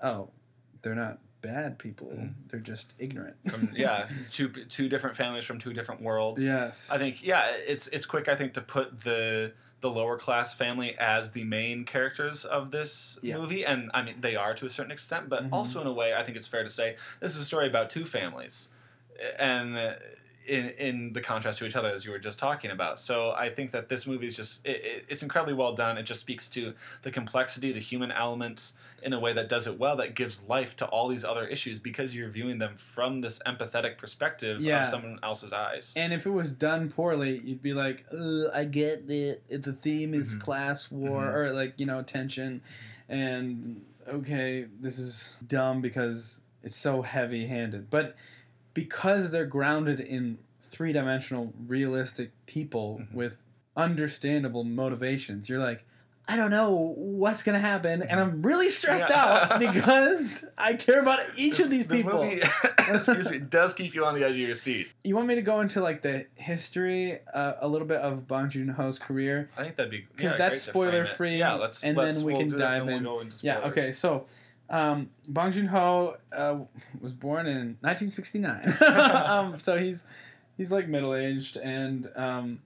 oh 0.00 0.30
they're 0.80 0.94
not 0.94 1.18
bad 1.42 1.78
people 1.78 2.10
they're 2.48 2.58
just 2.58 2.94
ignorant 2.98 3.36
from 3.50 3.68
yeah, 3.76 4.08
two 4.32 4.48
two 4.48 4.88
different 4.88 5.14
families 5.14 5.44
from 5.44 5.58
two 5.58 5.74
different 5.74 6.00
worlds. 6.00 6.42
yes 6.42 6.88
I 6.90 6.96
think 6.96 7.22
yeah, 7.22 7.50
it's 7.54 7.86
it's 7.88 8.06
quick 8.06 8.28
I 8.28 8.34
think 8.34 8.54
to 8.54 8.62
put 8.62 9.02
the 9.04 9.52
the 9.84 9.90
lower 9.90 10.16
class 10.16 10.54
family 10.54 10.96
as 10.98 11.32
the 11.32 11.44
main 11.44 11.84
characters 11.84 12.46
of 12.46 12.70
this 12.70 13.18
Yeah. 13.20 13.36
movie 13.36 13.66
and 13.66 13.90
I 13.92 14.00
mean 14.02 14.22
they 14.22 14.34
are 14.34 14.54
to 14.54 14.64
a 14.64 14.70
certain 14.70 14.90
extent, 14.90 15.28
but 15.28 15.44
Mhm. 15.44 15.52
also 15.52 15.82
in 15.82 15.86
a 15.86 15.92
way 15.92 16.14
I 16.14 16.22
think 16.24 16.38
it's 16.38 16.48
fair 16.48 16.64
to 16.64 16.70
say 16.70 16.96
this 17.20 17.34
is 17.34 17.42
a 17.42 17.44
story 17.44 17.66
about 17.66 17.90
two 17.90 18.06
families. 18.06 18.72
And 19.38 19.76
uh, 19.76 19.92
in 20.46 20.70
in 20.70 21.12
the 21.12 21.20
contrast 21.20 21.58
to 21.58 21.66
each 21.66 21.76
other 21.76 21.90
as 21.90 22.06
you 22.06 22.12
were 22.12 22.18
just 22.18 22.38
talking 22.38 22.70
about. 22.70 22.98
So 22.98 23.32
I 23.32 23.50
think 23.50 23.72
that 23.72 23.90
this 23.90 24.06
movie 24.06 24.26
is 24.26 24.36
just 24.36 24.64
it, 24.66 24.80
it, 24.82 25.04
it's 25.10 25.22
incredibly 25.22 25.52
well 25.54 25.74
done. 25.74 25.98
It 25.98 26.04
just 26.04 26.22
speaks 26.22 26.48
to 26.50 26.72
the 27.02 27.10
complexity, 27.10 27.70
the 27.70 27.78
human 27.80 28.10
elements 28.10 28.72
in 29.04 29.12
a 29.12 29.20
way 29.20 29.32
that 29.34 29.48
does 29.48 29.66
it 29.66 29.78
well. 29.78 29.96
That 29.96 30.14
gives 30.14 30.42
life 30.44 30.76
to 30.76 30.86
all 30.86 31.08
these 31.08 31.24
other 31.24 31.46
issues 31.46 31.78
because 31.78 32.14
you're 32.16 32.30
viewing 32.30 32.58
them 32.58 32.74
from 32.76 33.20
this 33.20 33.40
empathetic 33.46 33.98
perspective 33.98 34.60
Yeah. 34.60 34.82
of 34.82 34.88
someone 34.88 35.18
else's 35.22 35.52
eyes. 35.52 35.92
And 35.96 36.12
if 36.14 36.24
it 36.26 36.30
was 36.30 36.52
done 36.52 36.90
poorly, 36.90 37.38
you'd 37.44 37.62
be 37.62 37.74
like, 37.74 38.04
I 38.54 38.64
get 38.64 39.10
it. 39.10 39.42
It- 39.48 39.62
The 39.62 39.72
theme 39.74 40.14
is 40.14 40.34
Mhm. 40.34 40.40
class 40.40 40.90
war 40.90 41.22
Mhm. 41.26 41.34
or 41.34 41.52
like, 41.52 41.74
you 41.78 41.86
know, 41.86 42.02
tension. 42.02 42.62
And 43.08 43.84
okay, 44.08 44.66
this 44.80 44.98
is 44.98 45.30
dumb 45.46 45.80
because 45.82 46.40
it's 46.62 46.76
so 46.76 47.02
heavy 47.02 47.46
handed. 47.46 47.90
But 47.90 48.16
because 48.72 49.30
they're 49.30 49.46
grounded 49.46 50.00
in 50.00 50.38
three 50.62 50.92
dimensional, 50.92 51.52
realistic 51.66 52.32
people 52.46 53.00
Mhm. 53.02 53.12
with 53.14 53.42
understandable 53.76 54.64
motivations, 54.64 55.48
you're 55.48 55.58
like, 55.58 55.84
I 56.26 56.36
don't 56.36 56.50
know 56.50 56.94
what's 56.96 57.42
gonna 57.42 57.58
happen, 57.58 58.02
and 58.02 58.18
I'm 58.18 58.40
really 58.40 58.70
stressed 58.70 59.10
Yeah. 59.10 59.48
out 59.50 59.60
because 59.72 60.42
I 60.56 60.72
care 60.74 61.00
about 61.00 61.20
each 61.36 61.58
This- 61.58 61.66
of 61.66 61.70
these 61.70 61.86
people. 61.86 62.24
movie, 62.24 62.40
excuse 62.88 63.30
me, 63.30 63.38
does 63.50 63.74
keep 63.74 63.94
you 63.94 64.06
on 64.06 64.14
the 64.14 64.24
edge 64.24 64.32
of 64.32 64.38
your 64.38 64.54
seat. 64.54 64.94
You 65.04 65.16
want 65.16 65.28
me 65.28 65.34
to 65.34 65.42
go 65.42 65.60
into 65.60 65.82
like 65.82 66.00
the 66.00 66.26
history 66.36 67.18
uh, 67.34 67.54
a 67.60 67.68
little 67.68 67.86
bit 67.86 67.98
of 67.98 68.26
Bong 68.26 68.48
Joon 68.48 68.68
Ho's 68.68 68.98
career? 68.98 69.50
I 69.56 69.64
think 69.64 69.76
that'd 69.76 69.90
be 69.90 70.02
'Cause 70.16 70.32
yeah, 70.32 70.36
that's 70.36 70.64
great 70.64 70.72
to 70.72 70.72
frame 70.72 70.88
it. 70.88 70.90
spoiler-free, 70.92 71.36
Yeah, 71.38 71.54
let's 71.54 71.84
and 71.84 71.96
let's, 71.96 72.16
then 72.18 72.26
we 72.26 72.32
we'll 72.32 72.40
can 72.48 72.58
dive 72.58 72.88
in. 72.88 73.04
We'll 73.04 73.26
Yeah. 73.42 73.58
Okay. 73.66 73.92
So, 73.92 74.24
um, 74.70 75.10
Bong 75.28 75.52
Joon 75.52 75.66
Ho 75.66 76.16
uh, 76.32 76.60
was 77.02 77.12
born 77.12 77.46
in 77.46 77.76
1969. 77.82 78.78
um, 79.26 79.58
so 79.58 79.76
he's 79.76 80.06
he's 80.56 80.72
like 80.72 80.88
middle 80.88 81.14
aged, 81.14 81.58
and 81.58 82.10
um, 82.16 82.60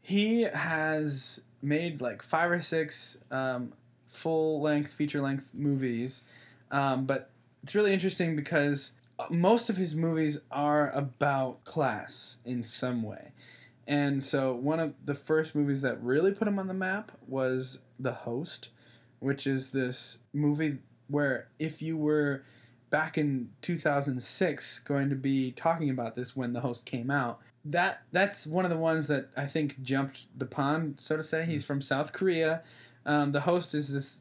he 0.00 0.42
has 0.44 1.40
made 1.62 2.00
like 2.00 2.22
five 2.22 2.50
or 2.50 2.60
six 2.60 3.18
um, 3.30 3.72
full 4.06 4.60
length, 4.60 4.92
feature 4.92 5.20
length 5.20 5.50
movies. 5.54 6.22
Um, 6.70 7.06
but 7.06 7.30
it's 7.62 7.74
really 7.74 7.92
interesting 7.92 8.36
because 8.36 8.92
most 9.30 9.70
of 9.70 9.76
his 9.76 9.94
movies 9.94 10.38
are 10.50 10.90
about 10.90 11.64
class 11.64 12.36
in 12.44 12.62
some 12.62 13.02
way. 13.02 13.32
And 13.86 14.22
so 14.22 14.54
one 14.54 14.80
of 14.80 14.94
the 15.04 15.14
first 15.14 15.54
movies 15.54 15.82
that 15.82 16.02
really 16.02 16.32
put 16.32 16.48
him 16.48 16.58
on 16.58 16.68
the 16.68 16.74
map 16.74 17.12
was 17.26 17.78
The 17.98 18.12
Host, 18.12 18.70
which 19.18 19.46
is 19.46 19.70
this 19.70 20.18
movie 20.32 20.78
where 21.08 21.48
if 21.58 21.82
you 21.82 21.96
were 21.96 22.44
back 22.90 23.18
in 23.18 23.50
2006 23.62 24.78
going 24.80 25.10
to 25.10 25.16
be 25.16 25.50
talking 25.52 25.90
about 25.90 26.14
this 26.14 26.36
when 26.36 26.52
The 26.52 26.60
Host 26.60 26.86
came 26.86 27.10
out, 27.10 27.40
that 27.64 28.02
that's 28.10 28.46
one 28.46 28.64
of 28.64 28.70
the 28.70 28.76
ones 28.76 29.06
that 29.06 29.28
I 29.36 29.46
think 29.46 29.82
jumped 29.82 30.26
the 30.36 30.46
pond, 30.46 30.96
so 30.98 31.16
to 31.16 31.22
say. 31.22 31.44
He's 31.44 31.64
from 31.64 31.80
South 31.80 32.12
Korea. 32.12 32.62
Um, 33.06 33.32
the 33.32 33.40
Host 33.42 33.74
is 33.74 33.92
this, 33.92 34.20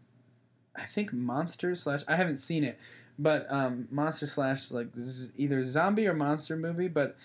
I 0.75 0.83
think, 0.83 1.11
monster 1.13 1.75
slash. 1.75 2.01
I 2.07 2.15
haven't 2.15 2.37
seen 2.37 2.63
it, 2.63 2.79
but 3.17 3.45
um, 3.51 3.87
monster 3.89 4.27
slash 4.27 4.71
like 4.71 4.93
this 4.93 5.05
is 5.05 5.31
either 5.35 5.63
zombie 5.63 6.07
or 6.07 6.13
monster 6.13 6.55
movie. 6.55 6.87
But 6.87 7.17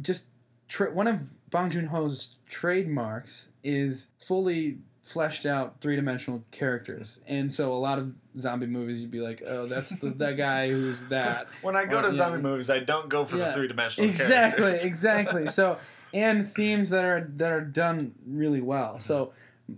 just 0.00 0.26
tra- 0.68 0.92
one 0.92 1.06
of 1.06 1.50
Bong 1.50 1.70
Joon 1.70 1.86
Ho's 1.86 2.36
trademarks 2.48 3.48
is 3.64 4.06
fully 4.18 4.78
fleshed 5.12 5.44
out 5.46 5.80
three 5.80 5.96
dimensional 5.96 6.42
characters, 6.50 7.20
and 7.26 7.52
so 7.52 7.72
a 7.72 7.74
lot 7.78 7.98
of 7.98 8.12
zombie 8.38 8.66
movies 8.66 9.00
you'd 9.00 9.10
be 9.10 9.20
like, 9.20 9.42
oh, 9.46 9.66
that's 9.66 9.90
the, 9.90 10.10
that 10.10 10.36
guy 10.36 10.68
who's 10.70 11.06
that. 11.06 11.48
When 11.62 11.76
I 11.76 11.84
go 11.84 11.98
Or, 11.98 12.02
to 12.02 12.14
zombie 12.14 12.40
movies, 12.42 12.70
I 12.70 12.78
don't 12.80 13.08
go 13.08 13.24
for 13.24 13.36
Yeah. 13.36 13.48
the 13.48 13.54
three 13.54 13.68
dimensional 13.68 14.08
exactly 14.08 14.62
characters. 14.62 14.84
exactly 14.84 15.48
so 15.60 15.78
and 16.14 16.46
themes 16.46 16.90
that 16.90 17.04
are 17.04 17.30
that 17.36 17.52
are 17.52 17.60
done 17.60 18.12
really 18.26 18.60
well 18.60 18.98
so 18.98 19.32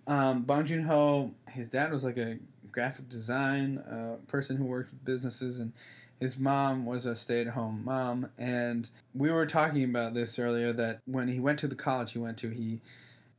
um, 0.06 0.42
bong 0.42 0.64
joon-ho 0.64 1.30
his 1.50 1.68
dad 1.68 1.92
was 1.92 2.04
like 2.04 2.16
a 2.16 2.38
graphic 2.70 3.06
design 3.10 3.76
uh, 3.78 4.16
person 4.28 4.56
who 4.56 4.64
worked 4.64 4.90
with 4.90 5.04
businesses 5.04 5.58
and 5.58 5.72
his 6.20 6.38
mom 6.38 6.86
was 6.86 7.04
a 7.04 7.14
stay-at-home 7.14 7.82
mom 7.84 8.28
and 8.38 8.88
we 9.14 9.30
were 9.30 9.44
talking 9.44 9.84
about 9.84 10.14
this 10.14 10.38
earlier 10.38 10.72
that 10.72 11.00
when 11.04 11.28
he 11.28 11.38
went 11.38 11.58
to 11.58 11.68
the 11.68 11.74
college 11.74 12.12
he 12.12 12.18
went 12.18 12.38
to 12.38 12.48
he 12.48 12.80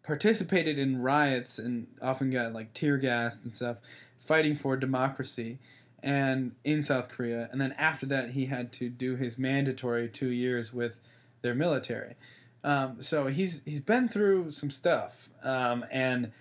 participated 0.04 0.78
in 0.78 1.02
riots 1.02 1.58
and 1.58 1.88
often 2.02 2.30
got 2.30 2.54
like 2.54 2.74
tear 2.74 2.98
gas 2.98 3.40
and 3.42 3.54
stuff 3.54 3.80
fighting 4.18 4.56
for 4.56 4.78
democracy 4.78 5.60
and 6.02 6.52
in 6.66 6.84
South 6.84 7.08
Korea, 7.08 7.48
and 7.52 7.62
then 7.62 7.74
after 7.78 8.06
that 8.08 8.32
he 8.32 8.48
had 8.48 8.74
to 8.74 8.90
do 8.90 9.16
his 9.16 9.38
mandatory 9.38 10.10
two 10.10 10.28
years 10.28 10.74
with 10.74 11.00
their 11.42 11.56
military. 11.56 12.16
Um, 12.64 13.02
so 13.02 13.28
he's 13.28 13.62
he's 13.64 13.80
been 13.80 14.10
through 14.10 14.52
some 14.52 14.70
stuff, 14.70 15.30
um, 15.44 15.86
and 15.90 16.32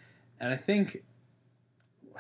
and 0.41 0.53
I 0.53 0.57
think 0.57 1.05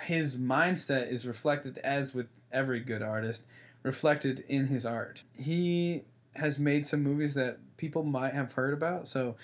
his 0.02 0.36
mindset 0.36 1.10
is 1.10 1.26
reflected 1.26 1.78
as 1.78 2.14
with 2.14 2.26
every 2.52 2.80
good 2.80 3.02
artist, 3.02 3.44
reflected 3.82 4.44
in 4.48 4.66
his 4.66 4.86
art. 4.86 5.24
He 5.36 6.04
has 6.36 6.58
made 6.58 6.86
some 6.86 7.02
movies 7.02 7.34
that 7.34 7.58
people 7.76 8.04
might 8.04 8.34
have 8.34 8.52
heard 8.52 8.72
about. 8.72 9.08
So 9.08 9.36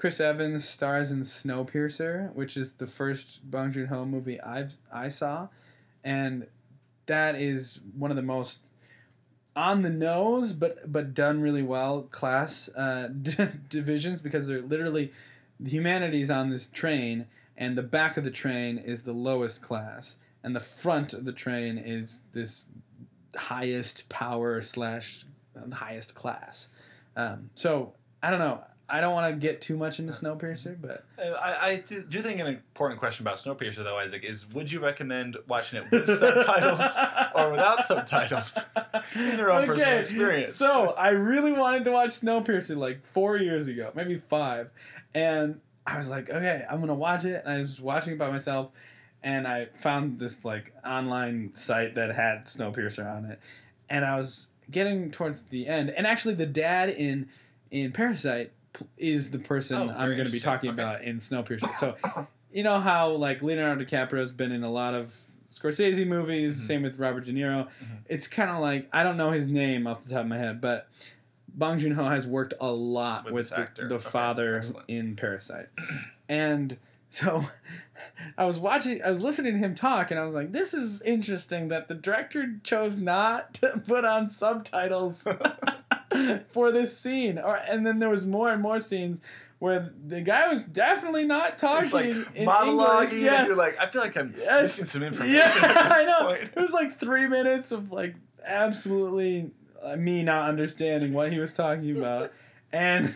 Chris 0.00 0.18
Evans 0.18 0.66
stars 0.66 1.12
in 1.12 1.20
Snowpiercer, 1.20 2.32
which 2.34 2.56
is 2.56 2.72
the 2.72 2.86
first 2.86 3.50
Bong 3.50 3.70
Joon 3.70 3.88
Ho 3.88 4.06
movie 4.06 4.40
I've 4.40 4.78
I 4.90 5.10
saw, 5.10 5.48
and 6.02 6.46
that 7.04 7.34
is 7.34 7.80
one 7.94 8.10
of 8.10 8.16
the 8.16 8.22
most 8.22 8.60
on 9.54 9.82
the 9.82 9.90
nose, 9.90 10.54
but 10.54 10.90
but 10.90 11.12
done 11.12 11.42
really 11.42 11.62
well 11.62 12.04
class 12.04 12.70
uh, 12.74 13.08
divisions 13.68 14.22
because 14.22 14.46
they're 14.46 14.62
literally 14.62 15.12
humanities 15.62 16.30
on 16.30 16.48
this 16.48 16.64
train, 16.64 17.26
and 17.54 17.76
the 17.76 17.82
back 17.82 18.16
of 18.16 18.24
the 18.24 18.30
train 18.30 18.78
is 18.78 19.02
the 19.02 19.12
lowest 19.12 19.60
class, 19.60 20.16
and 20.42 20.56
the 20.56 20.60
front 20.60 21.12
of 21.12 21.26
the 21.26 21.32
train 21.32 21.76
is 21.76 22.22
this 22.32 22.64
highest 23.36 24.08
power 24.08 24.62
slash 24.62 25.26
highest 25.70 26.14
class. 26.14 26.70
Um, 27.16 27.50
so 27.54 27.92
I 28.22 28.30
don't 28.30 28.38
know. 28.38 28.64
I 28.90 29.00
don't 29.00 29.12
want 29.12 29.32
to 29.32 29.38
get 29.38 29.60
too 29.60 29.76
much 29.76 30.00
into 30.00 30.12
Snowpiercer, 30.12 30.76
but 30.80 31.04
I, 31.18 31.70
I 31.70 31.76
do, 31.86 32.02
do 32.02 32.20
think 32.22 32.40
an 32.40 32.48
important 32.48 32.98
question 32.98 33.24
about 33.24 33.36
Snowpiercer, 33.36 33.84
though, 33.84 33.98
Isaac, 33.98 34.24
is 34.24 34.50
would 34.52 34.70
you 34.70 34.80
recommend 34.80 35.36
watching 35.46 35.82
it 35.82 35.90
with 35.90 36.06
subtitles 36.18 36.92
or 37.34 37.50
without 37.50 37.86
subtitles? 37.86 38.70
In 39.14 39.38
your 39.38 39.52
own 39.52 39.66
personal 39.66 39.98
experience. 39.98 40.54
So 40.54 40.90
I 40.90 41.10
really 41.10 41.52
wanted 41.52 41.84
to 41.84 41.92
watch 41.92 42.10
Snowpiercer 42.10 42.76
like 42.76 43.06
four 43.06 43.36
years 43.36 43.68
ago, 43.68 43.92
maybe 43.94 44.16
five, 44.16 44.70
and 45.14 45.60
I 45.86 45.96
was 45.96 46.10
like, 46.10 46.28
okay, 46.28 46.64
I'm 46.68 46.80
gonna 46.80 46.94
watch 46.94 47.24
it. 47.24 47.42
And 47.44 47.54
I 47.54 47.58
was 47.58 47.80
watching 47.80 48.14
it 48.14 48.18
by 48.18 48.30
myself, 48.30 48.70
and 49.22 49.46
I 49.46 49.66
found 49.74 50.18
this 50.18 50.44
like 50.44 50.72
online 50.84 51.52
site 51.54 51.94
that 51.94 52.14
had 52.14 52.46
Snowpiercer 52.46 53.06
on 53.06 53.24
it, 53.26 53.38
and 53.88 54.04
I 54.04 54.16
was 54.16 54.48
getting 54.70 55.10
towards 55.10 55.42
the 55.42 55.68
end, 55.68 55.90
and 55.90 56.06
actually 56.06 56.34
the 56.34 56.46
dad 56.46 56.88
in 56.88 57.28
in 57.70 57.92
Parasite 57.92 58.52
is 58.96 59.30
the 59.30 59.38
person 59.38 59.76
Oh, 59.78 59.94
I'm 59.96 60.10
going 60.14 60.24
to 60.26 60.30
be 60.32 60.40
talking 60.40 60.70
Okay. 60.70 60.82
about 60.82 61.02
in 61.02 61.18
Snowpiercer. 61.20 61.74
So 61.74 61.96
you 62.52 62.62
know 62.62 62.80
how 62.80 63.10
like 63.12 63.42
Leonardo 63.42 63.84
DiCaprio's 63.84 64.30
been 64.30 64.52
in 64.52 64.62
a 64.64 64.70
lot 64.70 64.94
of 64.94 65.18
Scorsese 65.54 66.06
movies, 66.06 66.60
Mhm. 66.60 66.66
same 66.66 66.82
with 66.82 66.98
Robert 66.98 67.24
De 67.24 67.32
Niro. 67.32 67.66
Mhm. 67.66 67.98
It's 68.06 68.26
kind 68.28 68.50
of 68.50 68.60
like 68.60 68.88
I 68.92 69.02
don't 69.02 69.16
know 69.16 69.30
his 69.32 69.48
name 69.48 69.86
off 69.86 70.04
the 70.04 70.10
top 70.10 70.20
of 70.20 70.26
my 70.28 70.38
head, 70.38 70.60
but 70.60 70.88
Bong 71.52 71.78
Joon 71.78 71.92
Ho 71.92 72.04
has 72.08 72.26
worked 72.26 72.54
a 72.60 72.70
lot 72.70 73.24
With 73.24 73.50
with, 73.50 73.74
the, 73.74 73.84
the 73.86 73.94
Okay, 73.96 74.08
father 74.08 74.58
excellent. 74.58 74.84
in 74.88 75.16
Parasite, 75.16 75.66
and 76.28 76.78
so 77.08 77.44
I 78.38 78.44
was 78.44 78.58
watching, 78.60 79.02
I 79.02 79.10
was 79.10 79.24
listening 79.24 79.54
to 79.54 79.58
him 79.58 79.74
talk, 79.74 80.12
and 80.12 80.20
I 80.20 80.24
was 80.24 80.32
like, 80.34 80.52
"This 80.52 80.72
is 80.72 81.02
interesting 81.02 81.66
that 81.68 81.88
the 81.88 81.94
director 81.96 82.54
chose 82.62 82.96
not 82.96 83.54
to 83.54 83.82
put 83.86 84.04
on 84.04 84.28
subtitles 84.28 85.26
for 86.50 86.70
this 86.72 86.96
scene." 86.96 87.38
Or 87.38 87.56
and 87.56 87.86
then 87.86 87.98
there 87.98 88.08
was 88.10 88.26
more 88.26 88.50
and 88.50 88.60
more 88.62 88.80
scenes 88.80 89.20
where 89.58 89.92
the 90.06 90.20
guy 90.22 90.48
was 90.48 90.64
definitely 90.64 91.24
not 91.26 91.58
talking 91.58 91.90
like 91.90 92.06
in 92.06 92.24
English. 92.48 93.12
and 93.12 93.20
Yes. 93.20 93.46
you're 93.48 93.56
like, 93.58 93.78
I 93.78 93.86
feel 93.88 94.00
like 94.00 94.16
I'm 94.16 94.32
Yes. 94.36 94.62
missing 94.80 94.86
some 94.86 95.02
information. 95.08 95.34
Yeah, 95.36 95.52
I 95.54 96.04
know. 96.04 96.26
point. 96.28 96.50
It 96.56 96.60
was 96.60 96.72
like 96.72 96.98
three 96.98 97.26
minutes 97.28 97.70
of 97.70 97.92
like 97.92 98.14
absolutely 98.46 99.50
uh, 99.82 99.96
me 99.96 100.22
not 100.22 100.48
understanding 100.48 101.12
what 101.12 101.30
he 101.32 101.38
was 101.38 101.52
talking 101.52 101.96
about, 101.98 102.32
and 102.72 103.14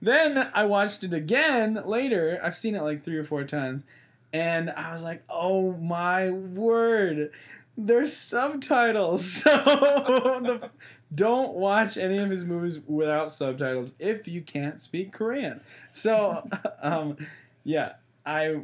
then 0.00 0.48
I 0.54 0.64
watched 0.64 1.04
it 1.04 1.12
again 1.12 1.80
later. 1.84 2.40
I've 2.42 2.56
seen 2.56 2.74
it 2.74 2.82
like 2.82 3.02
three 3.04 3.16
or 3.16 3.24
four 3.24 3.44
times, 3.44 3.84
and 4.32 4.70
I 4.70 4.92
was 4.92 5.02
like, 5.02 5.22
"Oh 5.30 5.72
my 5.72 6.30
word!" 6.30 7.30
There's 7.76 8.14
subtitles, 8.14 9.24
so 9.42 9.50
the, 9.50 10.70
don't 11.14 11.54
watch 11.54 11.96
any 11.96 12.18
of 12.18 12.30
his 12.30 12.44
movies 12.44 12.80
without 12.86 13.32
subtitles 13.32 13.94
if 13.98 14.28
you 14.28 14.42
can't 14.42 14.80
speak 14.80 15.12
Korean. 15.12 15.60
So, 15.92 16.46
um, 16.82 17.16
yeah, 17.64 17.94
I 18.26 18.60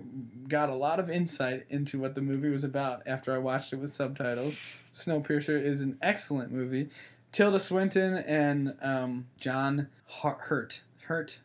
got 0.47 0.69
a 0.69 0.75
lot 0.75 1.01
of 1.01 1.09
insight 1.09 1.65
into 1.71 1.99
what 1.99 2.15
the 2.15 2.21
movie 2.21 2.51
was 2.51 2.65
about 2.65 3.03
after 3.07 3.35
I 3.35 3.39
watched 3.39 3.73
it 3.73 3.77
with 3.77 3.93
subtitles. 3.93 4.61
Snowpiercer 4.93 5.63
is 5.63 5.81
an 5.81 5.97
excellent 6.03 6.53
movie. 6.53 6.89
Tilda 7.33 7.61
Swinton 7.61 8.17
and 8.17 8.75
um, 8.81 9.27
John 9.39 9.89
Hurt 10.21 10.83
Hurt 11.05 11.41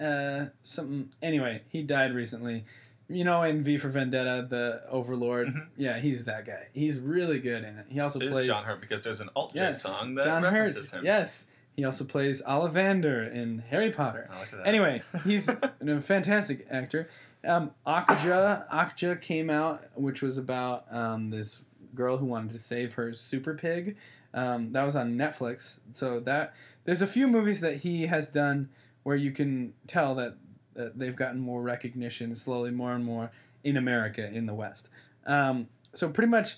uh 0.00 0.46
something 0.62 1.10
anyway 1.20 1.60
he 1.68 1.82
died 1.82 2.14
recently 2.14 2.64
you 3.10 3.24
know 3.24 3.42
in 3.42 3.62
V 3.64 3.76
for 3.76 3.88
Vendetta 3.88 4.46
the 4.48 4.82
Overlord 4.88 5.48
Mhm. 5.48 5.66
yeah 5.76 5.98
he's 5.98 6.24
that 6.24 6.46
guy 6.46 6.68
he's 6.72 6.98
really 6.98 7.40
good 7.40 7.64
in 7.64 7.76
it 7.78 7.86
he 7.88 8.00
also 8.00 8.20
It 8.20 8.30
plays 8.30 8.46
John 8.46 8.64
Hurt 8.64 8.80
because 8.80 9.02
there's 9.04 9.20
an 9.20 9.28
alt 9.34 9.52
yes 9.54 9.82
song 9.82 10.14
that 10.14 10.24
John 10.24 10.42
Hurt 10.42 10.52
references 10.52 10.92
him. 10.92 11.04
yes 11.04 11.46
he 11.74 11.84
also 11.84 12.04
plays 12.04 12.40
Ollivander 12.42 13.32
in 13.32 13.60
Harry 13.70 13.90
Potter 13.90 14.28
I 14.32 14.38
like 14.38 14.50
that. 14.50 14.66
Anyway, 14.66 15.02
he's 15.24 15.48
a 15.80 16.00
fantastic 16.00 16.66
actor. 16.70 17.08
Um, 17.44 17.70
Okja, 17.86 18.68
Okja 18.68 19.20
came 19.20 19.48
out, 19.50 19.84
which 19.94 20.20
was 20.20 20.36
about 20.36 20.84
um, 20.94 21.30
this 21.30 21.60
girl 21.94 22.18
who 22.18 22.26
wanted 22.26 22.52
to 22.52 22.58
save 22.58 22.94
her 22.94 23.14
super 23.14 23.54
pig. 23.54 23.96
Um, 24.34 24.72
that 24.72 24.82
was 24.84 24.94
on 24.94 25.14
Netflix. 25.16 25.78
So 25.92 26.20
that 26.20 26.54
there's 26.84 27.02
a 27.02 27.06
few 27.06 27.26
movies 27.28 27.60
that 27.60 27.78
he 27.78 28.06
has 28.08 28.28
done 28.28 28.68
where 29.04 29.16
you 29.16 29.30
can 29.30 29.72
tell 29.86 30.14
that, 30.16 30.36
that 30.80 30.98
they've 30.98 31.16
gotten 31.16 31.40
more 31.40 31.62
recognition 31.62 32.34
slowly, 32.34 32.70
more 32.70 32.92
and 32.92 33.04
more 33.04 33.30
in 33.62 33.76
America, 33.76 34.28
in 34.30 34.46
the 34.46 34.54
West. 34.54 34.88
Um, 35.26 35.68
so 35.94 36.08
pretty 36.08 36.30
much, 36.30 36.56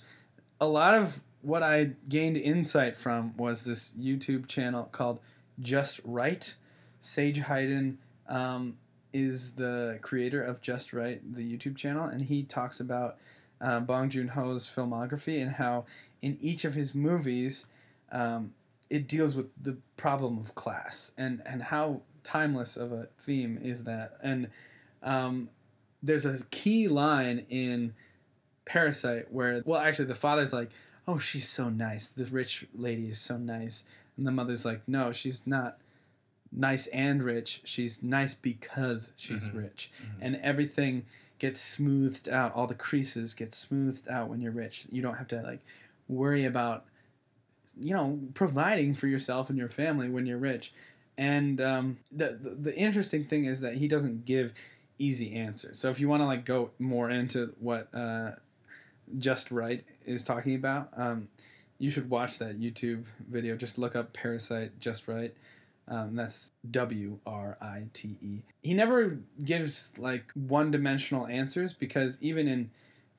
a 0.60 0.66
lot 0.66 0.94
of 0.94 1.20
what 1.40 1.62
I 1.62 1.92
gained 2.08 2.36
insight 2.36 2.96
from 2.96 3.36
was 3.36 3.64
this 3.64 3.90
YouTube 3.98 4.46
channel 4.46 4.84
called 4.84 5.18
Just 5.58 6.00
Write. 6.04 6.54
Sage 7.00 7.40
Hayden 7.40 7.98
um, 8.28 8.76
is 9.12 9.52
the 9.52 9.98
creator 10.02 10.42
of 10.42 10.60
Just 10.60 10.92
Write, 10.92 11.34
the 11.34 11.42
YouTube 11.42 11.76
channel, 11.76 12.04
and 12.04 12.22
he 12.22 12.44
talks 12.44 12.78
about 12.78 13.18
uh, 13.60 13.80
Bong 13.80 14.08
Joon 14.08 14.28
Ho's 14.28 14.66
filmography 14.66 15.42
and 15.42 15.52
how 15.52 15.84
in 16.20 16.36
each 16.40 16.64
of 16.64 16.74
his 16.74 16.94
movies 16.94 17.66
um, 18.12 18.54
it 18.88 19.08
deals 19.08 19.34
with 19.34 19.46
the 19.60 19.78
problem 19.96 20.38
of 20.38 20.54
class 20.54 21.10
and, 21.16 21.42
and 21.44 21.62
how 21.62 22.02
timeless 22.24 22.76
of 22.76 22.92
a 22.92 23.08
theme 23.20 23.58
is 23.62 23.84
that. 23.84 24.14
And 24.22 24.48
um, 25.02 25.48
there's 26.02 26.24
a 26.26 26.44
key 26.50 26.88
line 26.88 27.46
in 27.48 27.94
Parasite 28.64 29.32
where, 29.32 29.62
well, 29.64 29.80
actually, 29.80 30.04
the 30.06 30.14
father's 30.14 30.52
like, 30.52 30.70
oh, 31.08 31.18
she's 31.18 31.48
so 31.48 31.68
nice. 31.68 32.06
The 32.06 32.24
rich 32.26 32.66
lady 32.74 33.08
is 33.08 33.18
so 33.20 33.36
nice. 33.36 33.84
And 34.16 34.26
the 34.26 34.30
mother's 34.30 34.64
like, 34.64 34.82
no, 34.86 35.12
she's 35.12 35.46
not 35.46 35.78
nice 36.52 36.86
and 36.88 37.22
rich. 37.22 37.60
She's 37.64 38.02
nice 38.02 38.34
because 38.34 39.12
she's 39.16 39.46
Mhm. 39.46 39.54
rich. 39.56 39.90
Mhm. 40.00 40.18
And 40.20 40.36
everything 40.36 41.06
gets 41.38 41.60
smoothed 41.60 42.28
out. 42.28 42.54
All 42.54 42.66
the 42.66 42.74
creases 42.74 43.34
get 43.34 43.52
smoothed 43.54 44.06
out 44.08 44.28
when 44.28 44.40
you're 44.40 44.52
rich. 44.52 44.86
You 44.92 45.02
don't 45.02 45.16
have 45.16 45.28
to 45.28 45.40
like 45.42 45.60
worry 46.08 46.44
about 46.44 46.84
you 47.80 47.94
know 47.94 48.20
providing 48.34 48.94
for 48.94 49.06
yourself 49.06 49.48
and 49.48 49.58
your 49.58 49.68
family 49.68 50.08
when 50.10 50.26
you're 50.26 50.36
rich. 50.38 50.72
And 51.22 51.60
um, 51.60 51.98
the, 52.10 52.36
the 52.44 52.50
the 52.66 52.74
interesting 52.76 53.24
thing 53.24 53.44
is 53.44 53.60
that 53.60 53.74
he 53.74 53.86
doesn't 53.86 54.24
give 54.24 54.46
easy 54.98 55.28
answers. 55.46 55.78
So 55.78 55.88
if 55.88 56.00
you 56.00 56.08
want 56.08 56.20
to 56.22 56.26
like 56.26 56.44
go 56.44 56.70
more 56.80 57.08
into 57.10 57.54
what 57.60 57.94
uh, 57.94 58.32
Just 59.18 59.52
Write 59.52 59.84
is 60.04 60.24
talking 60.24 60.56
about, 60.56 60.88
um, 60.96 61.28
you 61.78 61.90
should 61.90 62.10
watch 62.10 62.38
that 62.38 62.60
YouTube 62.60 63.04
video. 63.36 63.56
Just 63.56 63.78
look 63.78 63.94
up 63.94 64.12
Parasite 64.12 64.80
Just 64.80 65.06
Write. 65.06 65.34
Um, 65.86 66.16
that's 66.16 66.50
W 66.68 67.18
R 67.24 67.56
I 67.60 67.84
T 67.92 68.16
E. 68.20 68.42
He 68.62 68.74
never 68.74 69.18
gives 69.44 69.92
like 69.98 70.24
one 70.34 70.72
dimensional 70.72 71.28
answers 71.28 71.72
because 71.72 72.18
even 72.20 72.48
in 72.48 72.70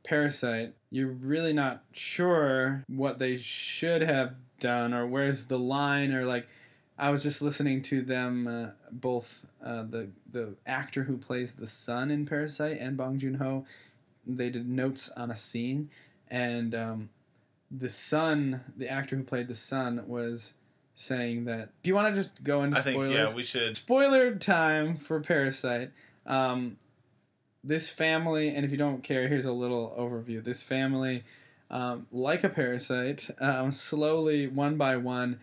Parasite, 0.03 0.73
you're 0.91 1.07
really 1.07 1.53
not 1.53 1.83
sure 1.93 2.83
what 2.87 3.19
they 3.19 3.37
should 3.37 4.01
have 4.01 4.35
done 4.59 4.93
or 4.93 5.07
where's 5.07 5.45
the 5.45 5.59
line 5.59 6.11
or 6.13 6.25
like. 6.25 6.47
I 6.97 7.09
was 7.09 7.23
just 7.23 7.41
listening 7.41 7.81
to 7.83 8.01
them 8.01 8.47
uh, 8.47 8.67
both 8.91 9.45
uh, 9.63 9.83
the 9.83 10.09
the 10.29 10.55
actor 10.65 11.03
who 11.03 11.17
plays 11.17 11.53
the 11.53 11.67
son 11.67 12.11
in 12.11 12.25
Parasite 12.25 12.77
and 12.79 12.95
Bong 12.95 13.19
Joon 13.19 13.35
Ho. 13.35 13.65
They 14.25 14.49
did 14.49 14.69
notes 14.69 15.09
on 15.09 15.31
a 15.31 15.35
scene, 15.35 15.89
and 16.29 16.73
um, 16.75 17.09
the 17.69 17.89
son, 17.89 18.61
the 18.77 18.87
actor 18.87 19.15
who 19.15 19.23
played 19.23 19.47
the 19.47 19.55
son, 19.55 20.03
was 20.07 20.53
saying 20.95 21.45
that. 21.45 21.69
Do 21.81 21.89
you 21.89 21.95
want 21.95 22.13
to 22.13 22.21
just 22.21 22.43
go 22.43 22.63
into 22.63 22.77
I 22.77 22.81
think 22.81 23.03
yeah, 23.11 23.33
we 23.33 23.43
should. 23.43 23.75
Spoiler 23.75 24.35
time 24.35 24.95
for 24.95 25.19
Parasite. 25.19 25.91
Um, 26.25 26.77
this 27.63 27.89
family, 27.89 28.49
and 28.49 28.65
if 28.65 28.71
you 28.71 28.77
don't 28.77 29.03
care, 29.03 29.27
here's 29.27 29.45
a 29.45 29.51
little 29.51 29.95
overview. 29.97 30.43
This 30.43 30.61
family, 30.61 31.23
um, 31.71 32.07
like 32.11 32.43
a 32.43 32.49
parasite, 32.49 33.29
um, 33.39 33.71
slowly, 33.71 34.47
one 34.47 34.75
by 34.75 34.97
one, 34.97 35.39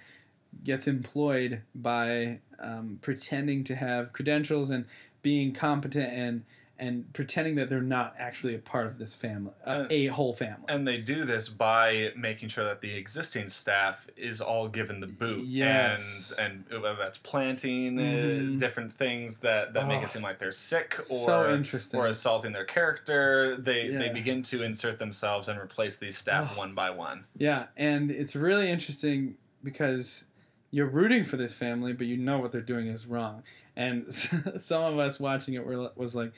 gets 0.65 0.87
employed 0.89 1.63
by 1.75 2.41
um, 2.59 2.99
pretending 3.03 3.65
to 3.65 3.75
have 3.77 4.13
credentials 4.13 4.71
and 4.71 4.85
being 5.23 5.53
competent 5.53 6.13
and 6.13 6.45
and 6.79 7.13
pretending 7.13 7.57
that 7.57 7.69
they're 7.69 7.83
not 7.83 8.15
actually 8.19 8.55
a 8.55 8.59
part 8.59 8.87
of 8.87 8.97
this 8.99 9.13
family, 9.13 9.53
uh, 9.67 9.85
a 9.91 10.07
whole 10.07 10.33
family. 10.33 10.65
And 10.67 10.89
they 10.89 10.97
do 10.97 11.27
this 11.27 11.51
by 11.51 12.11
making 12.17 12.49
sure 12.49 12.65
that 12.65 12.81
the 12.81 12.95
existing 12.97 13.51
staff 13.51 14.07
is 14.17 14.41
all 14.41 14.67
given 14.67 15.01
the 15.01 15.07
boot. 15.07 15.45
Yes. 15.45 16.33
And, 16.39 16.65
and 16.71 16.81
whether 16.83 16.97
that's 16.97 17.19
planting 17.19 17.97
Mhm. 17.97 18.57
uh, 18.57 18.59
different 18.59 18.95
things 18.95 19.41
that, 19.41 19.75
that 19.75 19.87
make 19.89 20.01
Oh. 20.01 20.05
it 20.05 20.09
seem 20.09 20.23
like 20.23 20.39
they're 20.39 20.53
sick 20.53 20.99
or, 21.01 21.03
so 21.03 21.63
or 21.93 22.07
assaulting 22.07 22.53
their 22.53 22.65
character, 22.65 23.59
they, 23.59 23.89
they 23.89 24.09
begin 24.09 24.41
to 24.45 24.63
insert 24.63 24.99
themselves 24.99 25.49
and 25.49 25.61
replace 25.61 25.99
these 25.99 26.17
staff 26.17 26.53
Oh. 26.55 26.61
one 26.61 26.75
by 26.75 26.89
one. 26.89 27.25
Yeah, 27.37 27.67
and 27.77 28.11
it's 28.11 28.35
really 28.35 28.71
interesting 28.71 29.37
because 29.63 30.25
you're 30.71 30.87
rooting 30.87 31.25
for 31.25 31.37
this 31.37 31.53
family, 31.53 31.93
but 31.93 32.07
you 32.07 32.17
know 32.17 32.39
what 32.39 32.53
they're 32.53 32.61
doing 32.61 32.87
is 32.87 33.07
wrong. 33.07 33.43
And 33.77 34.13
some 34.15 34.83
of 34.83 34.99
us 34.99 35.19
watching 35.19 35.55
it 35.55 35.65
were 35.67 35.91
was 35.97 36.15
like, 36.15 36.33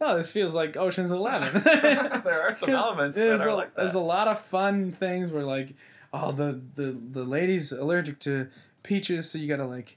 "Oh, 0.00 0.16
this 0.16 0.30
feels 0.30 0.54
like 0.54 0.76
Ocean's 0.76 1.10
11. 1.10 1.62
there 1.64 2.42
are 2.42 2.54
some 2.54 2.70
elements 2.70 3.16
there's 3.16 3.40
that 3.40 3.46
are 3.46 3.50
a, 3.50 3.56
like 3.56 3.74
There's 3.74 3.94
a 3.94 4.00
lot 4.00 4.28
of 4.28 4.38
fun 4.38 4.92
things 4.92 5.32
where 5.32 5.44
like, 5.44 5.74
oh, 6.12 6.32
the 6.32 6.60
the 6.74 6.90
the 6.92 7.24
lady's 7.24 7.72
allergic 7.72 8.18
to 8.20 8.48
peaches, 8.82 9.30
so 9.30 9.38
you 9.38 9.48
gotta 9.48 9.66
like 9.66 9.96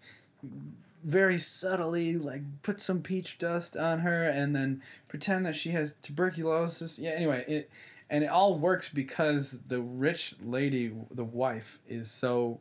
very 1.03 1.37
subtly 1.37 2.15
like 2.15 2.43
put 2.61 2.79
some 2.79 3.01
peach 3.01 3.39
dust 3.39 3.75
on 3.75 3.99
her 3.99 4.23
and 4.23 4.55
then 4.55 4.81
pretend 5.07 5.45
that 5.45 5.55
she 5.55 5.71
has 5.71 5.95
tuberculosis. 6.01 6.99
Yeah, 6.99 7.11
anyway, 7.11 7.43
it 7.47 7.69
and 8.09 8.23
it 8.23 8.27
all 8.27 8.59
works 8.59 8.89
because 8.89 9.57
the 9.67 9.81
rich 9.81 10.35
lady, 10.43 10.93
the 11.09 11.23
wife, 11.23 11.79
is 11.87 12.11
so 12.11 12.59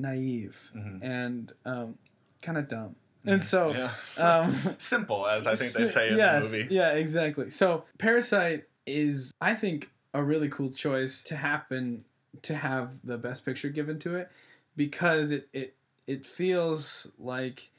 naive 0.00 0.70
Mhm. 0.74 1.02
and 1.02 1.52
um, 1.64 1.98
kind 2.42 2.58
of 2.58 2.68
dumb. 2.68 2.96
And 3.26 3.44
so, 3.44 3.72
Yeah. 3.74 3.92
um, 4.16 4.76
Simple, 4.78 5.26
as 5.26 5.46
I 5.46 5.54
think 5.54 5.72
they 5.72 5.84
say 5.84 6.10
in 6.10 6.16
yes, 6.16 6.50
the 6.50 6.58
movie. 6.62 6.74
Yeah, 6.74 6.92
exactly. 6.92 7.50
So 7.50 7.84
Parasite 7.98 8.64
is, 8.86 9.30
I 9.40 9.54
think, 9.54 9.90
a 10.14 10.22
really 10.22 10.48
cool 10.48 10.70
choice 10.70 11.22
to 11.24 11.36
happen 11.36 12.04
to 12.42 12.54
have 12.56 12.94
the 13.04 13.18
best 13.18 13.44
picture 13.44 13.68
given 13.68 13.98
to 14.00 14.14
it 14.16 14.30
because 14.76 15.30
it 15.30 15.48
it 15.52 15.76
it 16.06 16.24
feels 16.24 17.06
like 17.18 17.70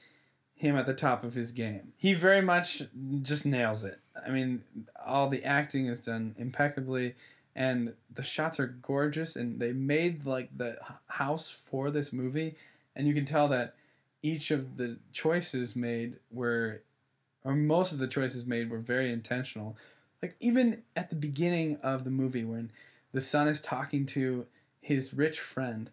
him 0.53 0.75
at 0.77 0.85
the 0.85 0.93
top 0.93 1.23
of 1.23 1.33
his 1.33 1.51
game. 1.51 1.91
He 1.97 2.13
very 2.13 2.41
much 2.41 2.83
just 3.23 3.45
nails 3.45 3.83
it. 3.83 3.99
I 4.25 4.29
mean, 4.29 4.63
all 5.03 5.27
the 5.27 5.43
acting 5.43 5.87
is 5.87 5.99
done 5.99 6.35
impeccably 6.37 7.15
and 7.55 7.93
the 8.13 8.23
shots 8.23 8.59
are 8.59 8.67
gorgeous 8.67 9.35
and 9.35 9.59
they 9.59 9.73
made 9.73 10.25
like 10.25 10.49
the 10.57 10.77
house 11.07 11.49
for 11.49 11.91
this 11.91 12.13
movie 12.13 12.55
and 12.95 13.07
you 13.07 13.13
can 13.13 13.25
tell 13.25 13.47
that 13.47 13.75
each 14.21 14.51
of 14.51 14.77
the 14.77 14.97
choices 15.11 15.75
made 15.75 16.17
were 16.31 16.81
or 17.43 17.55
most 17.55 17.91
of 17.91 17.97
the 17.97 18.07
choices 18.07 18.45
made 18.45 18.69
were 18.69 18.77
very 18.77 19.11
intentional. 19.11 19.75
Like 20.21 20.35
even 20.39 20.83
at 20.95 21.09
the 21.09 21.15
beginning 21.15 21.77
of 21.77 22.03
the 22.03 22.11
movie 22.11 22.43
when 22.43 22.71
the 23.11 23.21
son 23.21 23.47
is 23.47 23.59
talking 23.59 24.05
to 24.07 24.45
his 24.79 25.13
rich 25.13 25.39
friend 25.39 25.89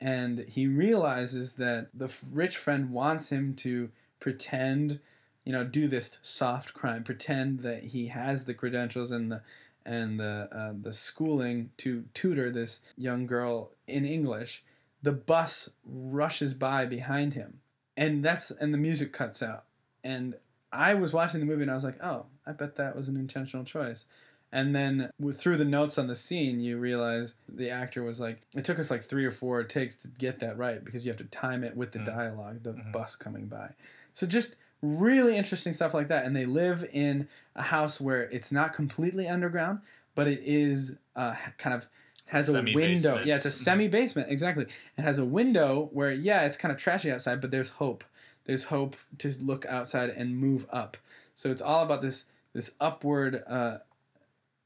and 0.00 0.40
he 0.40 0.66
realizes 0.66 1.54
that 1.54 1.88
the 1.94 2.12
rich 2.32 2.56
friend 2.56 2.90
wants 2.90 3.30
him 3.30 3.54
to 3.54 3.90
pretend, 4.18 5.00
you 5.44 5.52
know, 5.52 5.64
do 5.64 5.88
this 5.88 6.18
soft 6.22 6.74
crime, 6.74 7.04
pretend 7.04 7.60
that 7.60 7.84
he 7.84 8.08
has 8.08 8.44
the 8.44 8.54
credentials 8.54 9.10
and 9.10 9.32
the 9.32 9.42
and 9.84 10.18
the 10.20 10.48
uh, 10.52 10.72
the 10.80 10.92
schooling 10.92 11.70
to 11.78 12.04
tutor 12.14 12.50
this 12.50 12.80
young 12.96 13.26
girl 13.26 13.72
in 13.86 14.04
English. 14.04 14.64
The 15.02 15.12
bus 15.12 15.70
rushes 15.84 16.52
by 16.54 16.84
behind 16.86 17.32
him, 17.34 17.60
and 17.96 18.24
that's 18.24 18.50
and 18.50 18.74
the 18.74 18.78
music 18.78 19.12
cuts 19.12 19.42
out. 19.42 19.64
And 20.04 20.34
I 20.72 20.94
was 20.94 21.12
watching 21.12 21.40
the 21.40 21.46
movie 21.46 21.62
and 21.62 21.70
I 21.70 21.74
was 21.74 21.84
like, 21.84 22.02
oh, 22.02 22.26
I 22.46 22.52
bet 22.52 22.76
that 22.76 22.94
was 22.96 23.08
an 23.08 23.16
intentional 23.16 23.64
choice. 23.64 24.06
And 24.52 24.74
then 24.74 25.10
through 25.32 25.56
the 25.58 25.64
notes 25.64 25.96
on 25.96 26.06
the 26.08 26.14
scene, 26.14 26.60
you 26.60 26.76
realize 26.78 27.34
the 27.48 27.70
actor 27.70 28.02
was 28.02 28.18
like, 28.20 28.42
it 28.54 28.64
took 28.64 28.78
us 28.78 28.90
like 28.90 29.02
three 29.02 29.24
or 29.24 29.30
four 29.30 29.62
takes 29.62 29.96
to 29.98 30.08
get 30.08 30.40
that 30.40 30.58
right 30.58 30.84
because 30.84 31.06
you 31.06 31.10
have 31.10 31.18
to 31.18 31.24
time 31.24 31.62
it 31.62 31.76
with 31.76 31.92
the 31.92 32.00
Mm. 32.00 32.06
dialogue, 32.06 32.62
the 32.62 32.72
Mhm. 32.72 32.92
bus 32.92 33.14
coming 33.14 33.46
by. 33.46 33.74
So 34.12 34.26
just 34.26 34.56
really 34.82 35.36
interesting 35.36 35.72
stuff 35.72 35.94
like 35.94 36.08
that. 36.08 36.24
And 36.24 36.34
they 36.34 36.46
live 36.46 36.88
in 36.92 37.28
a 37.54 37.62
house 37.62 38.00
where 38.00 38.22
it's 38.24 38.50
not 38.50 38.72
completely 38.72 39.28
underground, 39.28 39.80
but 40.14 40.28
it 40.28 40.40
is 40.42 40.96
uh, 41.16 41.34
kind 41.58 41.74
of 41.74 41.88
has 42.28 42.48
a 42.48 42.62
window. 42.62 43.20
Yeah, 43.24 43.36
it's 43.36 43.44
a 43.44 43.50
semi 43.50 43.88
basement 43.88 44.30
exactly. 44.30 44.66
It 44.96 45.02
has 45.02 45.18
a 45.18 45.24
window 45.24 45.88
where 45.92 46.12
yeah, 46.12 46.46
it's 46.46 46.56
kind 46.56 46.72
of 46.72 46.78
trashy 46.78 47.10
outside, 47.10 47.40
but 47.40 47.50
there's 47.50 47.70
hope. 47.70 48.04
There's 48.44 48.64
hope 48.64 48.96
to 49.18 49.34
look 49.40 49.66
outside 49.66 50.10
and 50.10 50.36
move 50.36 50.66
up. 50.70 50.96
So 51.34 51.50
it's 51.50 51.62
all 51.62 51.82
about 51.82 52.02
this 52.02 52.24
this 52.52 52.72
upward 52.80 53.42
uh, 53.46 53.78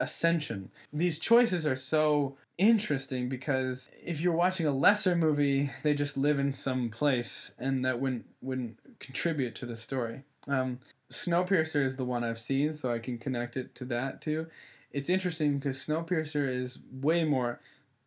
ascension. 0.01 0.71
These 0.93 1.19
choices 1.19 1.67
are 1.67 1.77
so 1.77 2.37
interesting 2.59 3.29
because 3.29 3.91
if 4.03 4.21
you're 4.21 4.35
watching 4.35 4.67
a 4.67 4.73
lesser 4.73 5.17
movie, 5.17 5.71
they 5.83 5.95
just 5.95 6.17
live 6.17 6.39
in 6.39 6.53
some 6.53 6.89
place 6.89 7.53
and 7.59 7.85
that 7.85 8.01
wouldn't 8.01 8.27
wouldn't 8.43 8.79
contribute 8.99 9.55
to 9.57 9.67
the 9.67 9.77
story. 9.77 10.23
Um, 10.49 10.81
Snowpiercer 11.11 11.85
is 11.85 11.97
the 11.97 12.05
one 12.05 12.25
I've 12.25 12.39
seen, 12.39 12.73
so 12.73 12.91
I 12.93 12.99
can 12.99 13.19
connect 13.19 13.57
it 13.57 13.75
to 13.77 13.85
that 13.87 14.21
too. 14.21 14.47
It's 14.91 15.09
interesting 15.09 15.59
because 15.59 15.79
Snowpiercer 15.79 16.49
is 16.49 16.79
way 16.93 17.25
more 17.25 17.61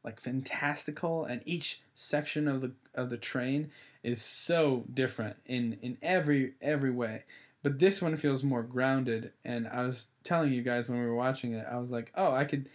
like 0.04 0.20
fantastical, 0.20 1.26
and 1.26 1.42
each 1.46 1.82
section 1.94 2.48
of 2.48 2.62
the 2.62 2.74
of 2.96 3.10
the 3.10 3.18
train 3.18 3.72
is 4.04 4.22
so 4.22 4.86
different 4.94 5.38
in 5.46 5.78
in 5.82 5.98
every 6.02 6.54
every 6.62 6.92
way. 6.92 7.26
But 7.64 7.80
this 7.80 8.02
one 8.02 8.16
feels 8.16 8.44
more 8.44 8.64
grounded, 8.64 9.32
and 9.44 9.68
I 9.68 9.86
was 9.86 10.08
telling 10.24 10.54
you 10.54 10.62
guys 10.62 10.88
when 10.88 11.00
we 11.00 11.06
were 11.06 11.16
watching 11.16 11.54
it, 11.54 11.66
I 11.70 11.78
was 11.78 11.92
like, 11.92 12.12
oh, 12.16 12.32
I 12.32 12.46
could 12.46 12.70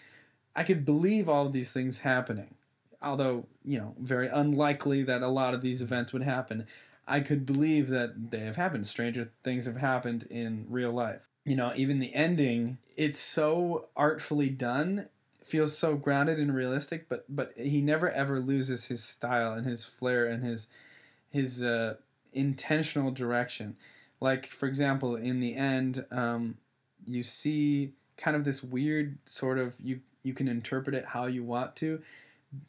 I 0.54 0.64
could 0.64 0.84
believe 0.84 1.28
all 1.28 1.46
of 1.46 1.52
these 1.52 1.72
things 1.72 2.00
happening. 2.00 2.54
Although, 3.00 3.46
you 3.64 3.78
know, 3.78 3.94
very 3.98 4.28
unlikely 4.28 5.02
that 5.04 5.22
a 5.22 5.28
lot 5.28 5.54
of 5.54 5.62
these 5.62 5.82
events 5.82 6.12
would 6.12 6.22
happen. 6.22 6.66
I 7.06 7.20
could 7.20 7.44
believe 7.44 7.88
that 7.88 8.30
they 8.30 8.40
have 8.40 8.56
happened. 8.56 8.86
Stranger 8.86 9.30
things 9.42 9.66
have 9.66 9.76
happened 9.76 10.26
in 10.30 10.66
real 10.68 10.92
life. 10.92 11.20
You 11.44 11.56
know, 11.56 11.72
even 11.74 11.98
the 11.98 12.14
ending, 12.14 12.78
it's 12.96 13.18
so 13.20 13.88
artfully 13.96 14.48
done, 14.48 15.08
feels 15.44 15.76
so 15.76 15.96
grounded 15.96 16.38
and 16.38 16.54
realistic, 16.54 17.08
but 17.08 17.24
but 17.28 17.52
he 17.56 17.80
never 17.80 18.08
ever 18.10 18.38
loses 18.38 18.86
his 18.86 19.02
style 19.02 19.52
and 19.52 19.66
his 19.66 19.84
flair 19.84 20.26
and 20.26 20.44
his 20.44 20.68
his 21.30 21.62
uh, 21.62 21.94
intentional 22.32 23.10
direction. 23.10 23.76
Like 24.20 24.46
for 24.46 24.66
example, 24.66 25.16
in 25.16 25.40
the 25.40 25.56
end, 25.56 26.04
um, 26.12 26.58
you 27.04 27.24
see 27.24 27.94
kind 28.16 28.36
of 28.36 28.44
this 28.44 28.62
weird 28.62 29.18
sort 29.26 29.58
of 29.58 29.74
you 29.80 30.00
you 30.22 30.34
can 30.34 30.46
interpret 30.46 30.94
it 30.94 31.06
how 31.06 31.26
you 31.26 31.42
want 31.42 31.74
to. 31.76 32.00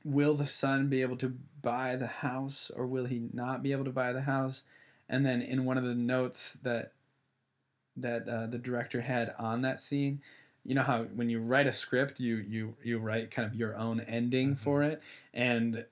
Will 0.04 0.36
the 0.36 0.46
son 0.46 0.88
be 0.88 1.02
able 1.02 1.18
to 1.18 1.34
buy 1.62 1.96
the 1.96 2.08
house 2.08 2.72
or 2.76 2.86
will 2.88 3.06
he 3.06 3.30
not 3.34 3.64
be 3.64 3.72
able 3.72 3.86
to 3.86 3.92
buy 3.92 4.14
the 4.14 4.22
house? 4.22 4.64
And 5.10 5.26
then 5.26 5.42
in 5.42 5.66
one 5.66 5.78
of 5.78 5.84
the 5.84 5.96
notes 5.96 6.54
that 6.64 6.94
that 7.96 8.28
uh, 8.28 8.48
the 8.48 8.58
director 8.58 9.02
had 9.02 9.36
on 9.38 9.62
that 9.62 9.80
scene, 9.80 10.22
you 10.66 10.74
know 10.74 10.84
how 10.84 11.04
when 11.04 11.30
you 11.30 11.40
write 11.40 11.68
a 11.68 11.74
script, 11.74 12.20
you 12.20 12.38
you 12.38 12.76
you 12.84 12.98
write 12.98 13.32
kind 13.32 13.48
of 13.48 13.56
your 13.56 13.76
own 13.76 14.00
ending 14.02 14.56
Mhm. 14.56 14.58
for 14.58 14.84
it, 14.84 15.02
and 15.34 15.86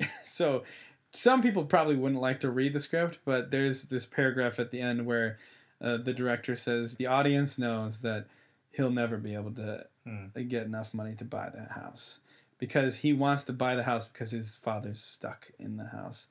so 0.24 0.64
some 1.10 1.40
people 1.40 1.64
probably 1.64 1.96
wouldn't 1.96 2.20
like 2.20 2.40
to 2.40 2.50
read 2.50 2.72
the 2.72 2.80
script, 2.80 3.18
but 3.24 3.50
there's 3.50 3.84
this 3.84 4.04
paragraph 4.04 4.58
at 4.58 4.70
the 4.70 4.80
end 4.80 5.06
where 5.06 5.38
uh, 5.80 5.96
the 5.96 6.12
director 6.12 6.54
says 6.54 6.96
the 6.96 7.06
audience 7.06 7.58
knows 7.58 8.00
that 8.00 8.26
he'll 8.72 8.90
never 8.90 9.16
be 9.16 9.34
able 9.34 9.52
to 9.52 9.86
Hmm. 10.04 10.26
get 10.48 10.66
enough 10.66 10.94
money 10.94 11.14
to 11.16 11.24
buy 11.24 11.50
that 11.50 11.72
house 11.72 12.20
because 12.58 12.96
he 12.98 13.12
wants 13.12 13.44
to 13.44 13.52
buy 13.52 13.74
the 13.74 13.84
house 13.84 14.06
because 14.08 14.30
his 14.30 14.56
father's 14.56 15.00
stuck 15.00 15.50
in 15.58 15.76
the 15.76 15.86
house 15.86 16.26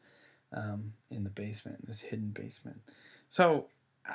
um, 0.54 0.94
in 1.10 1.24
the 1.24 1.30
basement 1.30 1.80
in 1.82 1.86
this 1.88 2.02
hidden 2.02 2.30
basement 2.30 2.82
so 3.30 3.66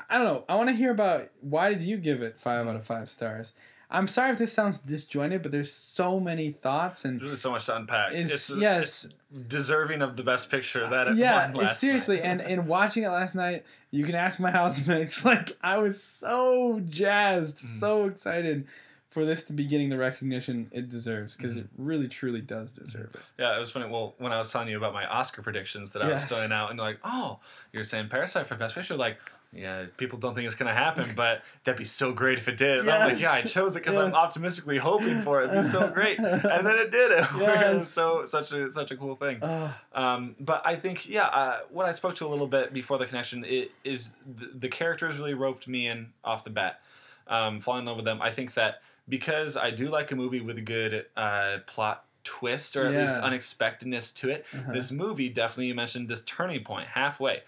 I- 0.09 0.17
don't 0.19 0.27
know 0.27 0.45
i 0.49 0.55
want 0.55 0.69
to 0.71 0.75
hear 0.75 0.91
about 0.91 1.25
why 1.41 1.73
did 1.75 1.83
you 1.83 1.97
give 1.99 2.23
it 2.23 2.39
five 2.39 2.67
out 2.67 2.77
of 2.77 2.87
five 2.87 3.11
stars 3.11 3.53
i'm 3.91 4.07
sorry 4.07 4.31
if 4.31 4.39
this 4.39 4.51
sounds 4.53 4.79
disjointed 4.79 5.43
but 5.43 5.53
there's 5.53 5.71
so 5.71 6.19
many 6.19 6.51
thoughts 6.51 7.05
and 7.05 7.21
There's 7.21 7.43
so 7.43 7.51
much 7.51 7.67
to 7.67 7.77
unpack. 7.77 8.13
It's- 8.13 8.33
It's, 8.33 8.51
yes. 8.57 9.05
it's 9.05 9.15
deserving 9.49 10.01
of 10.01 10.17
the 10.17 10.23
best 10.23 10.51
picture 10.51 10.89
that 10.89 11.09
it 11.09 11.17
yeah 11.17 11.53
seriously 11.67 12.23
and 12.23 12.41
in 12.41 12.67
watching 12.67 13.03
it 13.03 13.09
last 13.11 13.35
night 13.35 13.65
you 13.91 14.05
can 14.07 14.15
ask 14.15 14.41
my 14.41 14.51
housemates 14.61 15.25
like 15.27 15.51
i 15.63 15.77
was 15.77 16.03
so 16.03 16.81
jazzed 16.89 17.59
Mhm. 17.59 17.81
so 17.81 18.07
excited 18.07 18.67
for 19.13 19.25
this 19.27 19.43
to 19.45 19.53
be 19.53 19.65
getting 19.67 19.89
the 19.91 19.99
recognition 19.99 20.69
it 20.73 20.89
deserves 20.89 21.37
because 21.37 21.53
Mm-hmm. 21.57 21.61
it 21.67 21.71
really 21.79 22.09
truly 22.09 22.41
does 22.41 22.73
deserve 22.73 23.15
it 23.15 23.21
Yeah, 23.39 23.57
it 23.57 23.61
was 23.61 23.71
funny. 23.71 23.87
Well, 23.89 24.15
when 24.19 24.33
I 24.33 24.39
was 24.39 24.51
telling 24.51 24.69
you 24.69 24.77
about 24.79 24.93
my 24.95 25.07
Oscar 25.07 25.43
predictions 25.43 25.93
that 25.93 26.03
I 26.03 26.09
Yes. 26.09 26.23
was 26.23 26.33
throwing 26.39 26.53
out, 26.53 26.71
and 26.71 26.79
like, 26.81 26.99
"Oh, 27.05 27.39
you're 27.73 27.85
saying 27.85 28.09
Parasite 28.09 28.47
for 28.47 28.57
Best 28.57 28.75
Picture?" 28.75 28.97
Like, 28.97 29.19
yeah, 29.55 29.85
people 29.99 30.19
don't 30.19 30.35
think 30.35 30.47
it's 30.47 30.57
gonna 30.57 30.73
happen, 30.73 31.05
but 31.17 31.43
that'd 31.65 31.79
be 31.79 31.85
so 31.85 32.11
great 32.13 32.39
if 32.39 32.49
it 32.49 32.57
did. 32.57 32.79
And 32.81 32.89
I'm 32.91 33.11
like, 33.13 33.21
yeah, 33.21 33.33
I 33.33 33.43
chose 33.43 33.77
it 33.77 33.81
because 33.81 33.97
I'm 33.99 34.15
optimistically 34.15 34.79
hoping 34.79 35.21
for 35.21 35.43
it. 35.43 35.51
It'd 35.51 35.65
be 35.65 35.69
so 35.69 35.89
great, 35.95 36.19
and 36.19 36.67
then 36.67 36.77
it 36.79 36.91
did. 36.91 37.11
It 37.23 37.33
was 37.35 37.41
Yes. 37.43 37.89
so 37.91 38.25
such 38.25 38.51
a 38.53 38.73
such 38.73 38.91
a 38.93 38.97
cool 38.97 39.15
thing. 39.17 39.43
Ugh. 39.43 39.71
Um, 39.95 40.37
but 40.41 40.63
I 40.67 40.77
think, 40.77 41.07
yeah, 41.07 41.27
uh, 41.27 41.59
what 41.71 41.85
I 41.87 41.93
spoke 41.93 42.15
to 42.17 42.27
a 42.27 42.31
little 42.31 42.47
bit 42.47 42.73
before 42.73 42.97
the 42.97 43.05
connection 43.07 43.45
it, 43.45 43.73
is 43.85 44.17
the, 44.27 44.51
the 44.59 44.69
characters 44.69 45.19
really 45.19 45.35
roped 45.35 45.69
me 45.69 45.87
in 45.87 46.13
off 46.25 46.45
the 46.45 46.51
bat. 46.51 46.81
Um, 47.29 47.61
falling 47.61 47.81
in 47.81 47.87
love 47.87 47.97
with 47.97 48.05
them. 48.05 48.21
I 48.21 48.31
think 48.33 48.55
that 48.55 48.81
because 49.09 49.57
I 49.57 49.71
do 49.71 49.89
like 49.89 50.11
a 50.13 50.17
movie 50.17 50.41
with 50.41 50.59
a 50.59 50.63
good 50.63 51.07
uh, 51.17 51.59
plot 51.67 52.05
twist 52.25 52.77
or 52.77 52.87
at 52.87 52.93
least 52.93 53.15
unexpectedness 53.23 54.13
to 54.15 54.31
it, 54.31 54.45
Uh-huh. 54.55 54.73
this 54.73 54.93
movie 54.93 55.29
definitely 55.29 55.67
you 55.67 55.75
mentioned 55.75 56.09
this 56.09 56.23
turning 56.25 56.63
point 56.65 56.89
halfway. 56.89 57.43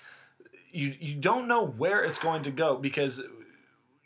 You 0.73 0.95
you 0.99 1.15
don't 1.15 1.47
know 1.47 1.65
where 1.65 2.03
it's 2.03 2.19
going 2.19 2.43
to 2.43 2.51
go 2.51 2.77
because 2.77 3.23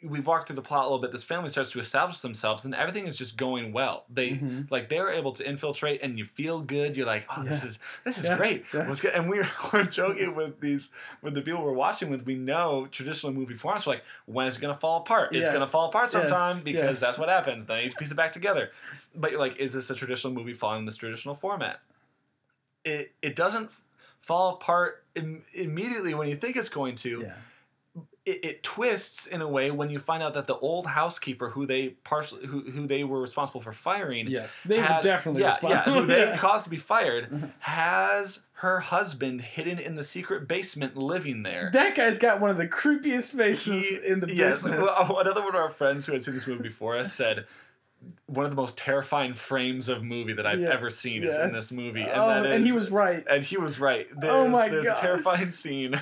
we've 0.03 0.27
walked 0.29 0.47
through 0.47 0.55
the 0.57 0.63
plot 0.63 0.83
a 0.83 0.85
little 0.85 1.01
bit. 1.01 1.11
This 1.11 1.25
family 1.25 1.49
starts 1.49 1.73
to 1.73 1.81
establish 1.81 2.19
themselves, 2.21 2.65
and 2.65 2.73
everything 2.75 3.07
is 3.09 3.17
just 3.17 3.37
going 3.37 3.73
well. 3.73 4.05
They 4.09 4.31
Mhm. 4.31 4.71
like 4.71 4.89
they're 4.89 5.11
able 5.11 5.33
to 5.33 5.49
infiltrate, 5.49 6.03
and 6.03 6.17
you 6.19 6.25
feel 6.25 6.61
good. 6.61 6.97
You're 6.97 7.05
like, 7.07 7.27
oh, 7.37 7.43
this 7.43 7.65
is 7.65 7.79
this 8.05 8.17
is 8.19 8.25
Yes, 8.25 8.39
great. 8.39 8.65
yes. 8.73 9.05
And 9.07 9.29
we're, 9.29 9.51
we're 9.73 9.85
joking 9.85 10.35
with 10.37 10.61
these 10.61 10.93
with 11.21 11.35
the 11.35 11.43
people 11.43 11.65
we're 11.65 11.73
watching 11.73 12.11
with. 12.11 12.25
We 12.27 12.37
know 12.37 12.87
traditional 12.93 13.33
movie 13.33 13.55
forms. 13.55 13.87
We're 13.87 13.95
like, 13.95 14.05
when 14.27 14.47
is 14.47 14.57
it 14.57 14.61
gonna 14.61 14.75
fall 14.75 14.99
apart? 15.01 15.35
It's 15.35 15.53
gonna 15.53 15.67
fall 15.67 15.89
apart 15.89 16.11
sometime 16.11 16.55
Yes, 16.57 16.63
because 16.63 16.83
yes. 16.91 17.01
that's 17.01 17.19
what 17.19 17.29
happens. 17.29 17.67
Then 17.67 17.83
you 17.85 17.91
piece 17.91 18.11
it 18.13 18.17
back 18.17 18.33
together. 18.33 18.71
But 19.17 19.33
you're 19.33 19.41
like, 19.41 19.57
is 19.57 19.73
this 19.73 19.91
a 19.91 19.95
traditional 19.97 20.33
movie 20.33 20.55
following 20.55 20.85
this 20.85 20.97
traditional 20.97 21.35
format? 21.35 21.81
It 22.85 23.13
it 23.21 23.35
doesn't 23.37 23.71
fall 24.21 24.55
apart 24.55 25.05
Im- 25.15 25.43
immediately 25.55 26.15
when 26.15 26.29
you 26.29 26.37
think 26.37 26.57
it's 26.57 26.69
going 26.69 26.95
to 26.97 27.23
yeah 27.23 27.35
it, 28.29 28.45
it 28.45 28.63
twists 28.63 29.27
in 29.27 29.41
a 29.41 29.49
way 29.49 29.71
when 29.71 29.91
you 29.91 29.99
find 29.99 30.23
out 30.23 30.35
that 30.35 30.47
the 30.47 30.57
old 30.59 30.87
housekeeper 30.87 31.51
who 31.51 31.67
they 31.67 31.89
partially 32.05 32.47
who, 32.47 32.61
who 32.61 32.87
they 32.87 33.05
were 33.05 33.21
responsible 33.21 33.61
for 33.61 33.73
firing 33.73 34.29
yes 34.29 34.61
they 34.65 34.81
were 34.81 34.99
definitely 35.03 35.43
yeah, 35.43 35.57
yeah, 35.63 35.69
responsible. 35.69 36.01
who 36.01 36.07
they 36.07 36.19
Yeah. 36.31 36.37
caused 36.37 36.65
to 36.65 36.71
be 36.71 36.77
fired 36.77 37.31
Mhm. 37.31 37.51
has 37.61 38.43
her 38.53 38.81
husband 38.81 39.41
hidden 39.43 39.79
in 39.79 39.95
the 39.95 40.03
secret 40.03 40.49
basement 40.49 40.97
living 40.97 41.45
there. 41.45 41.71
That 41.73 41.95
guy's 41.95 42.19
got 42.19 42.41
one 42.41 42.51
of 42.51 42.59
the 42.59 42.67
creepiest 42.67 43.37
faces 43.37 43.85
He- 43.85 44.07
in 44.07 44.19
the 44.21 44.35
yes, 44.35 44.63
business. 44.65 44.81
well, 44.85 45.19
another 45.21 45.41
one 45.43 45.51
of 45.51 45.61
our 45.61 45.71
friends 45.71 46.07
who 46.07 46.13
had 46.13 46.25
seen 46.25 46.35
this 46.35 46.47
movie 46.47 46.65
before 46.65 46.99
us 46.99 47.13
said 47.13 47.47
one 48.27 48.45
of 48.45 48.51
the 48.51 48.57
most 48.57 48.77
terrifying 48.77 49.33
frames 49.33 49.89
of 49.89 50.03
movie 50.03 50.33
that 50.33 50.47
I've 50.47 50.61
Yeah, 50.61 50.71
ever 50.71 50.91
seen 50.91 51.23
is 51.25 51.37
in 51.37 51.53
this 51.53 51.71
movie, 51.73 52.03
and 52.03 52.11
oh, 52.15 52.29
that 52.29 52.47
is 52.47 52.53
and 52.57 52.65
he 52.65 52.73
was 52.73 52.91
right. 52.91 53.25
and 53.31 53.43
he 53.45 53.57
was 53.57 53.79
right. 53.81 54.07
There's, 54.21 54.33
Oh 54.33 54.47
my 54.49 54.67
a 54.67 54.83
terrifying 55.01 55.51
scene 55.53 56.01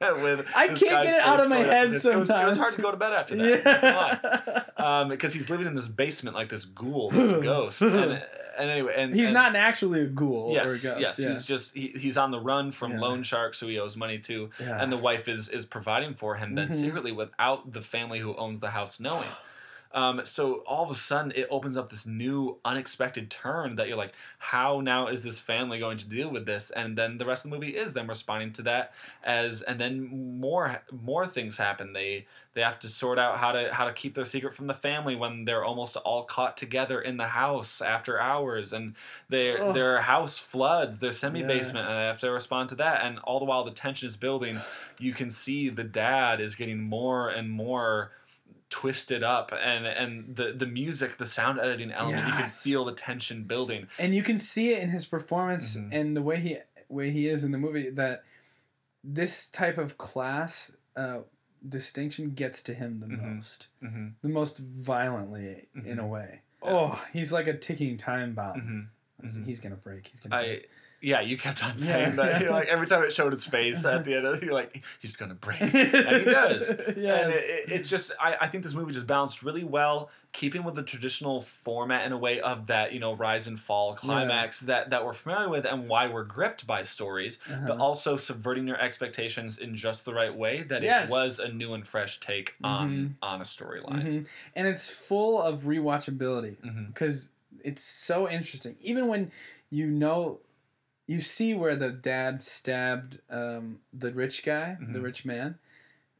with 0.22 0.46
I 0.54 0.68
can't 0.68 0.80
get 0.80 1.14
it 1.16 1.20
out 1.20 1.40
of 1.40 1.48
my 1.48 1.58
head 1.58 1.88
It 1.88 1.92
was, 1.92 2.04
it 2.06 2.16
was 2.16 2.28
hard 2.30 2.72
to 2.74 2.82
go 2.82 2.90
to 2.90 2.96
bed 2.96 3.12
after 3.12 3.36
that. 3.36 4.64
yeah. 4.78 5.00
um, 5.00 5.08
because 5.08 5.34
he's 5.34 5.50
living 5.50 5.66
in 5.66 5.74
this 5.74 5.88
basement 5.88 6.34
like 6.34 6.48
this 6.48 6.64
ghoul, 6.64 7.10
this 7.10 7.30
ghost, 7.42 7.82
and, 7.82 8.22
and 8.58 8.70
anyway, 8.70 8.94
and 8.96 9.14
he's 9.14 9.26
and- 9.28 9.34
not 9.34 9.54
actually 9.56 10.00
a 10.02 10.06
ghoul 10.06 10.52
Yes, 10.54 10.62
or 10.70 10.74
a 10.74 10.92
ghost. 10.94 11.00
yes, 11.00 11.18
yeah. 11.18 11.28
he's 11.28 11.44
just 11.44 11.74
he, 11.74 11.88
he's 11.96 12.16
on 12.16 12.30
the 12.30 12.40
run 12.40 12.72
from 12.72 12.92
Yeah. 12.92 13.00
loan 13.00 13.22
sharks 13.22 13.60
who 13.60 13.66
he 13.66 13.78
owes 13.78 13.96
money 13.96 14.18
to, 14.20 14.50
Yeah. 14.58 14.82
and 14.82 14.90
the 14.90 14.96
wife 14.96 15.28
is 15.28 15.48
is 15.50 15.66
providing 15.66 16.14
for 16.14 16.36
him 16.36 16.54
then 16.54 16.68
Mhm. 16.68 16.74
secretly 16.80 17.12
without 17.12 17.72
the 17.72 17.82
family 17.82 18.20
who 18.20 18.34
owns 18.36 18.60
the 18.60 18.70
house 18.70 19.00
knowing. 19.00 19.28
Um, 19.92 20.22
so 20.24 20.62
all 20.66 20.84
of 20.84 20.90
a 20.90 20.94
sudden 20.94 21.32
it 21.34 21.48
opens 21.50 21.76
up 21.76 21.90
this 21.90 22.06
new 22.06 22.58
unexpected 22.64 23.30
turn 23.30 23.76
that 23.76 23.88
you're 23.88 23.96
like, 23.96 24.14
how 24.38 24.80
now 24.80 25.08
is 25.08 25.22
this 25.22 25.40
family 25.40 25.78
going 25.80 25.98
to 25.98 26.06
deal 26.06 26.30
with 26.30 26.46
this? 26.46 26.70
And 26.70 26.96
then 26.96 27.18
the 27.18 27.24
rest 27.24 27.44
of 27.44 27.50
the 27.50 27.56
movie 27.56 27.76
is 27.76 27.92
them 27.92 28.08
responding 28.08 28.52
to 28.54 28.62
that 28.62 28.92
as, 29.24 29.62
and 29.62 29.80
then 29.80 30.38
more 30.40 30.82
more 30.92 31.26
things 31.26 31.58
happen. 31.58 31.92
They 31.92 32.26
they 32.54 32.62
have 32.62 32.78
to 32.80 32.88
sort 32.88 33.18
out 33.18 33.38
how 33.38 33.52
to 33.52 33.72
how 33.72 33.86
to 33.86 33.92
keep 33.92 34.14
their 34.14 34.24
secret 34.24 34.54
from 34.54 34.66
the 34.66 34.74
family 34.74 35.14
when 35.16 35.44
they're 35.44 35.64
almost 35.64 35.96
all 35.96 36.24
caught 36.24 36.56
together 36.56 37.00
in 37.00 37.16
the 37.16 37.28
house 37.28 37.80
after 37.80 38.20
hours, 38.20 38.72
and 38.72 38.94
their 39.28 39.62
Ugh. 39.62 39.74
their 39.74 40.00
house 40.02 40.38
floods, 40.38 41.00
their 41.00 41.12
semi 41.12 41.42
basement, 41.42 41.88
and 41.88 41.96
they 41.96 42.06
have 42.06 42.20
to 42.20 42.30
respond 42.30 42.68
to 42.70 42.74
that. 42.76 43.04
And 43.04 43.18
all 43.20 43.38
the 43.38 43.44
while 43.44 43.64
the 43.64 43.70
tension 43.70 44.08
is 44.08 44.16
building, 44.16 44.60
you 44.98 45.12
can 45.12 45.30
see 45.30 45.68
the 45.68 45.84
dad 45.84 46.40
is 46.40 46.54
getting 46.54 46.80
more 46.80 47.28
and 47.28 47.50
more 47.50 48.10
twisted 48.70 49.22
up 49.24 49.52
and 49.52 49.84
and 49.84 50.36
the 50.36 50.52
the 50.52 50.66
music 50.66 51.18
the 51.18 51.26
sound 51.26 51.58
editing 51.58 51.90
element 51.90 52.24
you 52.26 52.32
can 52.32 52.48
feel 52.48 52.84
the 52.84 52.92
tension 52.92 53.42
building 53.42 53.88
and 53.98 54.14
you 54.14 54.22
can 54.22 54.38
see 54.38 54.72
it 54.72 54.80
in 54.80 54.88
his 54.90 55.04
performance 55.06 55.76
Mhm. 55.76 55.88
and 55.92 56.16
the 56.16 56.22
way 56.22 56.36
he 56.38 56.56
way 56.88 57.10
he 57.10 57.28
is 57.28 57.42
in 57.44 57.50
the 57.50 57.58
movie 57.58 57.90
that 57.90 58.24
this 59.02 59.48
type 59.48 59.76
of 59.76 59.98
class 59.98 60.72
uh, 60.96 61.20
distinction 61.68 62.30
gets 62.30 62.62
to 62.62 62.72
him 62.74 63.00
the 63.00 63.06
Mhm. 63.06 63.34
most 63.34 63.66
mm-hmm. 63.82 64.08
the 64.22 64.28
most 64.28 64.58
violently 64.58 65.66
in 65.84 65.98
a 65.98 66.04
Mhm. 66.04 66.08
way 66.08 66.40
oh, 66.62 67.04
he's 67.12 67.32
like 67.32 67.46
a 67.48 67.56
ticking 67.56 67.96
time 67.96 68.34
bomb. 68.34 68.60
hmm 69.20 69.26
mhm. 69.26 69.44
He's 69.46 69.60
gonna 69.60 69.76
break. 69.76 70.06
He's 70.06 70.20
gonna. 70.20 70.36
I 70.36 70.44
break. 70.44 70.70
Yeah, 71.02 71.20
you 71.20 71.38
kept 71.38 71.62
on 71.64 71.70
Yeah. 71.70 71.74
saying 71.76 72.16
that. 72.16 72.40
You're 72.42 72.50
like 72.52 72.68
every 72.68 72.86
time 72.86 73.02
it 73.04 73.12
showed 73.12 73.32
his 73.32 73.44
face 73.44 73.84
at 73.84 74.04
the 74.04 74.14
end 74.16 74.26
of 74.26 74.34
it, 74.36 74.42
you're 74.42 74.52
like, 74.54 74.82
he's 75.00 75.16
gonna 75.16 75.34
break. 75.34 75.60
and 75.62 75.70
he 75.72 76.24
does. 76.24 76.68
yes. 76.96 77.24
And 77.24 77.32
it, 77.32 77.44
it- 77.44 77.72
it's 77.72 77.88
just, 77.88 78.12
I, 78.20 78.36
I 78.42 78.46
think 78.48 78.64
this 78.64 78.74
movie 78.74 78.92
just 78.92 79.06
balanced 79.06 79.42
really 79.42 79.64
well, 79.64 80.10
keeping 80.32 80.62
with 80.62 80.74
the 80.74 80.82
traditional 80.82 81.40
format 81.40 82.04
in 82.06 82.12
a 82.12 82.18
way 82.18 82.40
of 82.40 82.66
that, 82.68 82.92
you 82.92 83.00
know, 83.00 83.14
rise 83.14 83.46
and 83.46 83.58
fall 83.60 83.94
climax 83.94 84.60
that, 84.60 84.90
that 84.90 85.04
we're 85.04 85.12
familiar 85.14 85.48
with 85.48 85.64
and 85.64 85.88
why 85.88 86.06
we're 86.06 86.22
gripped 86.24 86.66
by 86.66 86.82
stories, 86.82 87.40
but 87.48 87.72
Uh-huh. 87.72 87.82
also 87.82 88.16
subverting 88.16 88.68
your 88.68 88.78
expectations 88.80 89.58
in 89.58 89.74
just 89.76 90.04
the 90.04 90.12
right 90.14 90.34
way 90.34 90.58
that 90.58 90.82
Yes. 90.82 91.08
it 91.08 91.12
was 91.12 91.38
a 91.38 91.48
new 91.48 91.72
and 91.74 91.86
fresh 91.86 92.20
take 92.20 92.54
on 92.62 92.90
Mhm. 92.90 93.12
on 93.22 93.40
a 93.40 93.44
storyline. 93.44 94.04
Mhm. 94.04 94.26
And 94.54 94.68
it's 94.68 94.88
full 94.90 95.40
of 95.40 95.62
rewatchability 95.62 96.56
because 96.88 97.30
it's 97.64 97.82
so 97.82 98.28
interesting. 98.28 98.76
Even 98.80 99.06
when 99.08 99.32
you 99.72 99.86
know, 99.86 100.40
you 101.10 101.20
see 101.20 101.54
where 101.54 101.74
the 101.74 101.90
dad 101.90 102.40
stabbed 102.40 103.18
um, 103.30 103.80
the 103.92 104.12
rich 104.12 104.44
guy, 104.44 104.76
the 104.80 105.00
Mhm. 105.00 105.02
rich 105.02 105.24
man, 105.24 105.58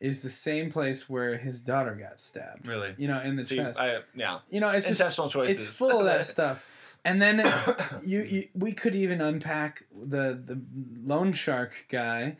is 0.01 0.23
the 0.23 0.29
same 0.31 0.69
place 0.73 1.09
where 1.09 1.37
his 1.37 1.61
daughter 1.61 1.95
got 1.95 2.19
stabbed. 2.19 2.67
Really. 2.67 2.95
You 2.99 3.07
know, 3.07 3.21
in 3.21 3.37
the 3.37 3.45
See, 3.45 3.55
chest. 3.57 3.79
I, 3.79 3.99
yeah, 4.17 4.41
you 4.51 4.59
know, 4.59 4.71
it's 4.71 4.89
just 4.89 5.01
intentional 5.01 5.31
choices. 5.31 5.69
it's 5.69 5.77
full 5.77 5.97
of 6.01 6.07
that 6.07 6.27
stuff. 6.37 6.65
And 7.05 7.23
then 7.23 7.37
you, 8.05 8.23
you 8.23 8.49
we 8.53 8.73
could 8.73 8.97
even 8.97 9.21
unpack 9.21 9.85
the 9.97 10.35
the 10.45 10.61
loan 11.05 11.33
shark 11.35 11.87
guy. 11.89 12.37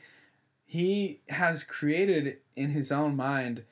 He 0.67 1.21
has 1.29 1.63
created 1.63 2.39
in 2.57 2.71
his 2.71 2.91
own 2.91 3.15
mind 3.15 3.63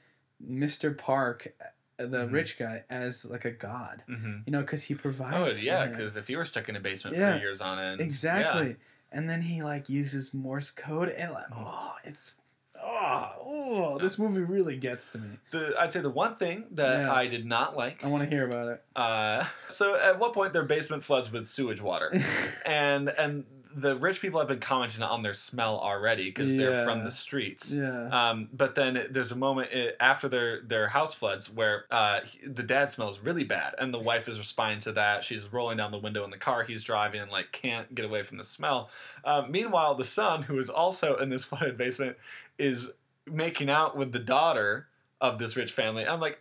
Mr. 0.41 0.97
Park, 0.97 1.53
the 1.99 2.27
Mhm. 2.27 2.33
rich 2.33 2.59
guy, 2.59 2.85
as 2.89 3.25
like 3.25 3.45
a 3.45 3.51
god. 3.51 4.03
hmm 4.07 4.39
You 4.47 4.53
know, 4.53 4.61
because 4.61 4.85
he 4.85 4.95
provides. 4.95 5.59
Oh 5.59 5.63
yeah, 5.63 5.87
because 5.87 6.17
if 6.17 6.31
you 6.31 6.37
were 6.39 6.45
stuck 6.45 6.69
in 6.69 6.77
a 6.77 6.81
basement 6.81 7.17
Yeah. 7.17 7.35
for 7.35 7.39
years 7.41 7.61
on 7.61 7.79
end, 7.79 8.01
exactly. 8.01 8.77
And 9.11 9.29
then 9.29 9.41
he 9.43 9.63
like 9.63 9.89
uses 9.89 10.33
Morse 10.35 10.71
code 10.71 11.09
and 11.09 11.33
like, 11.33 11.47
Mhm. 11.51 11.65
oh, 11.67 11.95
it's. 12.05 12.35
Oh, 12.81 13.33
oh, 13.41 13.99
this 13.99 14.19
movie 14.19 14.41
really 14.41 14.77
gets 14.77 15.09
to 15.09 15.19
me. 15.19 15.39
The, 15.51 15.75
I'd 15.79 15.93
say 15.93 16.01
the 16.01 16.09
one 16.11 16.37
thing 16.37 16.67
that 16.73 17.01
Yeah. 17.01 17.13
I 17.13 17.27
did 17.27 17.45
not 17.45 17.77
like. 17.77 18.05
I 18.05 18.07
want 18.07 18.23
to 18.23 18.31
hear 18.31 18.47
about 18.47 18.69
it. 18.69 18.85
Uh, 18.95 19.45
so 19.69 19.99
at 19.99 20.19
what 20.19 20.33
point 20.33 20.53
their 20.53 20.65
basement 20.65 21.03
floods 21.05 21.31
with 21.33 21.47
sewage 21.47 21.81
water, 21.83 22.09
and 22.67 23.09
and 23.09 23.45
the 23.75 23.97
rich 23.97 24.21
people 24.21 24.41
have 24.41 24.49
been 24.49 24.61
commenting 24.61 25.03
on 25.03 25.23
their 25.23 25.33
smell 25.33 25.79
already 25.79 26.31
because 26.31 26.55
they're 26.57 26.85
from 26.85 27.05
the 27.05 27.11
streets. 27.11 27.73
yeah. 27.73 28.31
Um, 28.31 28.49
but 28.53 28.75
then 28.75 29.07
there's 29.11 29.31
a 29.33 29.37
moment 29.37 29.69
i 29.75 29.91
after 30.01 30.29
their 30.29 30.63
their 30.63 30.89
house 30.89 31.15
floods 31.15 31.53
where 31.53 31.85
uh, 31.91 32.21
he- 32.25 32.47
the 32.47 32.63
dad 32.63 32.91
smells 32.93 33.19
really 33.21 33.45
bad, 33.45 33.75
and 33.79 33.93
the 33.93 33.99
wife 33.99 34.29
is 34.29 34.39
responding 34.39 34.81
to 34.81 34.93
that. 34.93 35.25
She's 35.25 35.53
rolling 35.53 35.77
down 35.77 35.91
the 35.91 35.99
window 35.99 36.25
in 36.25 36.31
the 36.31 36.39
car 36.39 36.65
he's 36.65 36.83
driving 36.85 37.21
and 37.21 37.31
like 37.31 37.53
can't 37.53 37.95
get 37.95 38.05
away 38.05 38.23
from 38.23 38.39
the 38.39 38.45
smell. 38.45 38.91
Um, 39.25 39.51
meanwhile, 39.51 39.95
the 39.95 40.05
son, 40.05 40.43
who 40.43 40.59
is 40.59 40.71
also 40.71 41.17
in 41.17 41.29
this 41.29 41.45
flooded 41.49 41.77
basement, 41.77 42.17
is 42.59 42.91
making 43.27 43.69
out 43.71 43.97
with 43.97 44.13
the 44.13 44.19
daughter 44.19 44.89
of 45.21 45.39
this 45.39 45.57
rich 45.57 45.73
family. 45.73 46.07
I'm 46.07 46.21
like. 46.21 46.39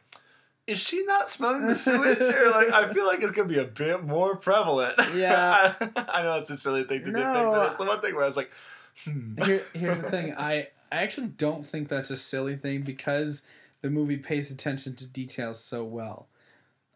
Is 0.67 0.79
she 0.79 1.03
not 1.05 1.29
smelling 1.31 1.65
the 1.65 1.75
sewage? 1.75 2.19
or 2.21 2.49
like, 2.51 2.69
I 2.71 2.93
feel 2.93 3.07
like 3.07 3.21
it's 3.21 3.31
gonna 3.31 3.47
be 3.47 3.57
a 3.59 3.63
bit 3.63 4.03
more 4.03 4.35
prevalent. 4.35 4.95
Yeah. 5.15 5.73
I 5.95 6.21
know 6.23 6.35
it's 6.39 6.49
a 6.49 6.57
silly 6.57 6.83
thing 6.83 7.05
to 7.05 7.11
No. 7.11 7.19
nitpick, 7.19 7.51
but 7.53 7.67
it's 7.69 7.77
the 7.77 7.85
one 7.85 8.01
thing 8.01 8.13
where 8.15 8.25
I 8.25 8.27
was 8.27 8.35
like, 8.37 8.51
hmm. 9.05 9.41
Here, 9.43 9.63
here's 9.73 9.99
the 10.01 10.09
thing. 10.11 10.33
I 10.35 10.67
I 10.91 10.97
actually 11.03 11.27
don't 11.27 11.65
think 11.65 11.87
that's 11.87 12.09
a 12.09 12.17
silly 12.17 12.55
thing 12.55 12.81
because 12.81 13.43
the 13.81 13.89
movie 13.89 14.17
pays 14.17 14.51
attention 14.51 14.95
to 14.95 15.05
details 15.05 15.63
so 15.63 15.83
well. 15.83 16.27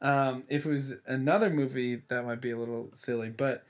Um, 0.02 0.44
if 0.50 0.66
it 0.66 0.70
was 0.70 0.96
another 1.06 1.50
movie, 1.50 2.02
that 2.08 2.26
might 2.26 2.42
be 2.42 2.52
a 2.52 2.58
little 2.58 2.90
silly, 2.96 3.30
but 3.30 3.64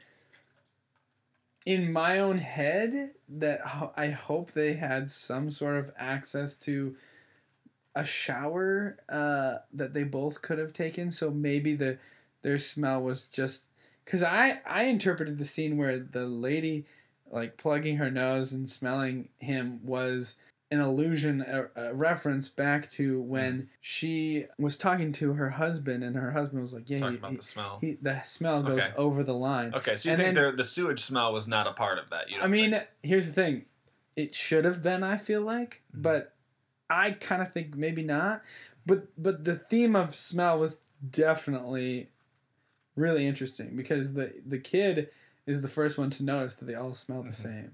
in 1.66 1.92
my 1.92 2.20
own 2.20 2.38
head, 2.40 3.12
that 3.30 3.62
ho- 3.62 3.92
I 3.98 4.10
hope 4.10 4.52
they 4.52 4.74
had 4.74 5.12
some 5.12 5.52
sort 5.52 5.76
of 5.78 5.92
access 5.98 6.56
to 6.58 6.96
a 7.96 8.04
shower 8.06 8.98
uh, 9.10 9.58
that 9.74 9.94
they 9.94 10.04
both 10.04 10.42
could 10.42 10.58
have 10.60 10.74
taken. 10.74 11.12
So 11.12 11.30
maybe 11.32 11.74
the 11.76 11.98
their 12.42 12.58
smell 12.58 13.02
was 13.02 13.26
just 13.26 13.66
because 14.06 14.24
I 14.24 14.62
I 14.66 14.84
interpreted 14.84 15.38
the 15.38 15.46
scene 15.46 15.78
where 15.78 16.00
the 16.00 16.26
lady 16.26 16.86
like 17.32 17.58
plugging 17.58 17.98
her 17.98 18.10
nose 18.12 18.52
and 18.52 18.70
smelling 18.70 19.30
him 19.40 19.80
was 19.84 20.36
an 20.70 20.80
allusion 20.80 21.42
a, 21.42 21.68
a 21.76 21.94
reference 21.94 22.48
back 22.48 22.90
to 22.92 23.22
when 23.22 23.70
she 23.82 24.46
was 24.58 24.78
talking 24.78 25.12
to 25.12 25.34
her 25.34 25.50
husband 25.52 26.02
and 26.04 26.16
her 26.16 26.32
husband 26.32 26.62
was 26.62 26.74
like 26.74 26.90
yeah 26.90 27.00
talking 27.00 27.14
he, 27.14 27.18
about 27.20 27.32
he, 27.32 27.38
the 27.38 27.44
smell. 27.44 27.78
he- 27.82 27.98
the 28.02 28.22
smell 28.22 28.64
goes 28.64 28.84
Okay. 28.84 28.94
over 28.98 29.22
the 29.24 29.34
line 29.34 29.74
Okay, 29.76 29.98
so 29.98 30.08
you 30.10 30.14
And 30.14 30.18
think 30.22 30.28
then- 30.28 30.34
there 30.36 30.52
the 30.54 30.64
sewage 30.64 31.02
smell 31.02 31.32
was 31.34 31.46
not 31.48 31.68
a 31.68 31.74
part 31.74 31.98
of 32.00 32.10
that? 32.10 32.30
You 32.30 32.36
know. 32.38 32.40
I 32.40 32.44
don't 32.44 32.52
mean, 32.52 32.72
think? 32.72 32.88
here's 33.04 33.28
the 33.28 33.34
thing. 33.34 33.66
It 34.16 34.34
should 34.36 34.66
have 34.66 34.82
been, 34.82 35.04
I 35.04 35.18
feel 35.18 35.42
like, 35.42 35.82
Mhm. 35.96 36.02
but 36.04 36.31
I 36.92 37.12
kind 37.12 37.42
of 37.42 37.54
think 37.54 37.76
maybe 37.76 38.04
not. 38.04 38.44
But 38.86 39.08
but 39.22 39.44
the 39.46 39.56
theme 39.58 39.96
of 39.96 40.16
smell 40.16 40.60
was 40.60 40.80
definitely 41.08 42.10
really 42.96 43.26
interesting 43.26 43.76
because 43.76 44.14
the 44.14 44.34
the 44.46 44.60
kid 44.60 45.10
is 45.46 45.62
the 45.62 45.68
first 45.68 45.98
one 45.98 46.10
to 46.12 46.24
notice 46.24 46.56
that 46.56 46.66
they 46.66 46.76
all 46.76 46.94
smell 46.94 47.24
the 47.24 47.30
Mhm. 47.30 47.34
same. 47.34 47.72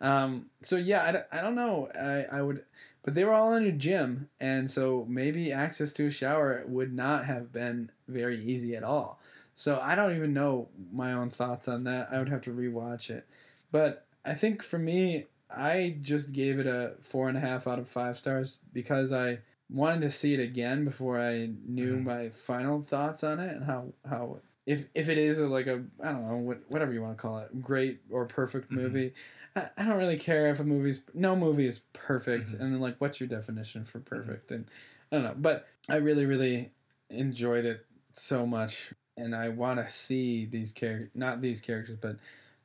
Mhm. 0.00 0.06
Um, 0.06 0.50
so 0.62 0.76
yeah, 0.76 1.04
I, 1.04 1.12
don't- 1.12 1.26
I 1.32 1.40
don't 1.40 1.54
know. 1.54 1.88
I, 1.94 2.24
I 2.38 2.42
would, 2.42 2.64
but 3.02 3.14
they 3.14 3.24
were 3.24 3.32
all 3.32 3.54
in 3.54 3.64
a 3.64 3.72
gym, 3.72 4.28
and 4.40 4.70
so 4.70 5.06
maybe 5.08 5.52
access 5.52 5.92
to 5.94 6.06
a 6.06 6.10
shower 6.10 6.64
would 6.66 6.92
not 6.92 7.24
have 7.26 7.52
been 7.52 7.90
very 8.08 8.38
easy 8.40 8.74
at 8.76 8.82
all. 8.82 9.20
So 9.54 9.78
I 9.80 9.94
don't 9.94 10.14
even 10.16 10.34
know 10.34 10.68
my 10.92 11.12
own 11.12 11.30
thoughts 11.30 11.68
on 11.68 11.84
that. 11.84 12.08
I 12.12 12.18
would 12.18 12.28
have 12.28 12.42
to 12.42 12.52
rewatch 12.52 13.08
it. 13.08 13.26
But 13.70 14.04
I 14.24 14.34
think 14.34 14.62
for 14.62 14.78
me, 14.78 15.26
I 15.50 15.96
just 16.00 16.32
gave 16.32 16.58
it 16.58 16.66
a 16.66 16.94
four 17.02 17.28
and 17.28 17.36
a 17.36 17.40
half 17.40 17.66
out 17.66 17.78
of 17.78 17.88
five 17.88 18.18
stars 18.18 18.58
because 18.72 19.12
I 19.12 19.38
wanted 19.70 20.00
to 20.02 20.10
see 20.10 20.34
it 20.34 20.40
again 20.40 20.84
before 20.84 21.20
I 21.20 21.50
knew 21.66 21.96
Mhm. 21.96 22.04
my 22.04 22.28
final 22.30 22.82
thoughts 22.82 23.22
on 23.24 23.40
it 23.40 23.54
and 23.56 23.64
how 23.64 23.92
how 24.08 24.40
if 24.64 24.88
if 24.94 25.08
it 25.08 25.18
is 25.18 25.38
a, 25.38 25.46
like 25.46 25.66
a 25.66 25.84
I 26.02 26.12
don't 26.12 26.28
know 26.28 26.36
what 26.38 26.62
whatever 26.68 26.92
you 26.92 27.02
want 27.02 27.16
to 27.16 27.22
call 27.22 27.38
it 27.38 27.62
great 27.62 28.00
or 28.10 28.26
perfect 28.26 28.70
Mhm. 28.70 28.76
movie. 28.76 29.14
I, 29.54 29.70
I 29.76 29.84
don't 29.84 29.96
really 29.96 30.18
care 30.18 30.48
if 30.50 30.60
a 30.60 30.64
movie's 30.64 31.02
no 31.14 31.34
movie 31.36 31.66
is 31.66 31.80
perfect 31.92 32.50
Mhm. 32.50 32.60
and 32.60 32.72
then 32.74 32.80
like 32.80 32.96
what's 33.00 33.20
your 33.20 33.28
definition 33.28 33.84
for 33.84 34.00
perfect 34.00 34.50
and 34.50 34.66
I 35.12 35.16
don't 35.16 35.24
know 35.24 35.34
but 35.36 35.66
I 35.88 35.96
really 35.96 36.26
really 36.26 36.72
enjoyed 37.10 37.64
it 37.64 37.86
so 38.14 38.46
much 38.46 38.92
and 39.16 39.34
I 39.34 39.48
want 39.50 39.78
to 39.84 39.88
see 39.92 40.44
these 40.46 40.72
characters 40.72 41.10
not 41.14 41.40
these 41.40 41.60
characters 41.60 41.96
but 41.96 42.16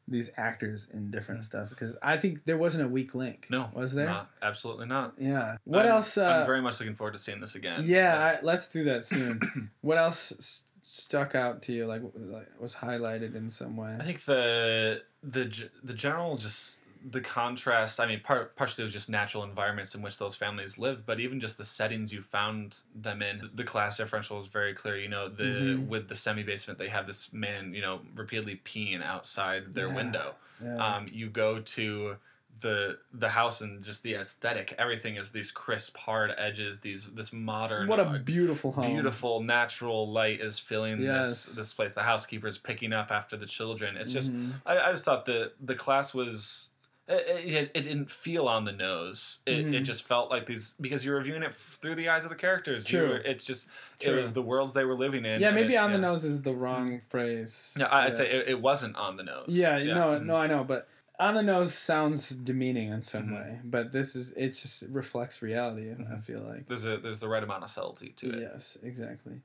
these 0.07 0.29
actors 0.35 0.87
in 0.91 1.09
different 1.11 1.41
Mhm. 1.41 1.45
stuff 1.45 1.69
because 1.69 1.95
I 2.01 2.17
think 2.17 2.43
there 2.45 2.57
wasn't 2.57 2.83
a 2.85 2.87
weak 2.87 3.15
link. 3.15 3.47
No, 3.49 3.69
was 3.73 3.93
there? 3.93 4.07
Not, 4.07 4.29
absolutely 4.41 4.87
not. 4.87 5.13
Yeah. 5.17 5.57
What 5.63 5.85
I'm- 5.85 5.95
else? 5.97 6.17
Uh, 6.17 6.25
I'm 6.25 6.45
very 6.45 6.61
much 6.61 6.79
looking 6.79 6.95
forward 6.95 7.13
to 7.13 7.19
seeing 7.19 7.39
this 7.39 7.55
again. 7.55 7.81
yeah, 7.85 8.17
I, 8.19 8.41
let's 8.43 8.67
do 8.67 8.83
that 8.85 9.05
soon. 9.05 9.69
what 9.81 9.97
else 9.97 10.31
s- 10.33 10.63
stuck 10.83 11.33
out 11.35 11.61
to 11.63 11.71
you? 11.73 11.85
Like, 11.85 12.01
like 12.15 12.49
was 12.59 12.75
highlighted 12.75 13.35
in 13.35 13.47
some 13.49 13.77
way? 13.77 13.95
I 13.99 14.03
think 14.03 14.25
the 14.25 15.03
the 15.23 15.69
the 15.83 15.93
general 15.93 16.35
just 16.37 16.79
the 17.09 17.21
contrast. 17.21 17.99
I 17.99 18.05
mean, 18.05 18.19
part 18.19 18.55
partially 18.55 18.83
it 18.83 18.85
was 18.85 18.93
just 18.93 19.09
natural 19.09 19.43
environments 19.43 19.95
in 19.95 20.01
which 20.01 20.17
those 20.19 20.35
families 20.35 20.77
lived, 20.77 21.05
but 21.05 21.19
even 21.19 21.39
just 21.39 21.57
the 21.57 21.65
settings 21.65 22.13
you 22.13 22.21
found 22.21 22.79
them 22.95 23.21
in. 23.21 23.49
The 23.55 23.63
class 23.63 23.97
differential 23.97 24.39
is 24.39 24.47
very 24.47 24.73
clear. 24.73 24.97
You 24.97 25.09
know, 25.09 25.27
the 25.27 25.43
Mhm. 25.43 25.87
with 25.87 26.09
the 26.09 26.15
semi 26.15 26.43
basement, 26.43 26.77
they 26.79 26.89
have 26.89 27.07
this 27.07 27.33
man, 27.33 27.73
you 27.73 27.81
know, 27.81 28.01
repeatedly 28.15 28.61
peeing 28.63 29.01
outside 29.03 29.73
their 29.73 29.87
Yeah. 29.87 29.95
window. 29.95 30.35
Yeah. 30.63 30.77
Um, 30.77 31.09
you 31.11 31.29
go 31.29 31.59
to 31.59 32.17
the 32.59 32.99
the 33.11 33.29
house 33.29 33.61
and 33.61 33.83
just 33.83 34.03
the 34.03 34.13
aesthetic. 34.13 34.75
Everything 34.77 35.15
is 35.15 35.31
these 35.31 35.49
crisp, 35.51 35.97
hard 35.97 36.31
edges. 36.37 36.81
These 36.81 37.11
this 37.13 37.33
modern. 37.33 37.87
what 37.87 37.99
a 37.99 38.03
uh, 38.03 38.17
beautiful 38.19 38.71
home. 38.73 38.93
beautiful 38.93 39.41
natural 39.41 40.11
light 40.11 40.39
is 40.41 40.59
filling 40.59 41.01
Yes. 41.01 41.45
this 41.45 41.55
this 41.55 41.73
place. 41.73 41.93
The 41.93 42.03
housekeeper's 42.03 42.59
picking 42.59 42.93
up 42.93 43.09
after 43.09 43.35
the 43.35 43.47
children. 43.47 43.97
It's 43.97 44.13
just 44.13 44.31
Mhm. 44.35 44.61
I, 44.67 44.77
I 44.79 44.91
just 44.91 45.03
thought 45.05 45.25
the 45.25 45.53
the 45.59 45.73
class 45.73 46.13
was 46.13 46.67
it, 47.13 47.71
it, 47.73 47.83
didn't 47.83 48.09
feel 48.11 48.47
on 48.47 48.65
the 48.65 48.71
nose. 48.71 49.39
It, 49.45 49.59
it 49.59 49.65
Mhm. 49.67 49.83
just 49.83 50.07
felt 50.07 50.29
like 50.29 50.45
these 50.45 50.75
because 50.81 51.05
you're 51.05 51.17
reviewing 51.17 51.43
it 51.43 51.55
through 51.55 51.95
the 51.95 52.09
eyes 52.09 52.23
of 52.23 52.29
the 52.29 52.35
characters. 52.35 52.85
True. 52.85 53.09
were- 53.09 53.17
it's 53.17 53.43
just 53.43 53.67
True. 53.99 54.13
it 54.13 54.19
was 54.19 54.33
the 54.33 54.41
worlds 54.41 54.73
they 54.73 54.85
were 54.85 54.95
living 54.95 55.25
in. 55.25 55.41
yeah, 55.41 55.51
maybe 55.51 55.73
it- 55.73 55.77
on 55.77 55.91
the 55.91 55.97
nose 55.97 56.23
is 56.25 56.41
the 56.43 56.53
wrong 56.53 57.01
phrase. 57.07 57.75
Yeah, 57.77 57.85
I- 57.87 58.05
I'd 58.05 58.09
Yeah. 58.11 58.15
say 58.15 58.29
it, 58.31 58.47
it 58.49 58.61
wasn't 58.61 58.95
on 58.95 59.17
the 59.17 59.23
nose. 59.23 59.45
Yeah, 59.49 59.77
no, 59.83 60.19
mhm. 60.19 60.25
no, 60.25 60.35
I 60.35 60.47
know, 60.47 60.63
but 60.63 60.87
on 61.19 61.35
the 61.35 61.43
nose 61.43 61.73
sounds 61.73 62.29
demeaning 62.29 62.89
in 62.89 63.03
some 63.03 63.27
Mhm. 63.27 63.33
way. 63.35 63.59
But 63.63 63.91
this 63.91 64.15
is 64.15 64.31
it 64.31 64.49
just 64.55 64.83
reflects 64.89 65.41
reality. 65.41 65.91
I 65.91 65.95
Mhm. 65.95 66.23
feel 66.23 66.39
like. 66.41 66.67
There's 66.67 66.85
a 66.85 66.97
there's 66.97 67.19
the 67.19 67.27
right 67.29 67.43
amount 67.43 67.63
of 67.63 67.69
subtlety 67.69 68.09
to 68.17 68.29
it. 68.31 68.39
Yes, 68.41 68.77
exactly. 68.81 69.41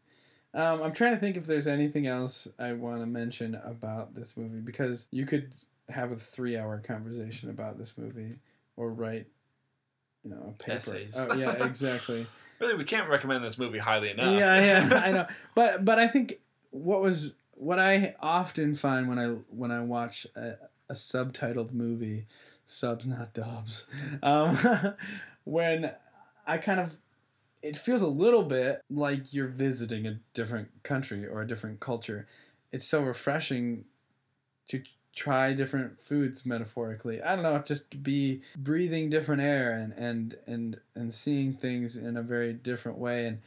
Um, 0.55 0.83
I'm 0.83 0.93
trying 0.95 1.13
to 1.13 1.19
think 1.19 1.37
if 1.37 1.45
there's 1.47 1.69
anything 1.69 2.07
else 2.07 2.49
I 2.59 2.73
want 2.73 3.01
to 3.01 3.07
mention 3.07 3.57
about 3.57 4.15
this 4.15 4.39
movie 4.39 4.61
because 4.61 5.07
you 5.11 5.27
could 5.27 5.53
have 5.89 6.13
a 6.13 6.17
three-hour 6.17 6.83
conversation 6.87 7.51
about 7.51 7.79
this 7.79 7.95
movie 7.97 8.39
or 8.77 8.93
write, 8.93 9.27
you 10.25 10.31
know, 10.31 10.55
a 10.59 10.63
paper. 10.63 10.77
Essays. 10.77 11.15
Oh 11.17 11.35
yeah, 11.35 11.65
exactly. 11.65 12.27
Really, 12.59 12.75
we 12.75 12.85
can't 12.85 13.11
recommend 13.11 13.45
this 13.45 13.59
movie 13.59 13.79
highly 13.79 14.09
enough. 14.13 14.33
yeah, 14.33 14.89
yeah, 14.89 15.03
I 15.05 15.13
know. 15.13 15.27
But 15.55 15.85
but 15.85 15.99
I 15.99 16.09
think 16.09 16.41
what 16.71 17.03
was 17.03 17.33
what 17.53 17.79
I 17.79 18.15
often 18.21 18.75
find 18.75 19.11
when 19.11 19.19
I 19.19 19.27
when 19.51 19.71
I 19.71 19.81
watch 19.81 20.27
a, 20.35 20.55
a 20.89 20.95
subtitled 20.95 21.75
movie, 21.75 22.27
subs 22.65 23.07
not 23.07 23.35
dubs, 23.35 23.85
um, 24.23 24.57
when 25.45 25.93
I 26.47 26.57
kind 26.57 26.81
of 26.81 26.97
it 27.63 27.77
feels 27.77 28.01
a 28.01 28.07
little 28.07 28.43
bit 28.43 28.81
like 28.89 29.35
you're 29.35 29.49
visiting 29.49 30.07
a 30.07 30.21
different 30.33 30.83
country 30.83 31.27
or 31.27 31.43
a 31.43 31.47
different 31.47 31.81
culture. 31.81 32.27
It's 32.73 32.87
so 32.87 33.03
refreshing 33.03 33.85
to 34.69 34.83
try 35.17 35.55
different 35.55 36.01
foods 36.01 36.47
metaphorically. 36.47 37.23
I 37.23 37.35
don't 37.35 37.43
know, 37.43 37.59
just 37.65 38.03
be 38.03 38.43
breathing 38.55 39.11
different 39.11 39.43
air 39.43 39.73
and 39.73 39.93
and 39.95 40.37
and 40.47 40.79
and 40.95 41.13
seeing 41.13 41.55
things 41.55 41.97
in 41.97 42.17
a 42.17 42.23
very 42.23 42.53
different 42.53 42.99
way 42.99 43.27
and 43.27 43.41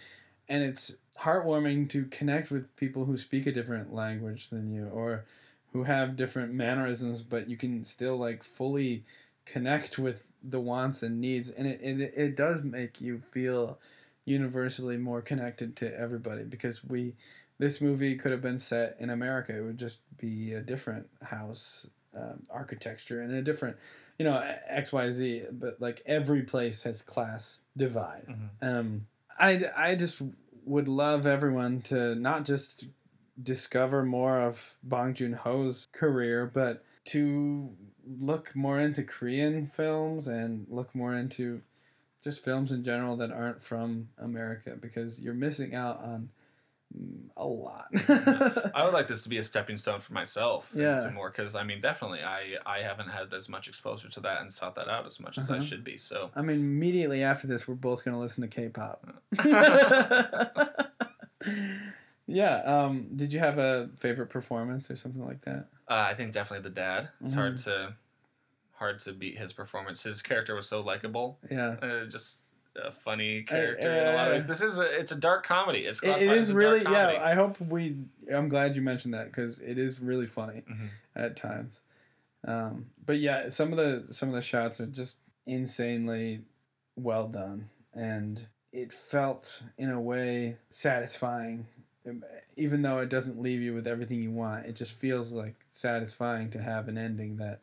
and 0.49 0.63
it's 0.63 0.95
heartwarming 1.19 1.87
to 1.89 2.05
connect 2.05 2.49
with 2.49 2.75
people 2.75 3.05
who 3.05 3.17
speak 3.17 3.45
a 3.45 3.51
different 3.51 3.93
language 3.93 4.49
than 4.49 4.73
you 4.73 4.87
or 4.87 5.25
who 5.73 5.83
have 5.83 6.15
different 6.15 6.53
mannerisms 6.53 7.21
but 7.21 7.49
you 7.49 7.57
can 7.57 7.83
still 7.85 8.17
like 8.17 8.43
fully 8.43 9.03
connect 9.45 9.99
with 9.99 10.25
the 10.41 10.59
wants 10.59 11.03
and 11.03 11.19
needs 11.19 11.49
and 11.49 11.67
it, 11.67 11.79
it, 11.83 12.13
it 12.15 12.35
does 12.37 12.63
make 12.63 13.01
you 13.01 13.19
feel 13.19 13.77
universally 14.25 14.95
more 14.97 15.21
connected 15.21 15.75
to 15.75 15.99
everybody 15.99 16.43
because 16.43 16.83
we 16.83 17.15
this 17.59 17.79
movie 17.81 18.15
could 18.15 18.31
have 18.31 18.41
been 18.41 18.57
set 18.57 18.95
in 18.99 19.09
America. 19.09 19.55
It 19.55 19.61
would 19.61 19.77
just 19.77 19.99
be 20.17 20.53
a 20.53 20.61
different 20.61 21.07
house 21.21 21.85
um, 22.15 22.43
architecture 22.49 23.21
and 23.21 23.31
a 23.33 23.41
different, 23.41 23.77
you 24.17 24.25
know, 24.25 24.41
X 24.67 24.91
Y 24.91 25.11
Z. 25.11 25.43
But 25.51 25.79
like 25.79 26.01
every 26.05 26.41
place 26.41 26.83
has 26.83 27.01
class 27.01 27.59
divide. 27.77 28.27
Mhm. 28.27 28.49
Um, 28.67 29.07
I 29.37 29.69
I 29.75 29.95
just 29.95 30.21
would 30.65 30.87
love 30.87 31.27
everyone 31.27 31.81
to 31.81 32.15
not 32.15 32.45
just 32.45 32.85
discover 33.41 34.03
more 34.03 34.41
of 34.41 34.77
Bong 34.83 35.13
Joon 35.13 35.33
Ho's 35.33 35.87
career, 35.91 36.45
but 36.45 36.83
to 37.05 37.75
look 38.19 38.55
more 38.55 38.79
into 38.79 39.03
Korean 39.03 39.67
films 39.67 40.27
and 40.27 40.65
look 40.69 40.93
more 40.93 41.15
into 41.15 41.61
just 42.23 42.43
films 42.43 42.71
in 42.71 42.83
general 42.83 43.15
that 43.17 43.31
aren't 43.31 43.61
from 43.61 44.09
America 44.17 44.75
because 44.79 45.21
you're 45.21 45.33
missing 45.33 45.73
out 45.73 46.01
on 46.03 46.29
a 47.37 47.45
lot. 47.45 47.85
I 48.73 48.81
would 48.83 48.93
like 48.93 49.07
this 49.07 49.21
to 49.23 49.29
be 49.29 49.37
a 49.37 49.43
stepping 49.43 49.77
stone 49.77 49.99
for 49.99 50.13
myself. 50.13 50.71
Yeah. 50.73 50.93
And 50.93 51.01
some 51.03 51.13
more 51.13 51.29
because 51.29 51.53
I 51.55 51.63
mean, 51.63 51.81
definitely, 51.81 52.21
I 52.23 52.55
I 52.65 52.79
haven't 52.79 53.09
had 53.09 53.31
as 53.33 53.47
much 53.47 53.67
exposure 53.67 54.09
to 54.09 54.19
that 54.21 54.41
and 54.41 54.51
sought 54.51 54.75
that 54.75 54.89
out 54.89 55.05
as 55.05 55.19
much 55.19 55.37
as 55.37 55.49
I 55.51 55.55
Uh-huh. 55.57 55.63
should 55.65 55.83
be. 55.83 55.97
So 55.97 56.31
I 56.35 56.41
mean, 56.41 56.57
immediately 56.59 57.23
after 57.23 57.45
this, 57.47 57.67
we're 57.67 57.75
both 57.75 58.03
gonna 58.03 58.19
listen 58.19 58.41
to 58.41 58.47
K-pop. 58.47 59.05
yeah. 62.27 62.55
Um. 62.65 63.07
Did 63.15 63.31
you 63.33 63.39
have 63.39 63.57
a 63.57 63.89
favorite 63.97 64.27
performance 64.29 64.89
or 64.91 64.95
something 64.95 65.23
like 65.25 65.41
that? 65.41 65.67
uh, 65.87 66.05
I 66.09 66.13
think 66.13 66.33
definitely 66.33 66.63
the 66.69 66.75
dad. 66.75 67.09
It's 67.21 67.33
hard 67.33 67.55
Mhm. 67.55 67.63
to 67.65 67.93
hard 68.73 68.99
to 68.99 69.11
beat 69.13 69.37
his 69.37 69.51
performance. 69.53 70.03
His 70.03 70.21
character 70.21 70.55
was 70.55 70.67
so 70.67 70.79
likable. 70.81 71.37
Yeah. 71.51 71.75
Uh, 71.81 72.05
just 72.05 72.41
a 72.75 72.91
funny 72.91 73.43
character 73.43 73.89
in 73.89 74.07
a 74.07 74.11
lot 74.13 74.25
of 74.27 74.31
uh, 74.31 74.33
ways. 74.35 74.47
This 74.47 74.61
is 74.61 74.77
a 74.77 74.83
it's 74.99 75.11
a 75.11 75.15
dark 75.15 75.45
comedy. 75.45 75.79
It's 75.79 75.99
It, 75.99 76.05
classified 76.05 76.27
it 76.35 76.37
as 76.39 76.49
is 76.49 76.53
really. 76.55 76.81
Yeah. 76.83 77.17
I 77.21 77.33
hope 77.33 77.59
we. 77.59 77.97
I'm 78.33 78.49
glad 78.49 78.75
you 78.75 78.81
mentioned 78.81 79.13
that 79.13 79.25
because 79.27 79.59
it 79.59 79.77
is 79.77 79.99
really 79.99 80.27
funny 80.27 80.63
Mhm. 80.69 80.89
at 81.15 81.35
times. 81.35 81.81
Um. 82.45 82.91
But 83.05 83.19
yeah, 83.19 83.49
some 83.49 83.71
of 83.73 83.77
the 83.77 84.13
some 84.13 84.29
of 84.29 84.35
the 84.35 84.41
shots 84.41 84.79
are 84.79 84.85
just 84.87 85.17
insanely 85.45 86.41
well 86.95 87.27
done, 87.27 87.69
and 87.93 88.47
it 88.71 88.93
felt 88.93 89.63
in 89.77 89.89
a 89.89 89.99
way 89.99 90.57
satisfying 90.69 91.65
Um, 92.07 92.23
even 92.55 92.81
though 92.81 92.99
it 92.99 93.09
doesn't 93.09 93.41
leave 93.41 93.61
you 93.61 93.73
with 93.73 93.85
everything 93.85 94.21
you 94.23 94.31
want 94.31 94.65
it 94.65 94.73
just 94.73 94.93
feels 94.93 95.31
like 95.33 95.55
satisfying 95.69 96.49
to 96.51 96.61
have 96.61 96.87
an 96.87 96.97
ending 96.97 97.35
that 97.37 97.59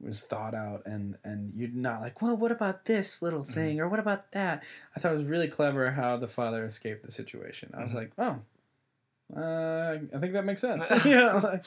was 0.00 0.20
thought 0.20 0.54
out 0.54 0.82
and 0.86 1.16
and 1.24 1.52
you're 1.56 1.68
not 1.70 2.00
like 2.00 2.20
well 2.20 2.36
what 2.36 2.50
about 2.52 2.84
this 2.84 3.22
little 3.22 3.44
thing 3.44 3.80
or 3.80 3.88
what 3.88 3.98
about 4.00 4.30
that 4.32 4.62
i 4.94 5.00
thought 5.00 5.12
it 5.12 5.16
was 5.16 5.24
really 5.24 5.48
clever 5.48 5.90
how 5.92 6.16
the 6.16 6.26
father 6.28 6.64
escaped 6.66 7.04
the 7.04 7.10
situation 7.12 7.70
i 7.76 7.82
was 7.82 7.92
Mhm. 7.92 7.94
like 7.96 8.12
oh 8.18 8.38
uh, 9.36 9.96
i 10.14 10.18
think 10.18 10.32
that 10.34 10.44
makes 10.44 10.60
sense 10.68 10.90
know, 11.04 11.40
like- 11.42 11.64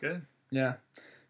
Good. 0.00 0.22
yeah 0.50 0.74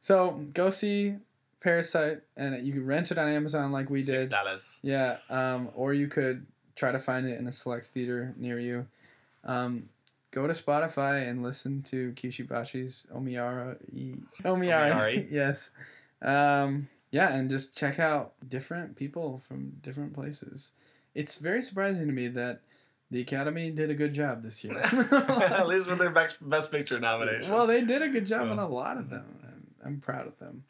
so 0.00 0.40
go 0.54 0.70
see 0.70 1.16
parasite 1.60 2.22
and 2.36 2.64
you 2.66 2.72
can 2.72 2.86
rent 2.86 3.10
it 3.10 3.18
on 3.18 3.28
amazon 3.28 3.70
like 3.72 3.90
we 3.90 4.02
did 4.02 4.30
dollars. 4.30 4.78
yeah, 4.82 5.18
um, 5.30 5.68
or 5.74 5.92
you 5.94 6.08
could 6.08 6.46
try 6.74 6.90
to 6.90 6.98
find 6.98 7.26
it 7.28 7.38
in 7.38 7.46
a 7.46 7.52
select 7.52 7.86
theater 7.86 8.32
near 8.36 8.58
you. 8.58 8.86
Um, 9.44 9.88
go 10.32 10.46
to 10.46 10.54
Spotify 10.54 11.28
and 11.28 11.42
listen 11.42 11.82
to 11.82 12.12
Kishibashi's 12.12 13.04
Omiyara. 13.14 13.76
Omiyara. 14.42 14.92
Omiyari. 14.92 15.28
yes. 15.30 15.70
Um, 16.22 16.88
yeah, 17.10 17.34
and 17.34 17.50
just 17.50 17.76
check 17.76 17.98
out 17.98 18.32
different 18.46 18.96
people 18.96 19.42
from 19.46 19.74
different 19.82 20.14
places. 20.14 20.70
It's 21.14 21.36
very 21.36 21.60
surprising 21.62 22.06
to 22.06 22.12
me 22.12 22.28
that 22.28 22.62
the 23.10 23.20
Academy 23.20 23.70
did 23.70 23.90
a 23.90 23.94
good 23.94 24.14
job 24.14 24.42
this 24.42 24.64
year. 24.64 24.78
At 24.82 25.68
least 25.68 25.86
with 25.88 25.98
their 25.98 26.10
best, 26.10 26.72
picture 26.72 26.98
nomination. 26.98 27.52
Well, 27.52 27.66
they 27.66 27.82
did 27.82 28.00
a 28.00 28.08
good 28.08 28.24
job 28.24 28.48
on 28.48 28.58
a 28.58 28.66
lot 28.66 28.96
of 28.96 29.10
them. 29.10 29.26
I'm, 29.44 29.66
I'm 29.84 30.00
proud 30.00 30.26
of 30.26 30.38
them. 30.38 30.64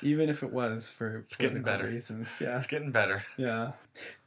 Even 0.00 0.28
if 0.30 0.44
it 0.44 0.52
was 0.52 0.88
for 0.88 1.16
It's 1.26 1.36
getting 1.36 1.62
better. 1.62 1.86
reasons. 1.86 2.38
Yeah. 2.40 2.56
it's 2.56 2.68
getting 2.68 2.92
better. 2.92 3.24
Yeah. 3.36 3.72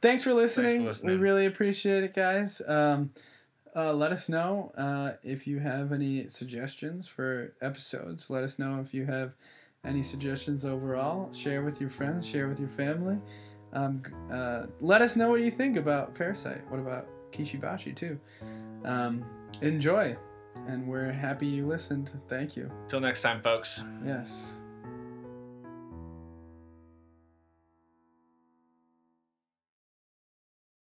Thanks 0.02 0.22
for 0.22 0.34
listening. 0.34 0.84
listening. 0.84 1.16
We 1.16 1.22
really 1.22 1.46
appreciate 1.46 2.04
it, 2.04 2.12
guys. 2.12 2.60
Um, 2.68 3.10
uh, 3.74 3.92
let 3.94 4.12
us 4.12 4.28
know 4.28 4.70
uh, 4.76 5.12
if 5.22 5.46
you 5.46 5.58
have 5.60 5.90
any 5.90 6.28
suggestions 6.28 7.08
for 7.08 7.54
episodes. 7.62 8.28
Let 8.28 8.44
us 8.44 8.58
know 8.58 8.80
if 8.80 8.92
you 8.92 9.06
have 9.06 9.32
any 9.84 10.02
suggestions 10.02 10.64
overall. 10.64 11.32
Share 11.32 11.62
with 11.62 11.80
your 11.80 11.90
friends, 11.90 12.26
share 12.26 12.48
with 12.48 12.60
your 12.60 12.68
family. 12.68 13.18
Um, 13.72 14.02
uh, 14.30 14.66
let 14.80 15.02
us 15.02 15.16
know 15.16 15.30
what 15.30 15.40
you 15.40 15.50
think 15.50 15.76
about 15.76 16.14
Parasite. 16.14 16.62
What 16.70 16.80
about 16.80 17.08
Kishibashi, 17.32 17.94
too? 17.94 18.18
Um, 18.84 19.24
enjoy. 19.62 20.16
And 20.68 20.86
we're 20.86 21.10
happy 21.12 21.46
you 21.46 21.66
listened. 21.66 22.12
Thank 22.28 22.56
you. 22.56 22.70
Till 22.88 23.00
next 23.00 23.22
time, 23.22 23.42
folks. 23.42 23.84
Yes. 24.04 24.58